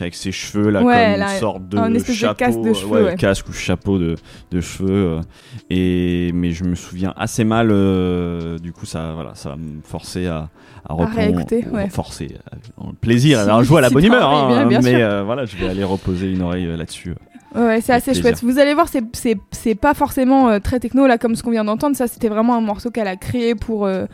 Avec 0.00 0.14
ses 0.14 0.30
cheveux 0.32 0.70
là 0.70 0.82
Ouais, 0.82 1.14
comme 1.18 1.22
une 1.22 1.38
sorte 1.40 1.68
de 1.68 1.78
un 1.78 1.92
espèce 1.94 2.14
de 2.14 2.20
chapeau 2.20 2.34
casque 2.36 2.60
de 2.60 2.68
euh, 2.68 2.74
cheveux, 2.74 3.04
ouais. 3.06 3.16
casque 3.16 3.48
ou 3.48 3.52
chapeau 3.52 3.98
de, 3.98 4.14
de 4.50 4.60
cheveux 4.60 5.18
euh, 5.18 5.20
et 5.70 6.30
mais 6.34 6.50
je 6.52 6.64
me 6.64 6.74
souviens 6.74 7.12
assez 7.16 7.44
mal 7.44 7.70
euh, 7.70 8.58
du 8.58 8.72
coup 8.72 8.86
ça 8.86 9.12
voilà 9.14 9.34
ça 9.34 9.48
va 9.50 9.56
me 9.56 9.80
forcer 9.82 10.26
à 10.26 10.48
à 10.88 10.92
reprendre- 10.94 11.16
réécouter, 11.16 11.64
ouais. 11.72 11.88
forcer 11.88 12.36
euh, 12.52 12.84
plaisir 13.00 13.40
Si- 13.40 13.46
je 13.58 13.62
joue 13.64 13.76
à 13.76 13.80
la 13.80 13.90
bonne 13.90 14.04
humeur 14.04 14.28
hein, 14.30 14.66
bien- 14.66 14.80
bien 14.80 14.80
mais 14.80 15.24
voilà 15.24 15.44
je 15.46 15.56
vais 15.56 15.68
aller 15.68 15.84
reposer 15.84 16.30
une 16.30 16.42
oreille 16.42 16.66
là-dessus 16.76 17.14
Ouais, 17.54 17.80
c'est 17.80 17.94
assez 17.94 18.10
plaisir. 18.10 18.22
chouette. 18.24 18.42
Vous 18.44 18.58
allez 18.58 18.74
voir, 18.74 18.88
c'est- 18.88 19.74
pas 19.74 19.94
forcément 19.94 20.50
euh, 20.50 20.58
très 20.58 20.80
techno 20.80 21.06
là 21.06 21.16
comme 21.16 21.34
ce 21.34 21.42
qu'on 21.42 21.50
vient 21.50 21.64
d'entendre. 21.64 21.96
Ça, 21.96 22.06
c'était 22.06 22.28
vraiment 22.28 22.54
un 22.54 22.60
morceau 22.60 22.90
qu'elle 22.90 23.08
a 23.08 23.16
créé 23.16 23.54
pour 23.54 23.86
euh, 23.86 24.04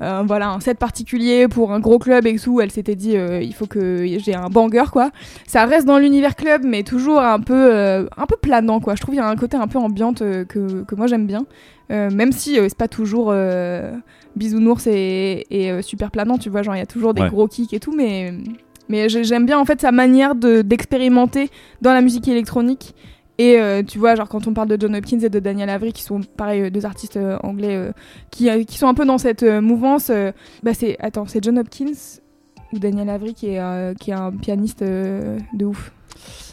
voilà 0.00 0.48
un 0.50 0.60
set 0.60 0.78
particulier 0.78 1.46
pour 1.48 1.72
un 1.72 1.80
gros 1.80 1.98
club 1.98 2.26
et 2.26 2.38
tout. 2.38 2.60
Elle 2.60 2.70
s'était 2.70 2.94
dit 2.96 3.16
euh, 3.16 3.40
il 3.42 3.54
faut 3.54 3.66
que 3.66 4.04
j'ai 4.18 4.34
un 4.34 4.48
banger 4.48 4.84
quoi. 4.92 5.10
Ça 5.46 5.64
reste 5.66 5.86
dans 5.86 5.98
l'univers 5.98 6.34
club, 6.36 6.62
mais 6.64 6.82
toujours 6.82 7.20
un 7.20 7.40
peu 7.40 7.54
euh, 7.74 8.06
un 8.16 8.26
peu 8.26 8.36
planant 8.40 8.80
quoi. 8.80 8.94
Je 8.94 9.00
trouve 9.02 9.14
il 9.14 9.18
y 9.18 9.20
a 9.20 9.28
un 9.28 9.36
côté 9.36 9.56
un 9.56 9.66
peu 9.68 9.78
ambiante 9.78 10.22
euh, 10.22 10.44
que, 10.44 10.82
que 10.82 10.94
moi 10.94 11.06
j'aime 11.06 11.26
bien. 11.26 11.46
Euh, 11.92 12.10
même 12.10 12.32
si 12.32 12.58
euh, 12.58 12.66
c'est 12.68 12.78
pas 12.78 12.88
toujours 12.88 13.28
euh, 13.30 13.92
bisounours 14.36 14.86
et, 14.86 15.44
et, 15.50 15.70
euh, 15.70 15.82
super 15.82 16.10
planant, 16.10 16.38
tu 16.38 16.48
vois, 16.48 16.62
genre 16.62 16.74
il 16.74 16.78
y 16.78 16.82
a 16.82 16.86
toujours 16.86 17.12
des 17.14 17.22
Ouais. 17.22 17.28
gros 17.28 17.46
kicks 17.46 17.74
et 17.74 17.80
tout, 17.80 17.92
mais 17.94 18.32
mais 18.88 19.08
j'ai- 19.08 19.24
j'aime 19.24 19.46
bien 19.46 19.58
en 19.58 19.64
fait 19.64 19.80
sa 19.80 19.92
manière 19.92 20.34
de 20.34 20.62
d'expérimenter 20.62 21.50
dans 21.82 21.92
la 21.92 22.00
musique 22.00 22.26
électronique. 22.28 22.94
Et 23.38 23.58
euh, 23.58 23.82
tu 23.82 23.98
vois, 23.98 24.14
genre 24.14 24.28
quand 24.28 24.46
on 24.46 24.54
parle 24.54 24.68
de 24.68 24.76
John 24.80 24.94
Hopkins 24.94 25.18
et 25.18 25.28
de 25.28 25.40
Daniel 25.40 25.68
Avery, 25.68 25.92
qui 25.92 26.02
sont 26.02 26.20
pareil 26.36 26.62
euh, 26.62 26.70
deux 26.70 26.86
artistes 26.86 27.16
euh, 27.16 27.36
anglais 27.42 27.74
euh, 27.74 27.92
qui, 28.30 28.48
qui 28.64 28.78
sont 28.78 28.86
un 28.86 28.94
peu 28.94 29.04
dans 29.04 29.18
cette 29.18 29.42
mouvance, 29.42 30.10
bah 30.62 30.74
c'est 30.74 30.96
attends, 31.00 31.26
c'est 31.26 31.42
John 31.42 31.58
Hopkins 31.58 32.20
ou 32.72 32.78
Daniel 32.78 33.10
Avery 33.10 33.34
qui 33.34 33.48
est 33.48 33.98
qui 33.98 34.10
est 34.10 34.14
un 34.14 34.30
pianiste 34.32 34.82
de 34.84 35.64
ouf. 35.64 35.92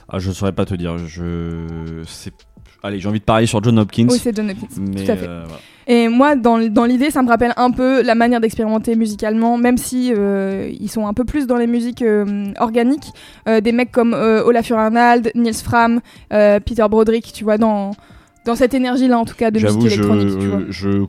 Ah, 0.09 0.19
je 0.19 0.31
saurais 0.31 0.53
pas 0.53 0.65
te 0.65 0.73
dire. 0.73 0.97
Je. 0.97 2.03
Allez, 2.83 2.99
j'ai 2.99 3.07
envie 3.07 3.19
de 3.19 3.25
parler 3.25 3.45
sur 3.45 3.63
John 3.63 3.77
Hopkins. 3.77 4.07
Oui, 4.09 4.17
c'est 4.17 4.35
John 4.35 4.49
Hopkins. 4.49 4.67
mais 4.79 5.03
tout 5.05 5.11
à 5.11 5.15
fait. 5.15 5.25
voilà. 5.27 5.59
Et 5.87 6.07
moi, 6.07 6.35
dans, 6.35 6.57
l'idée, 6.57 7.09
ça 7.09 7.21
me 7.21 7.27
rappelle 7.27 7.53
un 7.57 7.71
peu 7.71 8.01
la 8.01 8.15
manière 8.15 8.39
d'expérimenter 8.39 8.95
musicalement, 8.95 9.57
même 9.57 9.77
si 9.77 10.13
euh, 10.15 10.71
ils 10.79 10.89
sont 10.89 11.07
un 11.07 11.13
peu 11.13 11.25
plus 11.25 11.47
dans 11.47 11.57
les 11.57 11.67
musiques 11.67 12.01
euh, 12.01 12.51
organiques. 12.59 13.11
Euh, 13.47 13.61
des 13.61 13.71
mecs 13.71 13.91
comme 13.91 14.13
euh, 14.13 14.43
Olafur 14.43 14.77
Arnald, 14.77 15.31
Niels 15.35 15.55
Fram, 15.55 16.01
euh, 16.33 16.59
Peter 16.59 16.85
Broderick, 16.89 17.33
tu 17.33 17.43
vois, 17.43 17.57
dans, 17.57 17.91
dans 18.45 18.55
cette 18.55 18.73
énergie-là, 18.73 19.19
en 19.19 19.25
tout 19.25 19.35
cas, 19.35 19.51
de 19.51 19.59
musique 19.59 19.85
électronique. 19.85 20.39
tu 20.39 20.47
vois. 20.47 20.59
je, 20.69 21.05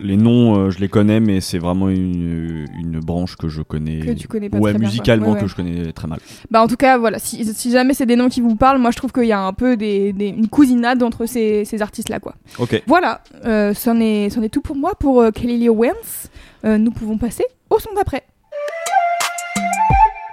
les 0.00 0.16
noms, 0.16 0.56
euh, 0.56 0.70
je 0.70 0.78
les 0.78 0.88
connais, 0.88 1.20
mais 1.20 1.40
c'est 1.42 1.58
vraiment 1.58 1.90
une, 1.90 2.66
une 2.78 3.00
branche 3.00 3.36
que 3.36 3.48
je 3.48 3.60
connais. 3.60 4.00
Que 4.00 4.12
tu 4.12 4.28
connais 4.28 4.48
pas 4.48 4.56
ouais, 4.58 4.70
très 4.70 4.78
bien, 4.78 4.88
musicalement 4.88 5.26
Ouais, 5.28 5.34
ouais. 5.34 5.40
que 5.42 5.46
je 5.46 5.54
connais 5.54 5.92
très 5.92 6.08
mal. 6.08 6.20
Bah 6.50 6.62
en 6.62 6.66
tout 6.68 6.76
cas, 6.76 6.96
voilà, 6.96 7.18
si, 7.18 7.44
si 7.44 7.70
jamais 7.70 7.92
c'est 7.92 8.06
des 8.06 8.16
noms 8.16 8.28
qui 8.30 8.40
vous 8.40 8.56
parlent, 8.56 8.78
moi 8.78 8.90
je 8.92 8.96
trouve 8.96 9.12
qu'il 9.12 9.26
y 9.26 9.32
a 9.32 9.40
un 9.40 9.52
peu 9.52 9.76
des, 9.76 10.12
des- 10.14 10.28
une 10.28 10.48
cousinade 10.48 11.02
entre 11.02 11.26
ces, 11.26 11.64
ces 11.66 11.82
artistes-là, 11.82 12.18
quoi. 12.18 12.34
Ok. 12.58 12.82
Voilà, 12.86 13.22
euh, 13.44 13.74
c'en 13.74 14.00
est, 14.00 14.30
c'en 14.30 14.40
est 14.42 14.48
tout 14.48 14.62
pour 14.62 14.76
moi 14.76 14.92
pour 14.98 15.20
euh, 15.20 15.30
Kelly 15.30 15.58
Lee 15.58 15.68
Owens. 15.68 16.28
Euh, 16.64 16.78
nous 16.78 16.90
pouvons 16.92 17.18
passer 17.18 17.44
au 17.68 17.78
son 17.78 17.90
d'après. 17.94 18.22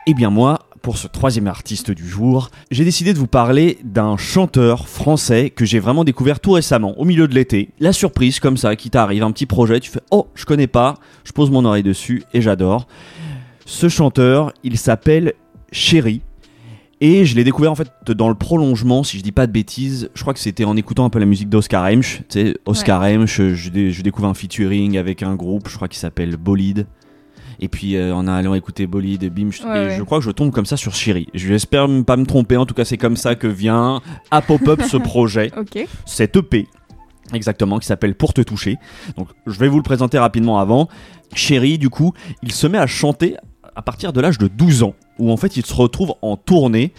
Eh 0.06 0.14
bien 0.14 0.30
moi, 0.30 0.60
pour 0.88 0.97
ce 0.97 1.10
troisième 1.10 1.47
artiste 1.47 1.91
du 1.91 2.08
jour, 2.08 2.50
j'ai 2.71 2.86
décidé 2.86 3.12
de 3.12 3.19
vous 3.19 3.28
parler 3.28 3.78
d'un 3.84 4.15
chanteur 4.15 4.88
français 4.88 5.50
que 5.50 5.65
j'ai 5.65 5.80
vraiment 5.80 6.06
découvert 6.06 6.39
tout 6.39 6.52
récemment, 6.52 6.97
au 6.97 7.04
milieu 7.04 7.28
de 7.28 7.36
l'été. 7.36 7.71
La 7.82 7.91
surprise 7.91 8.39
comme 8.39 8.56
ça, 8.56 8.78
qui 8.78 8.89
t'arrive, 8.89 9.21
un 9.21 9.34
petit 9.34 9.45
projet, 9.45 9.82
tu 9.82 9.91
fais 9.91 10.00
«Oh, 10.12 10.28
je 10.34 10.45
connais 10.45 10.65
pas», 10.65 10.97
je 11.26 11.34
pose 11.34 11.52
mon 11.52 11.65
oreille 11.65 11.84
dessus 11.84 12.23
et 12.34 12.39
j'adore. 12.39 12.88
Ce 13.65 13.89
chanteur, 13.89 14.54
il 14.63 14.78
s'appelle 14.78 15.34
Chéri. 15.73 16.21
Et 17.02 17.26
je 17.26 17.36
l'ai 17.36 17.43
découvert 17.43 17.73
en 17.73 17.76
fait 17.76 17.91
dans 18.08 18.30
le 18.30 18.36
prolongement, 18.36 19.04
si 19.04 19.17
je 19.17 19.23
dis 19.23 19.34
pas 19.34 19.45
de 19.45 19.52
bêtises, 19.52 20.10
je 20.15 20.21
crois 20.21 20.34
que 20.34 20.39
c'était 20.39 20.63
en 20.63 20.78
écoutant 20.78 21.04
un 21.04 21.10
peu 21.10 21.19
la 21.19 21.26
musique 21.26 21.50
d'Oscar 21.50 21.86
Hemsch. 21.86 22.21
Tu 22.30 22.39
sais, 22.39 22.58
Oscar 22.65 23.06
Hemsch, 23.06 23.41
je, 23.41 23.69
dé- 23.69 23.91
je 23.91 24.02
découvre 24.04 24.30
un 24.30 24.34
featuring 24.34 24.97
avec 24.97 25.21
un 25.21 25.36
groupe, 25.36 25.67
je 25.67 25.76
crois 25.76 25.89
qu'il 25.89 26.00
s'appelle 26.00 26.38
Bolide. 26.38 26.88
Et 27.60 27.67
puis 27.67 27.96
euh, 27.96 28.13
en 28.13 28.28
allant 28.28 28.54
écouter 28.54 28.86
Bolide, 28.88 29.34
bim, 29.34 29.50
je, 29.52 29.63
Ouais, 29.63 29.84
et 29.84 29.88
ouais. 29.88 29.96
je 29.98 30.04
crois 30.04 30.20
que 30.20 30.26
je 30.26 30.32
tombe 30.32 30.52
comme 30.52 30.65
ça 30.65 30.78
sur 30.78 30.93
Chéri. 30.93 31.28
J'espère 31.34 31.88
pas 32.06 32.15
me 32.17 32.26
tromper, 32.26 32.58
en 32.58 32.65
tout 32.65 32.74
cas 32.74 32.86
c'est 32.86 32.98
comme 32.98 33.17
ça 33.17 33.36
que 33.36 33.48
vient 33.48 34.02
à 34.32 34.41
pop-up 34.41 34.82
ce 34.84 34.98
projet, 34.98 35.52
Ok. 35.58 35.86
cet 36.06 36.36
EP. 36.36 36.67
Exactement, 37.34 37.80
qui 37.80 37.88
s'appelle 37.88 38.15
Pour 38.15 38.34
te 38.34 38.41
toucher. 38.41 38.78
Donc 39.17 39.28
je 39.46 39.60
vais 39.60 39.67
vous 39.67 39.78
le 39.78 39.84
présenter 39.84 40.17
rapidement 40.17 40.60
avant. 40.60 40.88
Chéri, 41.36 41.78
du 41.78 41.89
coup, 41.89 42.13
il 42.43 42.52
se 42.52 42.67
met 42.67 42.78
à 42.78 42.88
chanter 42.88 43.36
à 43.76 43.82
partir 43.82 44.13
de 44.13 44.22
l'âge 44.22 44.38
de 44.38 44.48
12 44.48 44.84
ans, 44.84 44.93
où 45.20 45.32
en 45.32 45.38
fait 45.38 45.58
il 45.58 45.65
se 45.65 45.74
retrouve 45.74 46.13
en 46.22 46.38
tournée 46.38 46.93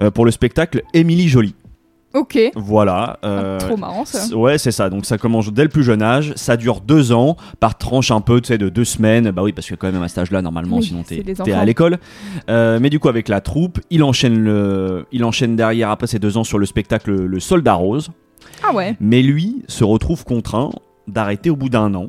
euh, 0.00 0.10
pour 0.10 0.24
le 0.24 0.30
spectacle 0.30 0.82
Émilie 0.94 1.28
Jolie. 1.28 1.54
Ok. 2.14 2.38
Voilà. 2.54 3.18
euh, 3.24 3.58
Trop 3.58 3.76
marrant 3.76 4.04
ça. 4.04 4.34
Ouais, 4.36 4.56
c'est 4.56 4.70
ça. 4.70 4.88
Donc 4.88 5.04
ça 5.04 5.18
commence 5.18 5.52
dès 5.52 5.64
le 5.64 5.68
plus 5.68 5.82
jeune 5.82 6.00
âge. 6.02 6.32
Ça 6.36 6.56
dure 6.56 6.80
deux 6.80 7.10
ans, 7.12 7.36
par 7.58 7.76
tranche 7.76 8.10
un 8.12 8.20
peu, 8.20 8.40
tu 8.40 8.48
sais, 8.48 8.58
de 8.58 8.68
deux 8.68 8.84
semaines. 8.84 9.30
Bah 9.32 9.42
oui, 9.42 9.52
parce 9.52 9.68
que 9.68 9.74
quand 9.74 9.90
même 9.90 10.02
à 10.02 10.08
cet 10.08 10.18
âge-là, 10.18 10.40
normalement, 10.40 10.76
Oui, 10.76 10.84
sinon 10.84 11.02
t'es 11.02 11.52
à 11.52 11.64
l'école. 11.64 11.98
Euh, 12.48 12.78
mais 12.80 12.88
du 12.88 13.00
coup, 13.00 13.08
avec 13.08 13.28
la 13.28 13.40
troupe, 13.40 13.80
il 13.90 14.02
enchaîne 14.04 14.38
le, 14.38 15.06
il 15.12 15.24
enchaîne 15.24 15.56
derrière 15.56 15.90
après 15.90 16.06
ces 16.06 16.18
deux 16.20 16.36
ans 16.36 16.44
sur 16.44 16.58
le 16.58 16.66
spectacle 16.66 17.12
Le 17.12 17.40
Soldat 17.40 17.74
Rose. 17.74 18.10
Ah 18.62 18.72
ouais. 18.72 18.96
Mais 19.00 19.20
lui 19.20 19.62
se 19.66 19.82
retrouve 19.82 20.24
contraint 20.24 20.70
d'arrêter 21.08 21.50
au 21.50 21.56
bout 21.56 21.68
d'un 21.68 21.94
an, 21.94 22.06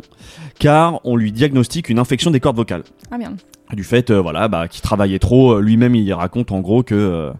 car 0.59 1.01
on 1.03 1.17
lui 1.17 1.31
diagnostique 1.31 1.89
une 1.89 1.99
infection 1.99 2.31
des 2.31 2.39
cordes 2.39 2.55
vocales. 2.55 2.83
Ah 3.11 3.17
merde. 3.17 3.35
Du 3.73 3.83
fait, 3.83 4.11
euh, 4.11 4.21
voilà, 4.21 4.47
bah, 4.47 4.67
qu'il 4.67 4.81
travaillait 4.83 5.19
trop. 5.19 5.59
Lui-même, 5.59 5.95
il 5.95 6.13
raconte 6.13 6.51
en 6.51 6.59
gros 6.61 6.83
que 6.83 7.31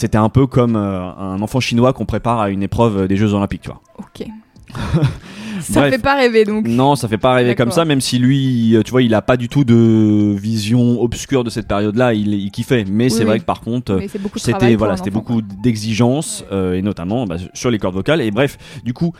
c'était 0.00 0.18
un 0.18 0.28
peu 0.30 0.46
comme 0.46 0.76
euh, 0.76 1.00
un 1.18 1.40
enfant 1.42 1.60
chinois 1.60 1.92
qu'on 1.92 2.06
prépare 2.06 2.40
à 2.40 2.50
une 2.50 2.62
épreuve 2.62 3.06
des 3.06 3.16
Jeux 3.16 3.34
Olympiques, 3.34 3.62
tu 3.62 3.68
vois. 3.70 3.80
Ok. 3.98 4.26
ça 5.60 5.80
Bref. 5.80 5.94
fait 5.94 5.98
pas 6.00 6.14
rêver 6.14 6.44
donc. 6.44 6.66
Non, 6.66 6.94
ça 6.94 7.08
fait 7.08 7.18
pas 7.18 7.34
rêver 7.34 7.54
comme 7.56 7.72
ça, 7.72 7.84
même 7.84 8.00
si 8.00 8.18
lui, 8.18 8.76
euh, 8.76 8.82
tu 8.82 8.92
vois, 8.92 9.02
il 9.02 9.12
a 9.14 9.20
pas 9.20 9.36
du 9.36 9.48
tout 9.48 9.64
de 9.64 10.34
vision 10.38 11.02
obscure 11.02 11.42
de 11.44 11.50
cette 11.50 11.66
période-là, 11.66 12.14
il, 12.14 12.32
il 12.34 12.50
kiffait. 12.50 12.84
Mais 12.88 13.04
Oui, 13.04 13.10
c'est 13.10 13.18
oui. 13.20 13.24
vrai 13.26 13.38
que 13.40 13.44
par 13.44 13.60
contre, 13.60 14.00
c'était 14.36 14.76
voilà, 14.76 14.96
c'était 14.96 15.10
beaucoup 15.10 15.42
d'exigences 15.42 16.44
euh, 16.52 16.74
et 16.74 16.82
notamment 16.82 17.26
bah, 17.26 17.36
sur 17.52 17.70
les 17.70 17.78
cordes 17.78 17.96
vocales. 17.96 18.20
Et 18.20 18.30
bref, 18.30 18.58
du 18.84 18.94
coup, 18.94 19.12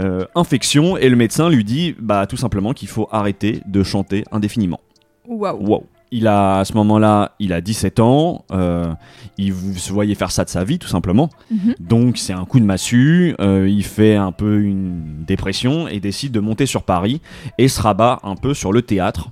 euh, 0.00 0.24
infection 0.34 0.96
et 0.96 1.08
le 1.08 1.16
médecin 1.16 1.48
lui 1.48 1.64
dit, 1.64 1.94
bah 2.00 2.26
tout 2.26 2.36
simplement 2.36 2.72
qu'il 2.72 2.88
faut 2.88 3.08
arrêter 3.12 3.62
de 3.66 3.82
chanter 3.82 4.24
indéfiniment. 4.32 4.80
Waouh. 5.26 5.64
Wow. 5.64 5.84
Il 6.10 6.26
a 6.26 6.58
à 6.58 6.64
ce 6.64 6.72
moment-là, 6.74 7.32
il 7.38 7.52
a 7.52 7.60
17 7.60 8.00
ans, 8.00 8.44
euh, 8.50 8.92
il 9.36 9.54
se 9.76 9.92
voyait 9.92 10.14
faire 10.14 10.30
ça 10.30 10.44
de 10.44 10.48
sa 10.48 10.64
vie 10.64 10.78
tout 10.78 10.88
simplement. 10.88 11.28
Mhm. 11.50 11.74
Donc 11.80 12.18
c'est 12.18 12.32
un 12.32 12.44
coup 12.44 12.60
de 12.60 12.64
massue, 12.64 13.34
euh, 13.40 13.68
il 13.68 13.84
fait 13.84 14.16
un 14.16 14.32
peu 14.32 14.60
une 14.60 15.24
dépression 15.26 15.86
et 15.88 16.00
décide 16.00 16.32
de 16.32 16.40
monter 16.40 16.66
sur 16.66 16.82
Paris 16.82 17.20
et 17.58 17.68
se 17.68 17.80
rabat 17.80 18.20
un 18.22 18.36
peu 18.36 18.54
sur 18.54 18.72
le 18.72 18.82
théâtre. 18.82 19.30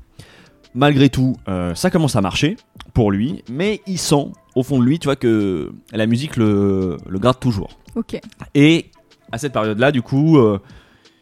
Malgré 0.75 1.09
tout, 1.09 1.37
euh, 1.49 1.75
ça 1.75 1.91
commence 1.91 2.17
à 2.17 2.21
marcher 2.21 2.57
pour 2.93 3.11
lui, 3.11 3.43
mais 3.51 3.81
il 3.87 3.99
sent 3.99 4.27
au 4.55 4.63
fond 4.63 4.79
de 4.79 4.85
lui, 4.85 4.99
tu 4.99 5.07
vois, 5.07 5.17
que 5.17 5.73
la 5.93 6.07
musique 6.07 6.37
le, 6.37 6.99
le 7.09 7.19
garde 7.19 7.41
toujours. 7.41 7.79
Ok. 7.95 8.21
Et 8.55 8.91
à 9.33 9.39
cette 9.39 9.55
période-là, 9.55 9.91
du 9.93 10.03
coup, 10.03 10.39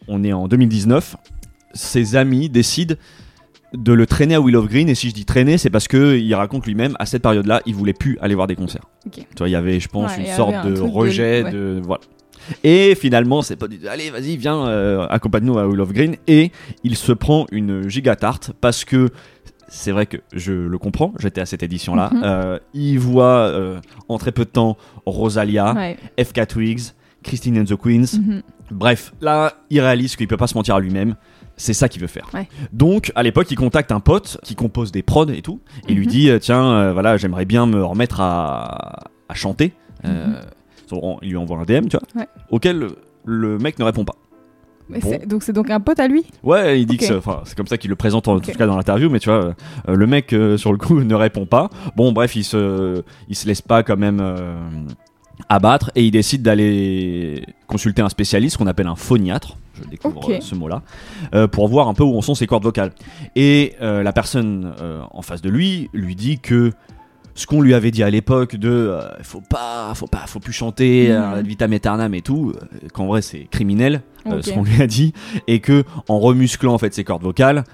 on 0.07 0.23
est 0.23 0.33
en 0.33 0.47
2019, 0.47 1.15
ses 1.73 2.15
amis 2.15 2.49
décident 2.49 2.95
de 3.73 3.93
le 3.93 4.05
traîner 4.05 4.35
à 4.35 4.41
Will 4.41 4.55
of 4.55 4.67
Green. 4.67 4.89
Et 4.89 4.95
si 4.95 5.09
je 5.09 5.13
dis 5.13 5.25
traîner, 5.25 5.57
c'est 5.57 5.69
parce 5.69 5.87
que 5.87 6.17
il 6.17 6.33
raconte 6.35 6.65
lui-même, 6.65 6.95
à 6.99 7.05
cette 7.05 7.21
période-là, 7.21 7.61
il 7.65 7.75
voulait 7.75 7.93
plus 7.93 8.17
aller 8.21 8.35
voir 8.35 8.47
des 8.47 8.55
concerts. 8.55 8.85
Ok. 9.05 9.13
Tu 9.15 9.25
vois, 9.37 9.49
il 9.49 9.51
y 9.51 9.55
avait, 9.55 9.79
je 9.79 9.87
pense, 9.87 10.15
Ouais, 10.15 10.25
une 10.25 10.33
sorte 10.33 10.53
un 10.53 10.69
de 10.69 10.79
rejet, 10.79 11.43
ouais. 11.43 11.51
de, 11.51 11.81
voilà. 11.83 12.01
Et 12.63 12.93
finalement, 12.95 13.41
c'est 13.41 13.55
pas 13.55 13.67
du 13.67 13.79
allez, 13.87 14.11
vas-y, 14.11 14.37
viens, 14.37 14.67
euh, 14.67 15.07
accompagne-nous 15.09 15.57
à 15.57 15.67
Will 15.67 15.81
of 15.81 15.91
Green. 15.93 16.15
Et 16.27 16.51
il 16.83 16.95
se 16.95 17.11
prend 17.11 17.47
une 17.51 17.89
giga 17.89 18.15
tarte 18.15 18.51
parce 18.61 18.85
que 18.85 19.09
c'est 19.67 19.91
vrai 19.91 20.05
que 20.05 20.17
je 20.31 20.53
le 20.53 20.77
comprends, 20.77 21.13
j'étais 21.19 21.41
à 21.41 21.45
cette 21.47 21.63
édition-là. 21.63 22.11
Mhm. 22.13 22.21
Euh, 22.23 22.59
il 22.75 22.99
voit 22.99 23.47
euh, 23.49 23.79
en 24.09 24.17
très 24.19 24.31
peu 24.31 24.45
de 24.45 24.49
temps 24.51 24.77
Rosalia, 25.07 25.73
Ouais. 25.73 25.97
FK 26.23 26.47
Twigs, 26.47 26.81
Christine 27.23 27.59
and 27.59 27.65
the 27.65 27.75
Queens. 27.75 28.19
Mhm. 28.19 28.41
Bref, 28.71 29.13
là, 29.21 29.53
il 29.69 29.79
réalise 29.81 30.15
qu'il 30.15 30.27
peut 30.27 30.37
pas 30.37 30.47
se 30.47 30.55
mentir 30.55 30.75
à 30.75 30.79
lui-même. 30.79 31.15
C'est 31.57 31.73
ça 31.73 31.87
qu'il 31.89 32.01
veut 32.01 32.07
faire. 32.07 32.27
Ouais. 32.33 32.47
Donc, 32.73 33.11
à 33.15 33.23
l'époque, 33.23 33.47
il 33.49 33.55
contacte 33.55 33.91
un 33.91 33.99
pote 34.01 34.37
qui 34.43 34.55
compose 34.55 34.91
des 34.91 35.03
prods 35.03 35.27
et 35.29 35.41
tout. 35.41 35.61
Et 35.87 35.93
lui 35.93 36.05
Mhm. 36.05 36.11
dit 36.11 36.29
euh, 36.29 36.39
Tiens, 36.39 36.63
euh, 36.71 36.93
voilà, 36.93 37.15
j'aimerais 37.17 37.45
bien 37.45 37.65
me 37.65 37.83
remettre 37.83 38.19
à, 38.19 39.09
à 39.29 39.33
chanter. 39.35 39.73
Euh, 40.03 40.41
son- 40.87 41.17
il 41.21 41.29
lui 41.29 41.37
envoie 41.37 41.57
un 41.57 41.63
DM, 41.63 41.87
tu 41.87 41.97
vois. 41.97 42.01
Mhm. 42.13 42.21
Ouais. 42.21 42.27
Auquel 42.51 42.77
le, 42.79 42.95
le 43.25 43.57
mec 43.57 43.79
ne 43.79 43.85
répond 43.85 44.03
pas. 44.05 44.15
Mais 44.89 44.99
Bon. 44.99 45.17
Donc 45.25 45.41
c'est 45.41 45.53
donc 45.53 45.71
un 45.71 45.79
pote 45.79 45.99
à 45.99 46.07
lui? 46.07 46.25
Ouais, 46.43 46.79
il 46.79 46.85
dit 46.85 46.97
que 46.97 47.05
c'est 47.05 47.55
comme 47.55 47.65
ça 47.65 47.77
qu'il 47.77 47.89
le 47.89 47.95
présente 47.95 48.27
en 48.27 48.39
tout 48.39 48.51
cas 48.51 48.67
dans 48.67 48.75
l'interview, 48.75 49.09
mais 49.09 49.17
tu 49.19 49.29
vois, 49.29 49.55
euh, 49.89 49.95
le 49.95 50.05
mec 50.05 50.31
euh, 50.33 50.57
sur 50.57 50.71
le 50.71 50.77
coup 50.77 50.99
ne 51.03 51.15
répond 51.15 51.47
pas. 51.47 51.69
Bon, 51.95 52.11
bref, 52.11 52.35
il 52.35 52.43
se, 52.43 53.01
il 53.27 53.35
se 53.35 53.47
laisse 53.47 53.63
pas 53.63 53.81
quand 53.81 53.97
même 53.97 54.19
euh, 54.21 54.55
abattre 55.49 55.89
et 55.95 56.05
il 56.05 56.11
décide 56.11 56.43
d'aller 56.43 57.43
consulter 57.67 58.01
un 58.01 58.09
spécialiste 58.09 58.57
qu'on 58.57 58.67
appelle 58.67 58.87
un 58.87 58.95
phoniatre. 58.95 59.57
Je 59.81 59.89
découvre 59.89 60.31
euh, 60.31 60.39
ce 60.39 60.55
mot-là 60.55 60.81
euh, 61.33 61.47
pour 61.47 61.67
voir 61.67 61.87
un 61.87 61.93
peu 61.93 62.03
où 62.03 62.17
en 62.17 62.21
sont 62.21 62.35
ses 62.35 62.47
cordes 62.47 62.63
vocales. 62.63 62.91
Et 63.35 63.75
euh, 63.81 64.03
la 64.03 64.13
personne 64.13 64.73
euh, 64.81 65.01
en 65.11 65.21
face 65.21 65.41
de 65.41 65.49
lui 65.49 65.89
lui 65.93 66.15
dit 66.15 66.39
que 66.39 66.71
ce 67.33 67.47
qu'on 67.47 67.61
lui 67.61 67.73
avait 67.73 67.91
dit 67.91 68.01
à 68.01 68.09
l'époque 68.09 68.55
de 68.55 68.97
faut 69.21 69.41
pas, 69.41 69.93
faut 69.93 70.07
pas, 70.07 70.23
faut 70.25 70.39
plus 70.39 70.53
chanter, 70.53 71.11
ad 71.11 71.45
vitam 71.45 71.73
aeternam 71.73 72.13
et 72.13 72.21
tout, 72.21 72.53
qu'en 72.93 73.07
vrai 73.07 73.21
c'est 73.21 73.47
criminel 73.51 74.01
ce 74.41 74.51
qu'on 74.51 74.63
lui 74.63 74.81
a 74.81 74.87
dit 74.87 75.11
et 75.47 75.59
que 75.59 75.83
en 76.07 76.19
remusclant 76.19 76.73
en 76.73 76.77
fait 76.77 76.93
ses 76.93 77.03
cordes 77.03 77.23
vocales 77.23 77.65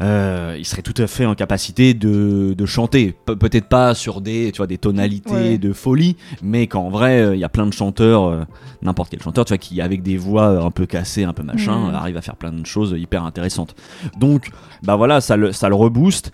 euh, 0.00 0.54
il 0.58 0.64
serait 0.64 0.82
tout 0.82 0.94
à 0.96 1.06
fait 1.06 1.26
en 1.26 1.34
capacité 1.34 1.92
de, 1.92 2.54
de 2.56 2.66
chanter. 2.66 3.14
Pe- 3.26 3.34
peut-être 3.34 3.68
pas 3.68 3.94
sur 3.94 4.20
des 4.20 4.52
tu 4.52 4.58
vois 4.58 4.66
des 4.68 4.78
tonalités 4.78 5.32
Ouais. 5.32 5.58
de 5.58 5.72
folie 5.72 6.16
mais 6.42 6.66
qu'en 6.68 6.88
vrai 6.88 7.20
euh, 7.20 7.34
il 7.34 7.40
y 7.40 7.44
a 7.44 7.48
plein 7.48 7.66
de 7.66 7.72
chanteurs 7.72 8.24
euh, 8.24 8.44
n'importe 8.82 9.10
quel 9.10 9.20
chanteur 9.20 9.44
tu 9.44 9.50
vois 9.50 9.58
qui 9.58 9.80
avec 9.80 10.02
des 10.02 10.16
voix 10.16 10.62
un 10.64 10.70
peu 10.70 10.86
cassées 10.86 11.24
un 11.24 11.32
peu 11.32 11.42
machin 11.42 11.90
euh, 11.90 11.94
arrive 11.94 12.16
à 12.16 12.22
faire 12.22 12.36
plein 12.36 12.52
de 12.52 12.64
choses 12.64 12.94
hyper 12.96 13.24
intéressantes. 13.24 13.74
Donc 14.18 14.50
bah 14.84 14.94
voilà 14.96 15.20
ça 15.20 15.36
le, 15.36 15.50
ça 15.52 15.68
le 15.68 15.74
rebooste. 15.74 16.30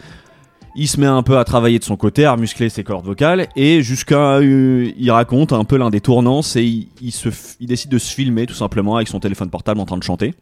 Il 0.76 0.88
se 0.88 0.98
met 0.98 1.06
un 1.06 1.22
peu 1.22 1.38
à 1.38 1.44
travailler 1.44 1.78
de 1.78 1.84
son 1.84 1.96
côté, 1.96 2.24
à 2.24 2.36
muscler 2.36 2.68
ses 2.68 2.82
cordes 2.82 3.06
vocales, 3.06 3.46
et 3.54 3.80
jusqu'à, 3.80 4.40
il 4.42 5.08
raconte 5.12 5.52
un 5.52 5.62
peu 5.62 5.76
l'un 5.76 5.88
des 5.88 6.00
tournants, 6.00 6.42
c'est 6.42 6.66
il, 6.66 6.88
il 7.00 7.12
se, 7.12 7.28
f- 7.28 7.54
il 7.60 7.68
décide 7.68 7.92
de 7.92 7.98
se 7.98 8.12
filmer 8.12 8.44
tout 8.46 8.54
simplement 8.54 8.96
avec 8.96 9.06
son 9.06 9.20
téléphone 9.20 9.50
portable 9.50 9.78
en 9.78 9.84
train 9.84 9.98
de 9.98 10.02
chanter, 10.02 10.34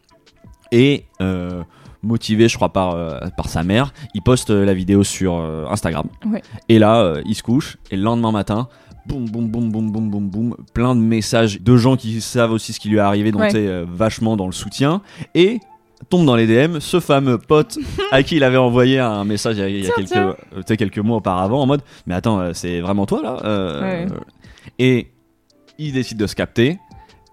et 0.71 1.05
euh, 1.21 1.61
motivé, 2.03 2.47
je 2.47 2.55
crois 2.55 2.69
par 2.73 2.95
euh, 2.95 3.19
par 3.37 3.47
sa 3.49 3.63
mère, 3.63 3.93
il 4.13 4.21
poste 4.21 4.49
euh, 4.51 4.65
la 4.65 4.73
vidéo 4.73 5.03
sur 5.03 5.35
euh, 5.37 5.65
Instagram, 5.69 6.07
Ouais. 6.25 6.41
et 6.69 6.77
là 6.79 7.15
il 7.25 7.33
se 7.35 7.43
couche, 7.43 7.77
et 7.91 7.95
le 7.97 8.03
lendemain 8.03 8.31
matin. 8.31 8.67
Boum, 9.05 9.25
boum, 9.29 9.49
boum, 9.49 9.69
boum, 9.69 9.91
boum, 9.91 10.09
boum, 10.09 10.29
boum, 10.29 10.55
plein 10.73 10.95
de 10.95 11.01
messages 11.01 11.59
de 11.61 11.75
gens 11.75 11.97
qui 11.97 12.21
savent 12.21 12.53
aussi 12.53 12.71
ce 12.71 12.79
qui 12.79 12.87
lui 12.87 12.95
est 12.97 13.01
arrivé, 13.01 13.33
donc 13.33 13.41
Ouais. 13.41 13.49
tu 13.49 13.55
sais, 13.57 13.67
euh, 13.67 13.85
vachement 13.85 14.37
dans 14.37 14.45
le 14.45 14.53
soutien, 14.53 15.01
et 15.35 15.59
tombe 16.09 16.25
dans 16.25 16.37
les 16.37 16.47
DM 16.47 16.79
ce 16.79 17.01
fameux 17.01 17.37
pote 17.37 17.77
à 18.11 18.23
qui 18.23 18.37
il 18.37 18.43
avait 18.45 18.55
envoyé 18.55 18.99
un 18.99 19.25
message 19.25 19.57
il 19.57 19.59
y 19.59 19.63
a, 19.63 19.67
il 19.69 19.83
y 19.83 19.87
a 19.87 19.91
Tiens, 20.05 20.05
quelques, 20.55 20.71
euh, 20.71 20.75
quelques 20.77 20.99
mois 20.99 21.17
auparavant 21.17 21.61
en 21.61 21.65
mode 21.65 21.81
mais 22.07 22.13
attends 22.15 22.53
c'est 22.53 22.79
vraiment 22.81 23.05
toi 23.05 23.21
là 23.21 23.37
Euh, 23.45 23.81
Ouais. 23.81 24.07
et 24.79 25.11
il 25.77 25.91
décide 25.93 26.17
de 26.17 26.27
se 26.27 26.35
capter 26.35 26.77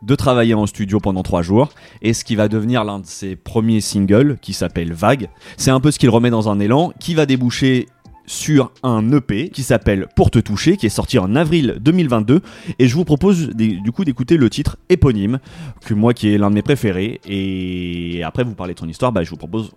de 0.02 0.14
travailler 0.14 0.54
en 0.54 0.66
studio 0.66 1.00
pendant 1.00 1.22
trois 1.22 1.42
jours. 1.42 1.70
Et 2.02 2.12
ce 2.12 2.24
qui 2.24 2.36
va 2.36 2.48
devenir 2.48 2.84
l'un 2.84 3.00
de 3.00 3.06
ses 3.06 3.36
premiers 3.36 3.80
singles 3.80 4.38
qui 4.40 4.52
s'appelle 4.52 4.92
Vague 4.92 5.28
c'est 5.56 5.70
un 5.70 5.80
peu 5.80 5.90
ce 5.90 5.98
qu'il 5.98 6.10
remet 6.10 6.30
dans 6.30 6.48
un 6.48 6.58
élan 6.60 6.92
qui 7.00 7.14
va 7.14 7.26
déboucher 7.26 7.86
sur 8.26 8.70
un 8.82 9.10
EP 9.12 9.48
qui 9.48 9.62
s'appelle 9.62 10.06
Pour 10.14 10.30
te 10.30 10.38
toucher 10.38 10.76
qui 10.76 10.86
est 10.86 10.90
sorti 10.90 11.18
en 11.18 11.34
avril 11.34 11.78
2022 11.80 12.40
et 12.78 12.86
je 12.86 12.94
vous 12.94 13.04
propose 13.04 13.48
du 13.50 13.92
coup 13.92 14.04
d'écouter 14.04 14.36
le 14.36 14.48
titre 14.48 14.76
éponyme 14.88 15.40
que 15.84 15.94
moi 15.94 16.14
qui 16.14 16.32
est 16.32 16.38
l'un 16.38 16.50
de 16.50 16.54
mes 16.54 16.62
préférés. 16.62 17.20
Et 17.26 18.22
après 18.24 18.44
vous 18.44 18.54
parlez 18.54 18.74
de 18.74 18.78
son 18.78 18.88
histoire 18.88 19.12
bah, 19.12 19.24
je 19.24 19.30
vous 19.30 19.36
propose 19.36 19.72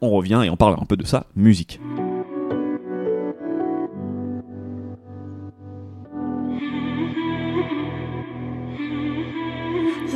on 0.00 0.10
revient 0.10 0.42
et 0.44 0.50
on 0.50 0.56
parle 0.56 0.76
un 0.80 0.84
peu 0.84 0.96
de 0.96 1.06
sa 1.06 1.26
musique 1.34 1.80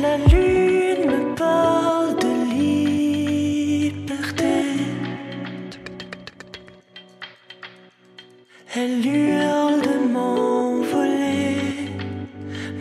La 0.01 0.15
lune 0.15 1.05
me 1.11 1.35
parle 1.35 2.15
de 2.23 2.31
liberté. 3.73 4.53
Elle 8.75 9.05
hurle 9.05 9.81
de 9.81 9.95
m'envoler. 10.13 11.57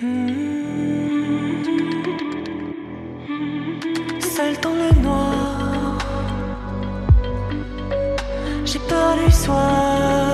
Hmm. 0.01 1.63
Seul 4.21 4.55
dans 4.63 4.77
le 4.83 4.91
noir, 5.03 5.99
j'ai 8.65 8.79
peur 8.79 9.17
du 9.17 9.33
soir. 9.33 10.28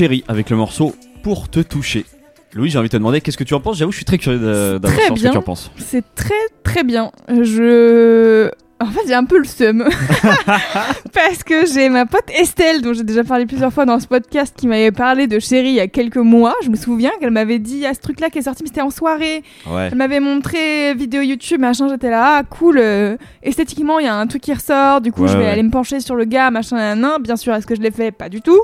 C'était 0.00 0.14
Chéri 0.14 0.24
avec 0.28 0.48
le 0.48 0.56
morceau 0.56 0.94
Pour 1.22 1.50
te 1.50 1.60
toucher. 1.60 2.06
Louis, 2.54 2.70
j'ai 2.70 2.78
envie 2.78 2.88
de 2.88 2.92
te 2.92 2.96
demander 2.96 3.20
qu'est-ce 3.20 3.36
que 3.36 3.44
tu 3.44 3.52
en 3.52 3.60
penses? 3.60 3.76
J'avoue, 3.76 3.92
je 3.92 3.96
suis 3.98 4.06
très 4.06 4.16
curieux 4.16 4.38
d'avoir 4.38 4.92
ce 4.94 5.12
que 5.12 5.30
tu 5.30 5.36
en 5.36 5.42
penses. 5.42 5.70
C'est 5.76 6.14
très 6.14 6.32
très 6.62 6.84
bien. 6.84 7.12
Je. 7.28 8.50
En 8.80 8.86
fait, 8.86 9.00
j'ai 9.06 9.12
un 9.12 9.26
peu 9.26 9.36
le 9.36 9.44
seum. 9.44 9.86
Parce 11.12 11.42
que 11.44 11.66
j'ai 11.66 11.90
ma 11.90 12.06
pote 12.06 12.30
Estelle, 12.34 12.80
dont 12.80 12.94
j'ai 12.94 13.04
déjà 13.04 13.24
parlé 13.24 13.44
plusieurs 13.44 13.74
fois 13.74 13.84
dans 13.84 14.00
ce 14.00 14.06
podcast, 14.06 14.54
qui 14.56 14.68
m'avait 14.68 14.90
parlé 14.90 15.26
de 15.26 15.38
Chéri 15.38 15.68
il 15.68 15.74
y 15.74 15.80
a 15.80 15.86
quelques 15.86 16.16
mois. 16.16 16.54
Je 16.64 16.70
me 16.70 16.76
souviens 16.76 17.10
qu'elle 17.20 17.30
m'avait 17.30 17.58
dit 17.58 17.74
il 17.74 17.80
y 17.80 17.86
a 17.86 17.92
ce 17.92 18.00
truc-là 18.00 18.30
qui 18.30 18.38
est 18.38 18.42
sorti, 18.42 18.62
mais 18.62 18.68
c'était 18.68 18.80
en 18.80 18.88
soirée. 18.88 19.42
Ouais. 19.66 19.90
Elle 19.92 19.98
m'avait 19.98 20.20
montré 20.20 20.94
vidéo 20.94 21.20
YouTube, 21.20 21.60
machin. 21.60 21.88
J'étais 21.90 22.08
là, 22.08 22.38
ah 22.38 22.42
cool. 22.44 22.78
euh, 22.78 23.18
esthétiquement, 23.42 23.98
il 23.98 24.06
y 24.06 24.08
a 24.08 24.14
un 24.16 24.26
truc 24.26 24.40
qui 24.40 24.54
ressort. 24.54 25.02
Du 25.02 25.12
coup, 25.12 25.24
Ouais, 25.24 25.28
je 25.28 25.36
vais 25.36 25.44
ouais. 25.44 25.50
aller 25.50 25.62
me 25.62 25.70
pencher 25.70 26.00
sur 26.00 26.14
le 26.14 26.24
gars, 26.24 26.50
machin, 26.50 26.94
nan, 26.94 27.20
Bien 27.20 27.36
sûr, 27.36 27.54
est-ce 27.54 27.66
que 27.66 27.74
je 27.74 27.82
l'ai 27.82 27.90
fait? 27.90 28.12
Pas 28.12 28.30
du 28.30 28.40
tout. 28.40 28.62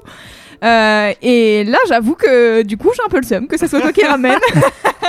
Euh, 0.65 1.13
et 1.23 1.65
là, 1.65 1.79
j'avoue 1.89 2.15
que 2.15 2.63
du 2.63 2.77
coup, 2.77 2.91
j'ai 2.95 3.03
un 3.05 3.09
peu 3.09 3.19
le 3.19 3.27
seum 3.27 3.47
que 3.47 3.57
ça 3.59 3.69
soit 3.69 3.81
toi 3.81 3.93
qui 3.93 4.05
ramène. 4.05 4.39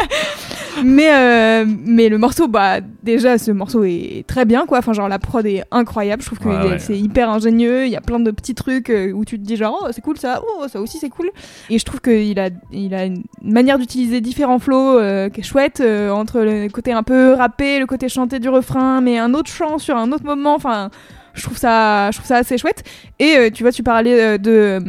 mais, 0.83 1.09
euh, 1.11 1.65
mais 1.67 2.09
le 2.09 2.17
morceau, 2.17 2.47
bah, 2.47 2.79
déjà, 3.03 3.37
ce 3.37 3.51
morceau 3.51 3.83
est 3.83 4.25
très 4.27 4.45
bien, 4.45 4.65
quoi. 4.65 4.79
Enfin, 4.79 4.93
genre, 4.93 5.07
la 5.09 5.19
prod 5.19 5.45
est 5.45 5.63
incroyable. 5.71 6.21
Je 6.21 6.27
trouve 6.27 6.39
que 6.39 6.47
Ouais, 6.47 6.71
ouais. 6.71 6.79
c'est 6.79 6.97
hyper 6.97 7.29
ingénieux. 7.29 7.85
Il 7.85 7.91
y 7.91 7.95
a 7.95 8.01
plein 8.01 8.19
de 8.19 8.31
petits 8.31 8.55
trucs 8.55 8.89
euh, 8.89 9.11
où 9.11 9.25
tu 9.25 9.39
te 9.39 9.43
dis, 9.45 9.55
genre, 9.55 9.83
oh, 9.83 9.87
c'est 9.91 10.01
cool 10.01 10.17
ça, 10.17 10.41
oh, 10.45 10.67
ça 10.67 10.79
aussi, 10.79 10.97
c'est 10.97 11.09
cool. 11.09 11.29
Et 11.69 11.79
je 11.79 11.85
trouve 11.85 12.01
qu'il 12.01 12.39
a, 12.39 12.49
il 12.71 12.93
a 12.93 13.05
une 13.05 13.23
manière 13.41 13.79
d'utiliser 13.79 14.21
différents 14.21 14.59
flows 14.59 14.99
euh, 14.99 15.29
qui 15.29 15.41
est 15.41 15.43
chouette, 15.43 15.81
entre 15.81 16.39
le 16.41 16.67
côté 16.69 16.91
un 16.91 17.03
peu 17.03 17.33
rappé, 17.33 17.79
le 17.79 17.85
côté 17.85 18.09
chanté 18.09 18.39
du 18.39 18.49
refrain, 18.49 19.01
mais 19.01 19.17
un 19.17 19.33
autre 19.33 19.49
chant 19.49 19.77
sur 19.77 19.97
un 19.97 20.11
autre 20.11 20.25
moment. 20.25 20.55
Enfin, 20.55 20.89
je 21.33 21.43
trouve 21.43 21.57
ça, 21.57 22.11
je 22.11 22.17
trouve 22.17 22.27
ça 22.27 22.37
assez 22.37 22.57
chouette. 22.57 22.83
Et 23.19 23.51
tu 23.53 23.63
vois, 23.63 23.71
tu 23.71 23.83
parlais 23.83 24.37
de. 24.37 24.79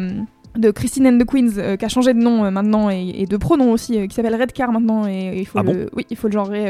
De 0.59 0.71
Christine 0.71 1.07
and 1.07 1.19
the 1.19 1.25
Queens 1.25 1.53
euh, 1.59 1.77
qui 1.77 1.85
a 1.85 1.89
changé 1.89 2.13
de 2.13 2.19
nom 2.19 2.45
euh, 2.45 2.51
maintenant 2.51 2.91
et, 2.91 3.15
et 3.17 3.27
de 3.27 3.37
pronom 3.37 3.73
aussi 3.73 3.99
euh, 3.99 4.07
qui 4.07 4.15
s'appelle 4.15 4.35
Redcar 4.35 4.73
maintenant 4.73 5.07
et, 5.07 5.13
et 5.35 5.39
il 5.41 5.47
faut 5.47 5.59
Ah 5.59 5.63
le 5.63 5.89
oui 5.95 6.05
il 6.11 6.17
faut 6.17 6.29
le 6.29 6.33
genrer 6.33 6.65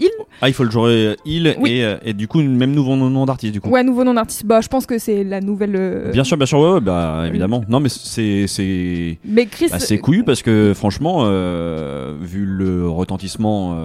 il 0.00 0.08
Ah, 0.40 0.48
il 0.48 0.54
faut 0.54 0.64
le 0.64 0.70
jouer 0.70 1.16
il 1.24 1.54
Oui. 1.60 1.70
et, 1.80 1.96
et 2.04 2.12
du 2.14 2.26
coup, 2.28 2.40
même 2.42 2.72
nouveau 2.72 2.96
nom 2.96 3.26
d'artiste 3.26 3.52
du 3.52 3.60
coup. 3.60 3.68
ouais 3.70 3.84
nouveau 3.84 4.04
nom 4.04 4.14
d'artiste 4.14 4.46
bah 4.46 4.60
je 4.60 4.68
pense 4.68 4.86
que 4.86 4.98
c'est 4.98 5.22
la 5.24 5.40
nouvelle 5.40 6.10
Bien 6.12 6.24
sûr, 6.24 6.36
bien 6.36 6.46
sûr, 6.46 6.58
ouais, 6.58 6.72
ouais, 6.72 6.80
bah 6.80 7.24
évidemment. 7.28 7.62
Non, 7.68 7.80
mais 7.80 7.88
c'est 7.88 8.46
c'est 8.46 9.18
mais 9.24 9.46
Chris 9.46 9.68
bah, 9.70 9.78
c'est 9.78 9.98
couillu 9.98 10.24
parce 10.24 10.42
que 10.42 10.72
franchement, 10.74 11.24
vu 12.20 12.44
le 12.46 12.88
retentissement 12.88 13.76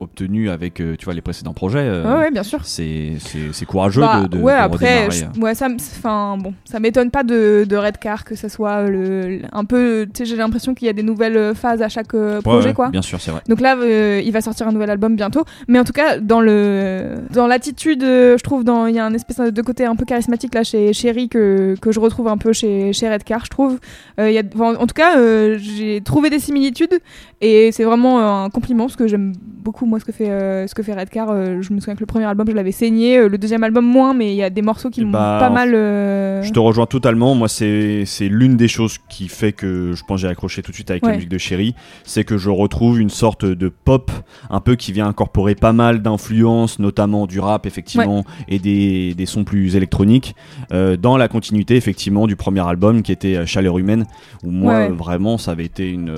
obtenu 0.00 0.48
avec 0.50 0.80
euh, 0.80 0.96
tu 0.98 1.04
vois 1.04 1.12
les 1.14 1.20
précédents 1.20 1.52
projets, 1.52 1.78
euh, 1.80 2.04
ouais, 2.14 2.20
ouais 2.20 2.30
bien 2.30 2.42
sûr 2.42 2.64
c'est 2.64 3.12
c'est 3.18 3.52
c'est 3.52 3.66
courageux 3.66 4.00
Bah, 4.00 4.22
de, 4.22 4.38
de 4.38 4.42
ouais 4.42 4.54
de 4.54 4.58
après 4.58 5.08
je- 5.10 5.40
ouais 5.40 5.54
ça 5.54 5.68
enfin 5.98 6.36
bon 6.38 6.54
ça 6.64 6.80
m'étonne 6.80 7.10
pas 7.10 7.22
de, 7.22 7.66
de 7.68 7.76
Redcar 7.76 8.24
que 8.24 8.34
ça 8.34 8.48
soit 8.48 8.88
le, 8.88 9.40
un 9.52 9.64
peu 9.66 10.06
tu 10.12 10.18
sais 10.18 10.24
j'ai 10.24 10.36
l'impression 10.36 10.74
qu'il 10.74 10.86
y 10.86 10.88
a 10.88 10.94
des 10.94 11.02
nouvelles 11.02 11.54
phases 11.54 11.82
à 11.82 11.88
chaque 11.90 12.14
euh, 12.14 12.40
projet 12.40 12.68
ouais, 12.68 12.74
quoi 12.74 12.88
Bien 12.88 13.02
sûr, 13.02 13.20
c'est 13.20 13.30
vrai. 13.30 13.42
Donc 13.48 13.60
là, 13.60 13.76
euh, 13.76 14.20
il 14.24 14.32
va 14.32 14.40
sortir 14.40 14.66
un 14.66 14.72
nouvel 14.72 14.90
album 14.90 15.14
bientôt. 15.16 15.44
Mais 15.68 15.78
en 15.78 15.84
tout 15.84 15.92
cas, 15.92 16.18
dans 16.18 16.40
le 16.40 17.16
dans 17.32 17.46
l'attitude, 17.46 18.02
je 18.02 18.42
trouve, 18.42 18.64
dans 18.64 18.86
il 18.86 18.94
y 18.94 18.98
a 18.98 19.04
un 19.04 19.12
espèce 19.14 19.38
de 19.52 19.62
côté 19.62 19.84
un 19.84 19.96
peu 19.96 20.04
charismatique 20.04 20.54
là 20.54 20.64
chez 20.64 20.92
Chéri 20.92 21.28
que, 21.28 21.74
que 21.80 21.92
je 21.92 22.00
retrouve 22.00 22.28
un 22.28 22.38
peu 22.38 22.52
chez 22.52 22.92
chez 22.92 23.08
Redcar, 23.08 23.44
je 23.44 23.50
trouve. 23.50 23.78
Il 24.18 24.30
y 24.32 24.38
a, 24.38 24.42
enfin, 24.54 24.74
en 24.76 24.86
tout 24.86 24.94
cas, 24.94 25.12
j'ai 25.58 26.00
trouvé 26.00 26.30
des 26.30 26.38
similitudes 26.38 26.98
et 27.40 27.70
c'est 27.72 27.84
vraiment 27.84 28.44
un 28.44 28.50
compliment 28.50 28.84
parce 28.86 28.96
que 28.96 29.06
j'aime 29.06 29.32
beaucoup 29.40 29.86
moi 29.90 30.00
ce 30.00 30.04
que 30.06 30.12
fait 30.12 30.30
euh, 30.30 30.66
ce 30.66 30.74
que 30.74 30.82
fait 30.82 30.94
Redcar. 30.94 31.28
Euh, 31.30 31.60
je 31.60 31.72
me 31.74 31.80
souviens 31.80 31.94
que 31.94 32.00
le 32.00 32.06
premier 32.06 32.24
album, 32.24 32.46
je 32.48 32.54
l'avais 32.54 32.72
saigné, 32.72 33.18
euh, 33.18 33.28
le 33.28 33.36
deuxième 33.36 33.62
album 33.64 33.84
moins, 33.84 34.14
mais 34.14 34.32
il 34.32 34.36
y 34.36 34.42
a 34.42 34.48
des 34.48 34.62
morceaux 34.62 34.88
qui 34.88 35.04
m'ont 35.04 35.10
Bah, 35.10 35.36
pas 35.40 35.50
mal. 35.50 35.70
Je 35.72 36.50
te 36.50 36.58
rejoins 36.58 36.86
totalement. 36.86 37.34
Moi, 37.34 37.48
c'est 37.48 38.04
c'est 38.06 38.28
l'une 38.28 38.56
des 38.56 38.68
choses 38.68 38.96
qui 39.10 39.28
fait 39.28 39.52
que 39.52 39.92
je 39.94 40.02
pense 40.04 40.16
que 40.20 40.22
j'ai 40.22 40.28
accroché 40.28 40.62
tout 40.62 40.70
de 40.70 40.76
suite 40.76 40.90
avec 40.90 41.02
la 41.02 41.10
Ouais. 41.10 41.14
musique 41.16 41.28
de 41.28 41.38
Chéri. 41.38 41.74
C'est 42.04 42.24
que 42.24 42.38
je 42.38 42.48
retrouve 42.50 43.00
une 43.00 43.10
sorte 43.10 43.44
de 43.44 43.68
pop 43.68 44.10
un 44.48 44.60
peu 44.60 44.76
qui 44.76 44.92
vient 44.92 45.06
incorporer 45.08 45.54
pas 45.54 45.72
mal 45.72 46.00
d'influences, 46.00 46.78
notamment 46.78 47.26
du 47.26 47.40
rap, 47.40 47.66
effectivement, 47.66 48.24
et 48.48 48.58
des, 48.58 49.14
des 49.14 49.26
sons 49.26 49.44
plus 49.44 49.76
électroniques, 49.76 50.34
dans 50.70 51.16
la 51.16 51.28
continuité, 51.28 51.76
effectivement, 51.76 52.26
du 52.26 52.36
premier 52.36 52.66
album 52.66 53.02
qui 53.02 53.12
était 53.12 53.44
Chaleur 53.46 53.78
Humaine, 53.78 54.06
où 54.44 54.50
moi, 54.50 54.70
Ouais, 54.70 54.88
vraiment, 54.88 55.36
ça 55.36 55.50
avait 55.50 55.64
été 55.64 55.90
une. 55.90 56.14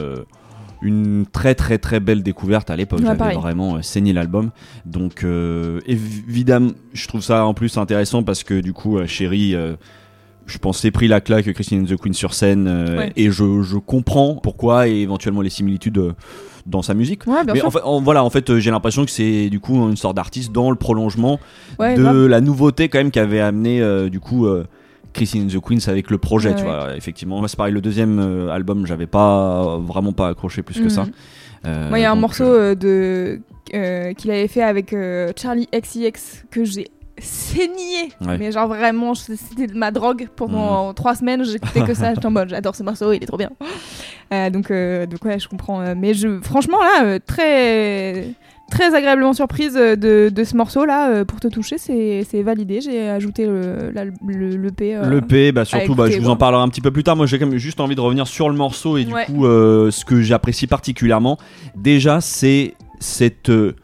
Une 0.82 1.24
très 1.30 1.54
très 1.54 1.78
très 1.78 2.00
belle 2.00 2.22
découverte 2.22 2.70
à 2.70 2.76
l'époque. 2.76 3.00
Ouais, 3.00 3.14
J'avais 3.18 3.34
vraiment 3.34 3.76
euh, 3.76 3.82
saigné 3.82 4.12
l'album. 4.12 4.50
Donc 4.86 5.24
euh, 5.24 5.80
évidemment, 5.86 6.70
je 6.92 7.06
trouve 7.08 7.22
ça 7.22 7.44
en 7.46 7.54
plus 7.54 7.76
intéressant 7.78 8.22
parce 8.22 8.42
que 8.44 8.60
du 8.60 8.72
coup, 8.72 8.98
euh, 8.98 9.06
Chéri, 9.06 9.54
euh, 9.54 9.74
je 10.46 10.58
pensais 10.58 10.90
pris 10.90 11.08
la 11.08 11.20
claque 11.20 11.52
Christine 11.52 11.82
and 11.82 11.86
the 11.86 11.96
Queen 11.96 12.14
sur 12.14 12.34
scène 12.34 12.66
euh, 12.68 12.98
Ouais. 12.98 13.12
et 13.16 13.30
je, 13.30 13.62
je 13.62 13.76
comprends 13.76 14.34
pourquoi 14.34 14.88
et 14.88 14.96
éventuellement 15.00 15.40
les 15.40 15.50
similitudes 15.50 15.98
euh, 15.98 16.12
dans 16.66 16.82
sa 16.82 16.94
musique. 16.94 17.26
Ouais, 17.26 17.44
bien 17.44 17.54
Mais 17.54 17.60
sûr. 17.60 17.68
en 17.68 17.70
fait, 17.70 17.82
en- 17.84 18.00
voilà, 18.00 18.24
en 18.24 18.30
fait, 18.30 18.50
euh, 18.50 18.58
j'ai 18.58 18.70
l'impression 18.70 19.04
que 19.04 19.10
c'est 19.10 19.50
du 19.50 19.60
coup 19.60 19.76
une 19.88 19.96
sorte 19.96 20.16
d'artiste 20.16 20.52
dans 20.52 20.70
le 20.70 20.76
prolongement 20.76 21.38
Ouais, 21.78 21.96
de 21.96 22.02
grave. 22.02 22.26
la 22.26 22.40
nouveauté 22.40 22.88
quand 22.88 22.98
même 22.98 23.10
qu'avait 23.12 23.40
amené 23.40 23.80
du 24.10 24.18
coup 24.20 24.46
Christine 25.12 25.44
and 25.44 25.48
the 25.48 25.60
Queens 25.60 25.88
avec 25.88 26.10
le 26.10 26.18
projet, 26.18 26.50
Ouais, 26.50 26.54
tu 26.56 26.62
ouais. 26.62 26.68
vois. 26.68 26.96
Effectivement, 26.96 27.38
moi 27.38 27.48
c'est 27.48 27.56
pareil, 27.56 27.72
le 27.74 27.80
deuxième 27.80 28.18
euh, 28.18 28.50
album, 28.50 28.86
j'avais 28.86 29.06
pas 29.06 29.78
vraiment 29.78 30.12
pas 30.12 30.28
accroché 30.28 30.62
plus 30.62 30.76
que 30.76 30.84
Mhm. 30.84 30.90
ça. 30.90 31.04
Euh, 31.66 31.88
Moi, 31.90 31.98
il 32.00 32.02
y 32.02 32.04
a 32.04 32.10
un 32.10 32.16
morceau 32.16 32.44
euh, 32.44 32.72
euh, 32.72 32.74
de 32.74 33.40
euh, 33.74 34.12
qu'il 34.14 34.30
avait 34.32 34.48
fait 34.48 34.62
avec 34.62 34.92
euh, 34.92 35.30
Charlie 35.40 35.68
XCX 35.72 36.44
que 36.50 36.64
j'ai 36.64 36.88
saigné. 37.18 38.10
Ouais. 38.20 38.36
Mais 38.38 38.50
genre 38.50 38.66
vraiment, 38.68 39.14
c'était 39.14 39.68
de 39.68 39.76
ma 39.78 39.90
drogue 39.92 40.28
pendant 40.34 40.92
trois 40.92 41.14
semaines. 41.14 41.44
J'écoutais 41.44 41.82
que 41.84 41.94
ça. 41.94 42.12
J'étais 42.14 42.26
en 42.26 42.30
mode, 42.32 42.48
j'adore 42.48 42.74
ce 42.74 42.82
morceau, 42.82 43.12
il 43.12 43.22
est 43.22 43.26
trop 43.26 43.36
bien. 43.36 43.50
Euh, 44.32 44.50
donc, 44.50 44.70
euh, 44.70 45.06
donc 45.06 45.24
ouais, 45.24 45.38
je 45.38 45.46
comprends. 45.48 45.80
euh, 45.82 45.94
mais 45.96 46.14
je, 46.14 46.40
franchement 46.40 46.78
là, 46.80 47.04
euh, 47.04 47.18
très 47.24 48.24
très 48.72 48.94
agréablement 48.94 49.32
surprise 49.32 49.76
euh, 49.76 49.94
de, 49.96 50.28
de 50.28 50.44
ce 50.44 50.56
morceau 50.56 50.84
là 50.84 51.10
euh, 51.10 51.24
pour 51.24 51.38
te 51.40 51.48
toucher 51.48 51.76
c'est 51.78 52.42
validé 52.42 52.80
j'ai 52.80 53.08
ajouté 53.08 53.46
le 53.46 53.90
la- 53.94 54.04
le, 54.04 54.56
le 54.56 54.70
P 54.72 54.96
euh, 54.96 55.06
Le 55.08 55.20
P, 55.20 55.52
bah 55.52 55.64
surtout, 55.64 55.94
bah, 55.94 56.10
je 56.10 56.18
vous 56.18 56.28
en 56.30 56.36
parlerai 56.36 56.62
un 56.62 56.68
petit 56.68 56.80
peu 56.80 56.90
plus 56.90 57.04
tard. 57.04 57.16
Moi, 57.16 57.26
j'ai 57.26 57.38
quand 57.38 57.46
même 57.46 57.58
juste 57.58 57.80
envie 57.80 57.94
de 57.94 58.00
revenir 58.00 58.26
sur 58.26 58.48
le 58.48 58.54
morceau 58.56 58.96
et 58.96 59.04
du 59.04 59.12
Ouais. 59.12 59.26
coup, 59.26 59.46
euh, 59.46 59.90
ce 59.90 60.04
que 60.04 60.20
j'apprécie 60.22 60.66
particulièrement, 60.66 61.38
déjà, 61.76 62.20
c'est 62.20 62.74
cette 63.00 63.50
euh, 63.50 63.74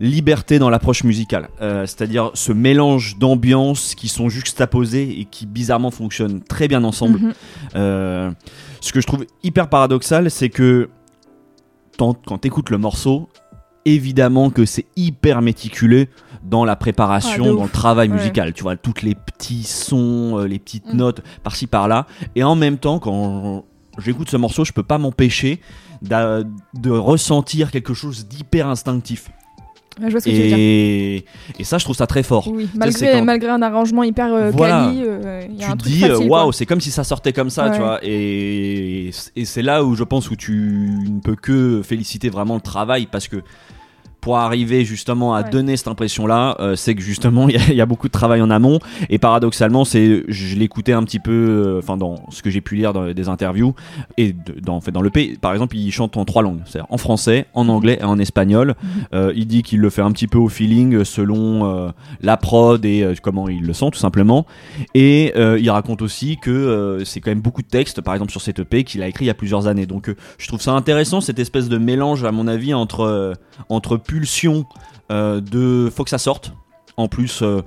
liberté 0.00 0.58
dans 0.58 0.68
l'approche 0.70 1.04
musicale. 1.04 1.48
C'est-à-dire 1.60 2.30
ce 2.34 2.52
mélange 2.52 3.16
d'ambiances 3.18 3.94
qui 3.94 4.08
sont 4.08 4.28
juxtaposées 4.28 5.20
et 5.20 5.24
qui 5.24 5.46
bizarrement 5.46 5.90
fonctionnent 5.90 6.42
très 6.42 6.68
bien 6.68 6.82
ensemble. 6.84 7.18
Mhm. 7.20 7.32
Ce 8.80 8.92
que 8.92 9.00
je 9.00 9.06
trouve 9.06 9.24
hyper 9.42 9.68
paradoxal, 9.68 10.30
c'est 10.30 10.48
que 10.50 10.88
quand 11.96 12.14
tu 12.40 12.48
écoutes 12.48 12.70
le 12.70 12.78
morceau, 12.78 13.28
évidemment 13.84 14.50
que 14.50 14.64
c'est 14.64 14.86
hyper 14.96 15.42
méticulé 15.42 16.08
dans 16.42 16.64
la 16.64 16.76
préparation, 16.76 17.44
Ah, 17.46 17.56
dans 17.56 17.62
le 17.64 17.68
travail 17.70 18.08
Ouais. 18.10 18.16
musical. 18.16 18.52
Tu 18.52 18.62
vois, 18.62 18.76
toutes 18.76 19.02
les 19.02 19.14
petits 19.14 19.62
sons, 19.64 20.38
euh, 20.38 20.46
les 20.46 20.58
petites 20.58 20.92
Mm. 20.92 20.96
notes 20.96 21.20
par-ci 21.42 21.66
par-là. 21.66 22.06
Et 22.36 22.42
en 22.44 22.54
même 22.54 22.78
temps, 22.78 22.98
quand 22.98 23.64
j'écoute 23.98 24.28
ce 24.30 24.36
morceau, 24.36 24.64
je 24.64 24.72
peux 24.72 24.82
pas 24.82 24.98
m'empêcher 24.98 25.60
de 26.02 26.90
ressentir 26.90 27.70
quelque 27.70 27.94
chose 27.94 28.26
d'hyper 28.26 28.68
instinctif. 28.68 29.30
Je 30.02 30.08
vois 30.10 30.20
ce 30.20 30.24
que 30.26 30.30
tu 30.30 30.36
veux 30.36 30.46
dire 30.48 30.56
Et... 30.58 31.24
ça, 31.64 31.78
je 31.78 31.84
trouve 31.84 31.96
ça 31.96 32.06
très 32.06 32.22
fort. 32.22 32.48
oui 32.48 32.68
malgré 32.74 33.12
quand- 33.12 33.24
malgré 33.24 33.50
un 33.50 33.62
arrangement 33.62 34.02
hyper 34.02 34.32
euh, 34.32 34.50
Voilà. 34.50 34.86
quali 34.86 35.02
euh, 35.04 35.42
il 35.48 35.56
y 35.56 35.62
a 35.62 35.66
tu 35.66 35.72
un 35.72 35.76
truc 35.76 35.92
dis 35.92 36.04
waouh 36.28 36.52
c'est 36.52 36.66
comme 36.66 36.80
si 36.80 36.90
ça 36.90 37.04
sortait 37.04 37.32
comme 37.32 37.50
ça 37.50 37.70
tu 37.70 37.78
vois 37.80 38.00
et, 38.02 39.10
et 39.36 39.44
c'est 39.44 39.62
là 39.62 39.84
où 39.84 39.94
je 39.94 40.04
pense 40.04 40.30
où 40.30 40.36
tu 40.36 40.52
ne 41.08 41.20
peux 41.20 41.36
que 41.36 41.82
féliciter 41.82 42.28
vraiment 42.28 42.54
le 42.56 42.60
travail 42.60 43.06
parce 43.10 43.28
que 43.28 43.36
pour 44.24 44.38
arriver 44.38 44.86
justement 44.86 45.34
à 45.34 45.42
Ouais. 45.42 45.50
donner 45.50 45.76
cette 45.76 45.88
impression-là, 45.88 46.56
euh, 46.58 46.76
c'est 46.76 46.94
que 46.94 47.02
justement 47.02 47.46
il 47.50 47.56
y, 47.56 47.58
a- 47.58 47.68
il 47.68 47.74
y 47.76 47.80
a 47.82 47.86
beaucoup 47.86 48.06
de 48.06 48.12
travail 48.12 48.40
en 48.40 48.48
amont 48.48 48.78
et 49.10 49.18
paradoxalement, 49.18 49.84
c'est 49.84 50.22
je 50.28 50.56
l'écoutais 50.56 50.94
un 50.94 51.02
petit 51.04 51.18
peu, 51.18 51.30
euh, 51.32 51.78
enfin 51.80 51.98
dans 51.98 52.24
ce 52.30 52.42
que 52.42 52.48
j'ai 52.48 52.62
pu 52.62 52.76
lire 52.76 52.94
dans 52.94 53.12
des 53.12 53.28
interviews 53.28 53.74
et 54.16 54.32
de- 54.32 54.58
dans 54.62 54.76
en 54.76 54.80
fait 54.80 54.92
dans 54.92 55.02
le 55.02 55.10
pays, 55.10 55.36
par 55.36 55.52
exemple, 55.52 55.76
il 55.76 55.90
chante 55.92 56.16
en 56.16 56.24
trois 56.24 56.42
langues, 56.42 56.60
c'est-à-dire 56.64 56.86
en 56.90 56.96
français, 56.96 57.46
en 57.52 57.68
anglais 57.68 57.98
et 58.00 58.04
en 58.04 58.18
espagnol. 58.18 58.76
Euh, 59.12 59.30
il 59.36 59.46
dit 59.46 59.62
qu'il 59.62 59.80
le 59.80 59.90
fait 59.90 60.00
un 60.00 60.10
petit 60.12 60.26
peu 60.26 60.38
au 60.38 60.48
feeling 60.48 61.04
selon 61.04 61.92
la 62.22 62.36
prod 62.38 62.82
et 62.86 63.06
comment 63.22 63.46
il 63.50 63.66
le 63.66 63.74
sent 63.74 63.90
tout 63.92 63.98
simplement. 63.98 64.46
Et 64.94 65.34
il 65.36 65.70
raconte 65.70 66.00
aussi 66.00 66.38
que 66.38 67.02
c'est 67.04 67.20
quand 67.20 67.30
même 67.30 67.40
beaucoup 67.42 67.60
de 67.60 67.68
textes, 67.68 68.00
par 68.00 68.14
exemple 68.14 68.30
sur 68.32 68.40
cette 68.40 68.60
EP 68.60 68.84
qu'il 68.84 69.02
a 69.02 69.06
écrit 69.08 69.26
il 69.26 69.28
y 69.28 69.30
a 69.30 69.34
plusieurs 69.34 69.66
années. 69.66 69.84
Donc 69.84 70.10
je 70.38 70.48
trouve 70.48 70.62
ça 70.62 70.72
intéressant 70.72 71.20
cette 71.20 71.38
espèce 71.38 71.68
de 71.68 71.76
mélange, 71.76 72.24
à 72.24 72.32
mon 72.32 72.46
avis, 72.48 72.72
entre 72.72 73.34
entre 73.68 73.98
pulsion 74.14 74.64
euh, 75.10 75.40
de 75.40 75.90
faut 75.94 76.04
que 76.04 76.10
ça 76.10 76.18
sorte. 76.18 76.52
En 76.96 77.08
plus. 77.08 77.42
euh, 77.42 77.62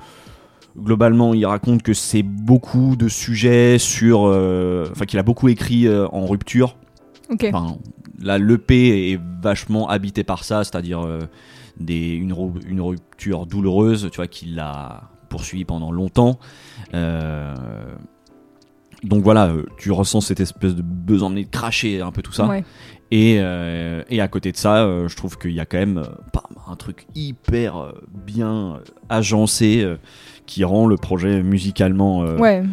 Globalement, 0.77 1.33
il 1.33 1.43
raconte 1.45 1.81
que 1.81 1.93
c'est 1.95 2.21
beaucoup 2.21 2.95
de 2.95 3.07
sujets 3.07 3.79
sur, 3.79 4.27
euh, 4.27 4.87
enfin 4.91 5.05
qu'il 5.05 5.17
a 5.17 5.23
beaucoup 5.23 5.49
écrit 5.49 5.87
en 5.89 6.27
rupture, 6.27 6.75
Ok. 7.31 7.45
Enfin, 7.51 7.77
là, 8.21 8.37
l'EP 8.37 9.11
est 9.11 9.19
vachement 9.41 9.89
habité 9.89 10.23
par 10.23 10.43
ça, 10.43 10.63
c'est-à-dire 10.63 11.01
euh, 11.03 11.21
des, 11.79 12.13
une, 12.13 12.35
une 12.67 12.79
rupture 12.79 13.47
douloureuse, 13.47 14.07
tu 14.11 14.17
vois, 14.17 14.27
qui 14.27 14.45
l'a 14.45 15.09
poursuivi 15.29 15.65
pendant 15.65 15.91
longtemps. 15.91 16.37
Euh, 16.93 17.55
donc 19.03 19.23
voilà, 19.23 19.51
tu 19.77 19.91
ressens 19.91 20.21
cette 20.21 20.39
espèce 20.39 20.75
de 20.75 20.81
besoin 20.83 21.29
de 21.31 21.41
cracher 21.41 22.01
un 22.01 22.11
peu 22.11 22.21
tout 22.21 22.33
ça. 22.33 22.47
Ouais. 22.47 22.63
Et, 23.11 23.37
euh, 23.39 24.03
et 24.09 24.19
à 24.19 24.27
côté 24.27 24.51
de 24.51 24.57
ça, 24.57 24.79
euh, 24.83 25.07
je 25.07 25.15
trouve 25.15 25.37
qu'il 25.37 25.51
y 25.53 25.59
a 25.61 25.65
quand 25.65 25.77
même 25.77 25.99
euh, 25.99 26.39
un 26.69 26.75
truc 26.75 27.05
hyper 27.15 27.77
euh, 27.77 27.91
bien 28.25 28.79
agencé 29.09 29.87
qui 30.45 30.63
rend 30.63 30.87
le 30.87 30.97
projet 30.97 31.41
musicalement 31.41 32.19
Ouais. 32.19 32.63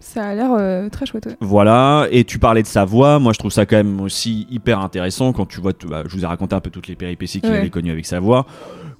Ça 0.00 0.24
a 0.28 0.34
l'air 0.34 0.90
très 0.90 1.04
chouette. 1.06 1.26
ouais. 1.26 1.36
voilà, 1.40 2.06
et 2.12 2.22
tu 2.24 2.38
parlais 2.38 2.62
de 2.62 2.66
sa 2.68 2.84
voix, 2.84 3.18
moi 3.18 3.32
je 3.32 3.38
trouve 3.40 3.50
ça 3.50 3.66
quand 3.66 3.76
même 3.76 4.00
aussi 4.00 4.46
hyper 4.50 4.78
intéressant 4.78 5.32
quand 5.32 5.46
tu 5.46 5.60
vois, 5.60 5.72
bah, 5.88 6.04
je 6.06 6.14
vous 6.16 6.22
ai 6.22 6.26
raconté 6.26 6.54
un 6.54 6.60
peu 6.60 6.70
toutes 6.70 6.86
les 6.86 6.94
péripéties 6.94 7.40
qu'il 7.40 7.50
Ouais. 7.50 7.58
avait 7.58 7.70
connues 7.70 7.90
avec 7.90 8.06
sa 8.06 8.20
voix. 8.20 8.46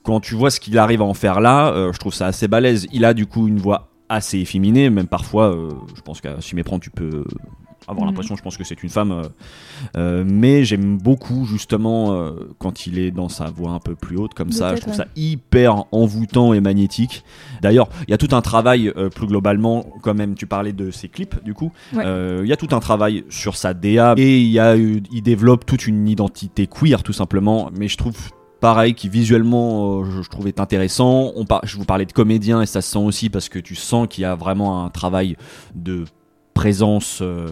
Quand 0.03 0.19
tu 0.21 0.35
vois 0.35 0.51
ce 0.51 0.59
qu'il 0.59 0.77
arrive 0.79 1.03
à 1.03 1.05
en 1.05 1.15
faire 1.15 1.41
là, 1.41 1.73
je 1.93 1.99
trouve 1.99 2.13
ça 2.15 2.27
assez 2.27 2.49
balèze. 2.49 2.87
Il 2.93 3.05
a 3.05 3.15
du 3.15 3.27
coup 3.27 3.47
une 3.49 3.59
voix 3.59 3.89
assez 4.09 4.39
efféminée, 4.39 4.91
même 4.91 5.07
parfois, 5.09 5.57
je 5.95 6.01
pense 6.01 6.21
qu'à 6.21 6.41
s'y 6.41 6.55
méprendre, 6.57 6.83
tu 6.83 6.91
peux 6.91 7.25
avoir 7.89 8.05
Mhm. 8.07 8.11
l'impression, 8.13 8.37
je 8.37 8.43
pense 8.43 8.57
que 8.57 8.65
c'est 8.65 8.83
une 8.83 8.89
femme. 8.89 9.13
euh, 9.13 9.23
euh, 9.97 10.25
mais 10.27 10.65
j'aime 10.65 10.99
beaucoup 10.99 11.45
justement 11.47 12.13
euh, 12.13 12.33
quand 12.59 12.87
il 12.87 12.99
est 12.99 13.11
dans 13.11 13.29
sa 13.29 13.47
voix 13.47 13.71
un 13.71 13.79
peu 13.79 13.95
plus 13.95 14.17
haute 14.17 14.35
comme 14.35 14.53
ça, 14.53 14.75
je 14.75 14.81
trouve 14.81 14.93
ouais. 14.93 14.99
ça 14.99 15.07
hyper 15.17 15.85
envoûtant 15.93 16.53
et 16.53 16.61
magnétique. 16.61 17.25
D'ailleurs, 17.63 17.89
il 18.07 18.11
y 18.11 18.15
a 18.15 18.19
tout 18.19 18.35
un 18.35 18.43
travail 18.43 18.93
euh, 18.97 19.09
plus 19.09 19.27
globalement, 19.27 19.85
quand 20.03 20.15
même, 20.15 20.35
tu 20.35 20.47
parlais 20.47 20.73
de 20.73 20.91
ses 20.91 21.09
clips 21.09 21.43
du 21.45 21.55
coup. 21.55 21.73
Ouais. 21.95 22.05
Il 22.43 22.47
y 22.49 22.53
a 22.53 22.57
tout 22.57 22.69
un 22.75 22.81
travail 22.81 23.25
sur 23.29 23.57
sa 23.57 23.75
DA 23.75 24.15
et 24.17 24.41
il, 24.41 24.51
y 24.51 24.59
a, 24.59 24.77
eu- 24.77 25.03
il 25.13 25.23
développe 25.23 25.65
toute 25.67 25.87
une 25.87 26.09
identité 26.09 26.67
queer 26.67 27.03
tout 27.03 27.13
simplement. 27.13 27.71
Mais 27.79 27.89
je 27.89 27.97
trouve 27.97 28.17
pareil 28.61 28.95
qui 28.95 29.09
visuellement 29.09 30.01
euh, 30.01 30.05
je, 30.11 30.23
je 30.23 30.31
trouve 30.31 30.49
est 30.49 30.61
intéressant. 30.61 31.33
On 31.37 31.45
par- 31.45 31.61
je 31.65 31.77
vous 31.77 31.85
parlais 31.85 32.07
de 32.07 32.13
comédien 32.13 32.63
et 32.63 32.67
ça 32.67 32.81
se 32.81 32.91
sent 32.93 32.99
aussi 32.99 33.29
parce 33.31 33.49
que 33.49 33.59
tu 33.59 33.75
sens 33.75 34.07
qu'il 34.09 34.23
y 34.23 34.25
a 34.25 34.35
vraiment 34.35 34.85
un 34.85 34.89
travail 34.91 35.37
de 35.75 36.05
présence 36.57 37.21
euh, 37.23 37.49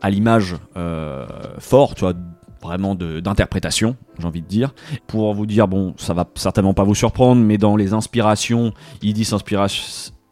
à 0.00 0.08
l'image 0.10 0.56
euh, 0.76 1.26
fort, 1.58 1.94
tu 1.94 2.00
vois 2.00 2.14
vraiment 2.62 2.94
d'interprétation, 2.94 3.96
j'ai 4.20 4.24
envie 4.26 4.40
de 4.40 4.46
dire. 4.46 4.72
Pour 5.08 5.34
vous 5.34 5.46
dire, 5.46 5.66
bon, 5.66 5.94
ça 5.96 6.14
va 6.14 6.24
certainement 6.36 6.74
pas 6.74 6.84
vous 6.84 6.94
surprendre, 6.94 7.42
mais 7.42 7.58
dans 7.58 7.74
les 7.76 7.92
inspirations, 7.92 8.72
il 9.02 9.14
dit 9.14 9.24
s'inspirer, 9.24 9.66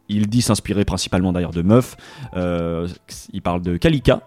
il 0.07 0.27
dit 0.27 0.41
s'inspirer 0.41 0.85
principalement 0.85 1.33
d'ailleurs 1.33 1.51
de 1.51 1.61
meufs. 1.61 1.97
Euh, 2.37 2.87
il 3.33 3.41
parle 3.41 3.61
de 3.61 3.75
Kalika, 3.75 4.21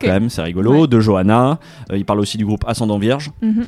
quand 0.00 0.08
même, 0.08 0.30
c'est 0.30 0.42
rigolo, 0.42 0.82
Ouais. 0.82 0.86
de 0.86 0.98
Johanna. 0.98 1.58
Euh, 1.92 1.98
il 1.98 2.06
parle 2.06 2.20
aussi 2.20 2.38
du 2.38 2.46
groupe 2.46 2.64
Ascendant 2.66 2.98
Vierge. 2.98 3.30
Mhm. 3.42 3.66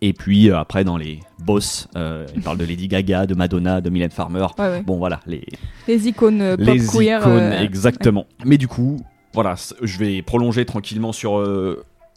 Et 0.00 0.12
puis 0.12 0.50
euh, 0.50 0.58
après, 0.58 0.84
dans 0.84 0.96
les 0.96 1.20
boss, 1.40 1.88
euh, 1.96 2.26
il 2.36 2.42
parle 2.42 2.58
de 2.58 2.64
Lady 2.64 2.88
Gaga, 2.88 3.26
de 3.26 3.34
Madonna, 3.34 3.80
de 3.80 3.90
Mylène 3.90 4.10
Farmer. 4.10 4.46
Ouais, 4.58 4.68
ouais. 4.68 4.82
Bon, 4.82 4.96
voilà, 4.98 5.20
les, 5.26 5.44
Les 5.88 6.08
icônes 6.08 6.56
pop 6.56 6.66
les 6.66 6.78
queer. 6.86 7.20
icônes, 7.20 7.32
euh, 7.38 7.62
exactement. 7.62 8.26
Mais 8.44 8.58
du 8.58 8.68
coup, 8.68 8.96
voilà, 9.34 9.54
je 9.82 9.98
vais 9.98 10.22
prolonger 10.22 10.64
tranquillement 10.64 11.12
sur 11.12 11.40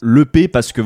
l'EP 0.02 0.48
parce 0.48 0.72
que 0.72 0.82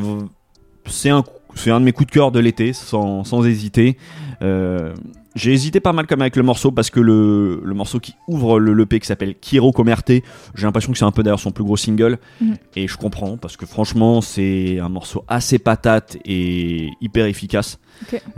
c'est 0.86 1.10
un, 1.10 1.24
c'est 1.54 1.70
un 1.70 1.80
de 1.80 1.84
mes 1.84 1.92
coups 1.92 2.06
de 2.08 2.12
cœur 2.12 2.32
de 2.32 2.38
l'été, 2.40 2.72
sans, 2.72 3.24
sans 3.24 3.44
hésiter. 3.46 3.96
Euh, 4.42 4.94
j'ai 5.36 5.52
hésité 5.52 5.78
pas 5.78 5.92
mal 5.92 6.06
comme 6.08 6.20
avec 6.22 6.34
le 6.34 6.42
morceau 6.42 6.72
parce 6.72 6.90
que 6.90 6.98
le, 6.98 7.60
le 7.62 7.74
morceau 7.74 8.00
qui 8.00 8.14
ouvre 8.26 8.58
le 8.58 8.72
l'EP 8.74 8.98
qui 8.98 9.06
s'appelle 9.06 9.34
Kiro 9.38 9.70
Comerte, 9.70 10.10
j'ai 10.10 10.66
l'impression 10.66 10.90
que 10.90 10.98
c'est 10.98 11.04
un 11.04 11.12
peu 11.12 11.22
d'ailleurs 11.22 11.38
son 11.38 11.52
plus 11.52 11.62
gros 11.62 11.76
single 11.76 12.18
Mhm. 12.40 12.56
et 12.74 12.88
je 12.88 12.96
comprends 12.96 13.36
parce 13.36 13.56
que 13.56 13.66
franchement 13.66 14.20
c'est 14.20 14.78
un 14.80 14.88
morceau 14.88 15.22
assez 15.28 15.58
patate 15.60 16.16
et 16.24 16.88
hyper 17.00 17.26
efficace. 17.26 17.78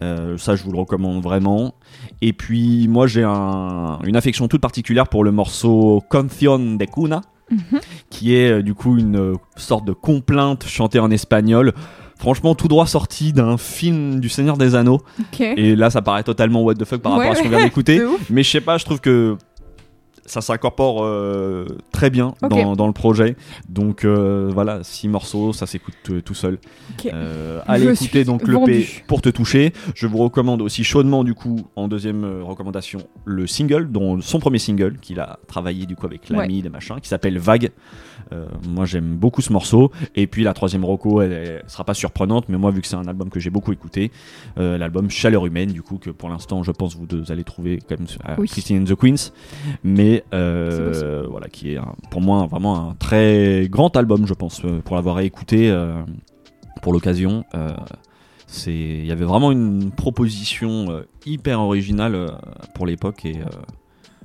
Euh, 0.03 0.37
ça 0.39 0.55
je 0.57 0.63
vous 0.65 0.73
le 0.73 0.79
recommande 0.79 1.23
vraiment. 1.23 1.75
Et 2.21 2.33
puis 2.33 2.87
moi 2.89 3.07
j'ai 3.07 3.23
un- 3.25 3.99
une 4.05 4.17
affection 4.17 4.47
toute 4.49 4.61
particulière 4.61 5.09
pour 5.09 5.25
le 5.25 5.31
morceau 5.33 6.03
Canción 6.11 6.77
de 6.77 6.85
Cuna, 6.85 7.23
Mhm. 7.51 7.81
qui 8.11 8.35
est 8.35 8.51
euh, 8.59 8.63
du 8.63 8.75
coup 8.75 8.99
une 8.99 9.35
sorte 9.57 9.85
de 9.87 9.93
complainte 9.93 10.67
chantée 10.67 10.99
en 10.99 11.11
espagnol. 11.11 11.73
Franchement, 12.19 12.55
tout 12.55 12.67
droit 12.69 12.87
sorti 12.87 13.33
d'un 13.33 13.57
film 13.57 14.19
du 14.21 14.29
Seigneur 14.29 14.57
des 14.57 14.75
Anneaux. 14.75 15.01
Et 15.41 15.77
là, 15.77 15.89
ça 15.91 16.03
paraît 16.03 16.25
totalement 16.25 16.63
what 16.63 16.75
the 16.75 16.85
fuck 16.85 17.01
par 17.01 17.13
Ouais, 17.13 17.19
rapport 17.19 17.33
à 17.33 17.35
ce 17.37 17.43
qu'on 17.43 17.49
vient 17.49 17.63
d'écouter. 17.65 18.03
Mais 18.31 18.43
je 18.43 18.51
sais 18.51 18.61
pas, 18.61 18.77
je 18.77 18.85
trouve 18.85 19.01
que 19.01 19.37
ça 20.29 20.41
s'incorpore 20.41 21.05
euh, 21.05 21.67
très 21.91 22.11
bien 22.11 22.35
dans, 22.43 22.77
dans 22.77 22.87
le 22.87 22.93
projet. 22.93 23.37
Donc 23.69 24.05
euh, 24.05 24.51
voilà, 24.53 24.85
six 24.85 25.09
morceaux, 25.09 25.53
ça 25.53 25.67
s'écoute 25.67 25.95
euh, 26.11 26.21
tout 26.21 26.35
seul. 26.35 26.59
Ok. 26.93 27.11
Euh, 27.13 27.61
allez 27.67 27.91
écouter 27.93 28.25
donc 28.25 28.47
le. 28.47 28.59
P 28.65 28.87
pour 29.07 29.23
te 29.23 29.29
toucher. 29.29 29.73
Je 29.95 30.07
vous 30.07 30.19
recommande 30.19 30.63
aussi 30.63 30.85
chaudement 30.85 31.25
du 31.25 31.35
coup 31.35 31.61
en 31.77 31.89
deuxième 31.89 32.43
recommandation 32.43 33.01
le 33.25 33.47
single, 33.47 33.91
dont 33.91 34.21
son 34.21 34.41
premier 34.41 34.59
single 34.59 34.99
qu'il 35.01 35.21
a 35.21 35.39
travaillé 35.47 35.87
du 35.87 35.97
coup 35.97 36.07
avec 36.07 36.29
l'ami 36.29 36.61
des 36.61 36.69
machins, 36.69 37.01
qui 37.01 37.09
s'appelle 37.09 37.39
Vague. 37.39 37.71
Moi 38.69 38.85
j'aime 38.85 39.17
beaucoup 39.17 39.41
ce 39.41 39.53
morceau. 39.53 39.91
Et 40.15 40.27
puis 40.27 40.43
la 40.43 40.53
troisième 40.53 40.85
reco, 40.85 41.23
elle, 41.23 41.33
elle 41.33 41.63
sera 41.67 41.85
pas 41.85 41.95
surprenante, 41.95 42.49
mais 42.49 42.59
moi 42.59 42.71
vu 42.71 42.83
que 42.83 42.87
c'est 42.87 42.97
un 42.97 43.07
album 43.07 43.31
que 43.31 43.41
j'ai 43.41 43.51
beaucoup 43.51 43.73
écouté, 43.73 44.11
l'album 44.57 45.09
Chaleur 45.09 45.47
humaine 45.47 45.71
du 45.73 45.83
coup 45.83 45.99
que 45.99 46.11
pour 46.11 46.29
l'instant 46.29 46.63
je 46.63 46.73
pense 46.73 46.97
vous 46.97 47.07
deux 47.07 47.31
allez 47.33 47.45
trouver 47.45 47.79
quand 47.89 47.99
même 47.99 48.09
à 48.25 48.39
Oui. 48.39 48.49
Christine 48.49 48.83
and 48.83 48.85
the 48.85 48.95
Queens, 48.95 49.33
mais 49.83 50.18
Euh, 50.35 51.27
voilà 51.31 51.49
qui 51.49 51.73
est 51.73 51.77
un- 51.79 51.95
pour 52.11 52.21
moi 52.21 52.47
vraiment 52.47 52.91
un 52.91 52.95
très 52.95 53.69
grand 53.71 53.97
album 53.97 54.27
je 54.27 54.35
pense 54.35 54.63
euh, 54.65 54.81
pour 54.81 54.97
l'avoir 54.97 55.21
écouté 55.21 55.71
pour 56.83 56.93
l'occasion. 56.93 57.45
Euh, 57.55 57.71
c'est, 58.47 58.73
il 58.73 59.05
y 59.07 59.13
avait 59.13 59.27
vraiment 59.27 59.53
une 59.53 59.91
proposition 59.91 60.87
euh, 60.91 61.03
hyper 61.27 61.61
originale 61.61 62.15
euh, 62.15 62.29
pour 62.75 62.87
l'époque 62.87 63.27
et 63.27 63.37
euh, 63.41 63.45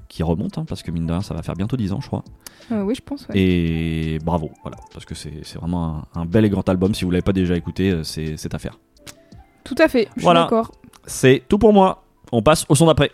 qui 0.08 0.24
remonte, 0.24 0.58
hein, 0.58 0.66
parce 0.66 0.82
que 0.82 0.92
mine 0.92 1.06
de 1.08 1.12
rien, 1.12 1.22
ça 1.22 1.34
va 1.34 1.42
faire 1.42 1.56
bientôt 1.56 1.76
10 1.76 1.92
ans, 1.92 2.00
je 2.00 2.08
crois. 2.08 2.24
Euh, 2.72 2.84
oui, 2.84 2.96
je 2.96 3.02
pense. 3.02 3.28
ouais. 3.28 3.38
Et 3.38 4.20
bravo, 4.24 4.52
voilà, 4.62 4.78
parce 4.94 5.04
que 5.04 5.14
c'est, 5.16 5.32
vraiment 5.56 6.04
un, 6.16 6.22
un 6.22 6.26
bel 6.26 6.46
et 6.46 6.50
grand 6.50 6.68
album. 6.70 6.94
Si 6.96 7.04
vous 7.04 7.12
l'avez 7.12 7.22
pas 7.24 7.34
déjà 7.34 7.58
écouté, 7.58 7.92
euh, 7.92 8.04
c'est, 8.04 8.54
à 8.54 8.60
faire. 8.60 8.80
Tout 9.66 9.76
à 9.80 9.90
fait. 9.90 10.06
Je 10.10 10.12
suis 10.14 10.22
Voilà. 10.22 10.44
d'accord. 10.44 10.72
C'est 11.06 11.44
tout 11.50 11.58
pour 11.58 11.74
moi. 11.74 12.04
On 12.32 12.42
passe 12.42 12.66
au 12.70 12.76
son 12.76 12.86
d'après. 12.86 13.12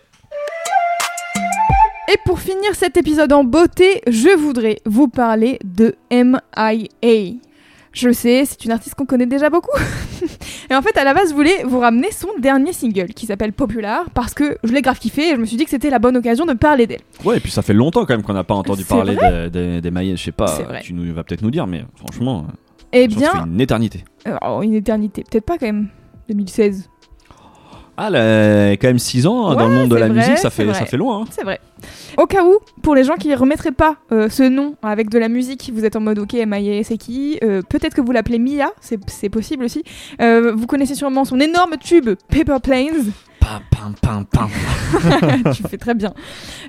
Et 2.12 2.18
pour 2.26 2.40
finir 2.40 2.74
cet 2.74 2.98
épisode 2.98 3.32
en 3.34 3.44
beauté, 3.44 4.02
je 4.08 4.36
voudrais 4.36 4.80
vous 4.84 5.10
parler 5.10 5.60
de 5.64 5.94
M.I.A. 6.10 7.14
Je 7.92 8.12
sais, 8.12 8.46
c'est 8.46 8.66
une 8.66 8.72
artiste 8.72 8.96
qu'on 8.96 9.06
connaît 9.06 9.28
déjà 9.28 9.52
beaucoup. 9.52 9.78
et 10.72 10.76
en 10.76 10.82
fait, 10.82 10.98
à 10.98 11.04
la 11.04 11.14
base, 11.14 11.30
je 11.30 11.36
voulais 11.36 11.64
vous 11.66 11.78
ramener 11.78 12.12
son 12.12 12.30
dernier 12.40 12.74
single 12.74 13.10
qui 13.14 13.28
s'appelle 13.28 13.54
Popular 13.54 14.10
parce 14.16 14.34
que 14.34 14.58
je 14.64 14.74
l'ai 14.74 14.82
grave 14.82 14.98
kiffé 14.98 15.30
et 15.30 15.36
je 15.36 15.40
me 15.40 15.46
suis 15.46 15.56
dit 15.56 15.66
que 15.66 15.70
c'était 15.70 15.92
la 15.92 16.00
bonne 16.00 16.18
occasion 16.18 16.48
de 16.48 16.54
parler 16.54 16.88
d'elle. 16.88 17.02
Ouais, 17.24 17.38
et 17.38 17.40
puis 17.40 17.52
ça 17.52 17.62
fait 17.62 17.76
longtemps 17.76 18.08
quand 18.08 18.16
même 18.16 18.24
qu'on 18.24 18.34
n'a 18.34 18.44
pas 18.44 18.56
entendu 18.56 18.86
parler 18.86 19.16
des, 19.16 19.82
des, 19.82 19.92
des 19.92 20.16
je 20.18 20.24
sais 20.24 20.32
pas, 20.32 20.58
tu 20.82 20.94
nous 20.94 21.14
vas 21.14 21.24
peut-être 21.24 21.44
nous 21.44 21.52
dire, 21.52 21.68
mais 21.68 21.84
franchement, 21.96 22.48
Eh 22.92 23.08
bien, 23.08 23.46
une 23.46 23.62
éternité. 23.62 24.04
alors, 24.26 24.64
une 24.64 24.74
éternité, 24.74 25.24
peut-être 25.30 25.46
pas 25.46 25.60
quand 25.60 25.68
même. 25.68 25.90
2016. 26.28 26.90
Ah, 28.02 28.08
elle 28.08 28.16
a 28.16 28.72
quand 28.78 28.88
même 28.88 28.98
6 29.00 29.28
ans 29.28 29.48
hein, 29.50 29.56
dans 29.56 29.68
le 29.68 29.74
Ouais, 29.74 29.80
monde 29.82 29.90
de 29.90 29.96
c'est 29.96 30.00
la 30.00 30.08
vrai, 30.08 30.18
musique, 30.20 30.38
ça 30.38 30.50
c'est 30.50 30.56
fait, 30.56 30.64
vrai. 30.66 30.74
ça 30.80 30.86
fait 30.86 30.96
loin. 30.98 31.22
hein. 31.22 31.26
C'est 31.32 31.44
vrai. 31.44 31.60
Au 32.18 32.26
cas 32.28 32.44
où, 32.46 32.58
pour 32.82 32.96
les 32.96 33.04
gens 33.04 33.16
qui 33.16 33.28
ne 33.28 33.36
remettraient 33.36 33.72
pas 33.74 33.98
euh, 34.14 34.30
ce 34.30 34.44
nom 34.44 34.76
avec 34.82 35.10
de 35.10 35.20
la 35.20 35.28
musique, 35.28 35.70
vous 35.74 35.84
êtes 35.84 35.96
en 35.98 36.00
mode 36.00 36.20
ok, 36.20 36.34
M.I.A. 36.34 36.84
c'est 36.86 36.98
qui 36.98 37.38
Euh, 37.44 37.62
Peut-être 37.70 37.94
que 37.96 38.02
vous 38.02 38.12
l'appelez 38.14 38.40
Mia, 38.40 38.70
c'est 38.80 39.00
c'est 39.08 39.30
possible 39.30 39.66
aussi. 39.66 39.84
Euh, 40.22 40.54
vous 40.56 40.66
connaissez 40.66 40.96
sûrement 40.96 41.26
son 41.26 41.40
énorme 41.42 41.76
tube 41.78 42.10
Paper 42.30 42.58
Planes. 42.64 43.12
Pam, 43.40 43.62
pam, 43.72 43.96
pam, 44.02 44.26
pam. 44.32 44.50
tu 45.54 45.64
fais 45.64 45.78
très 45.78 45.94
bien. 45.96 46.14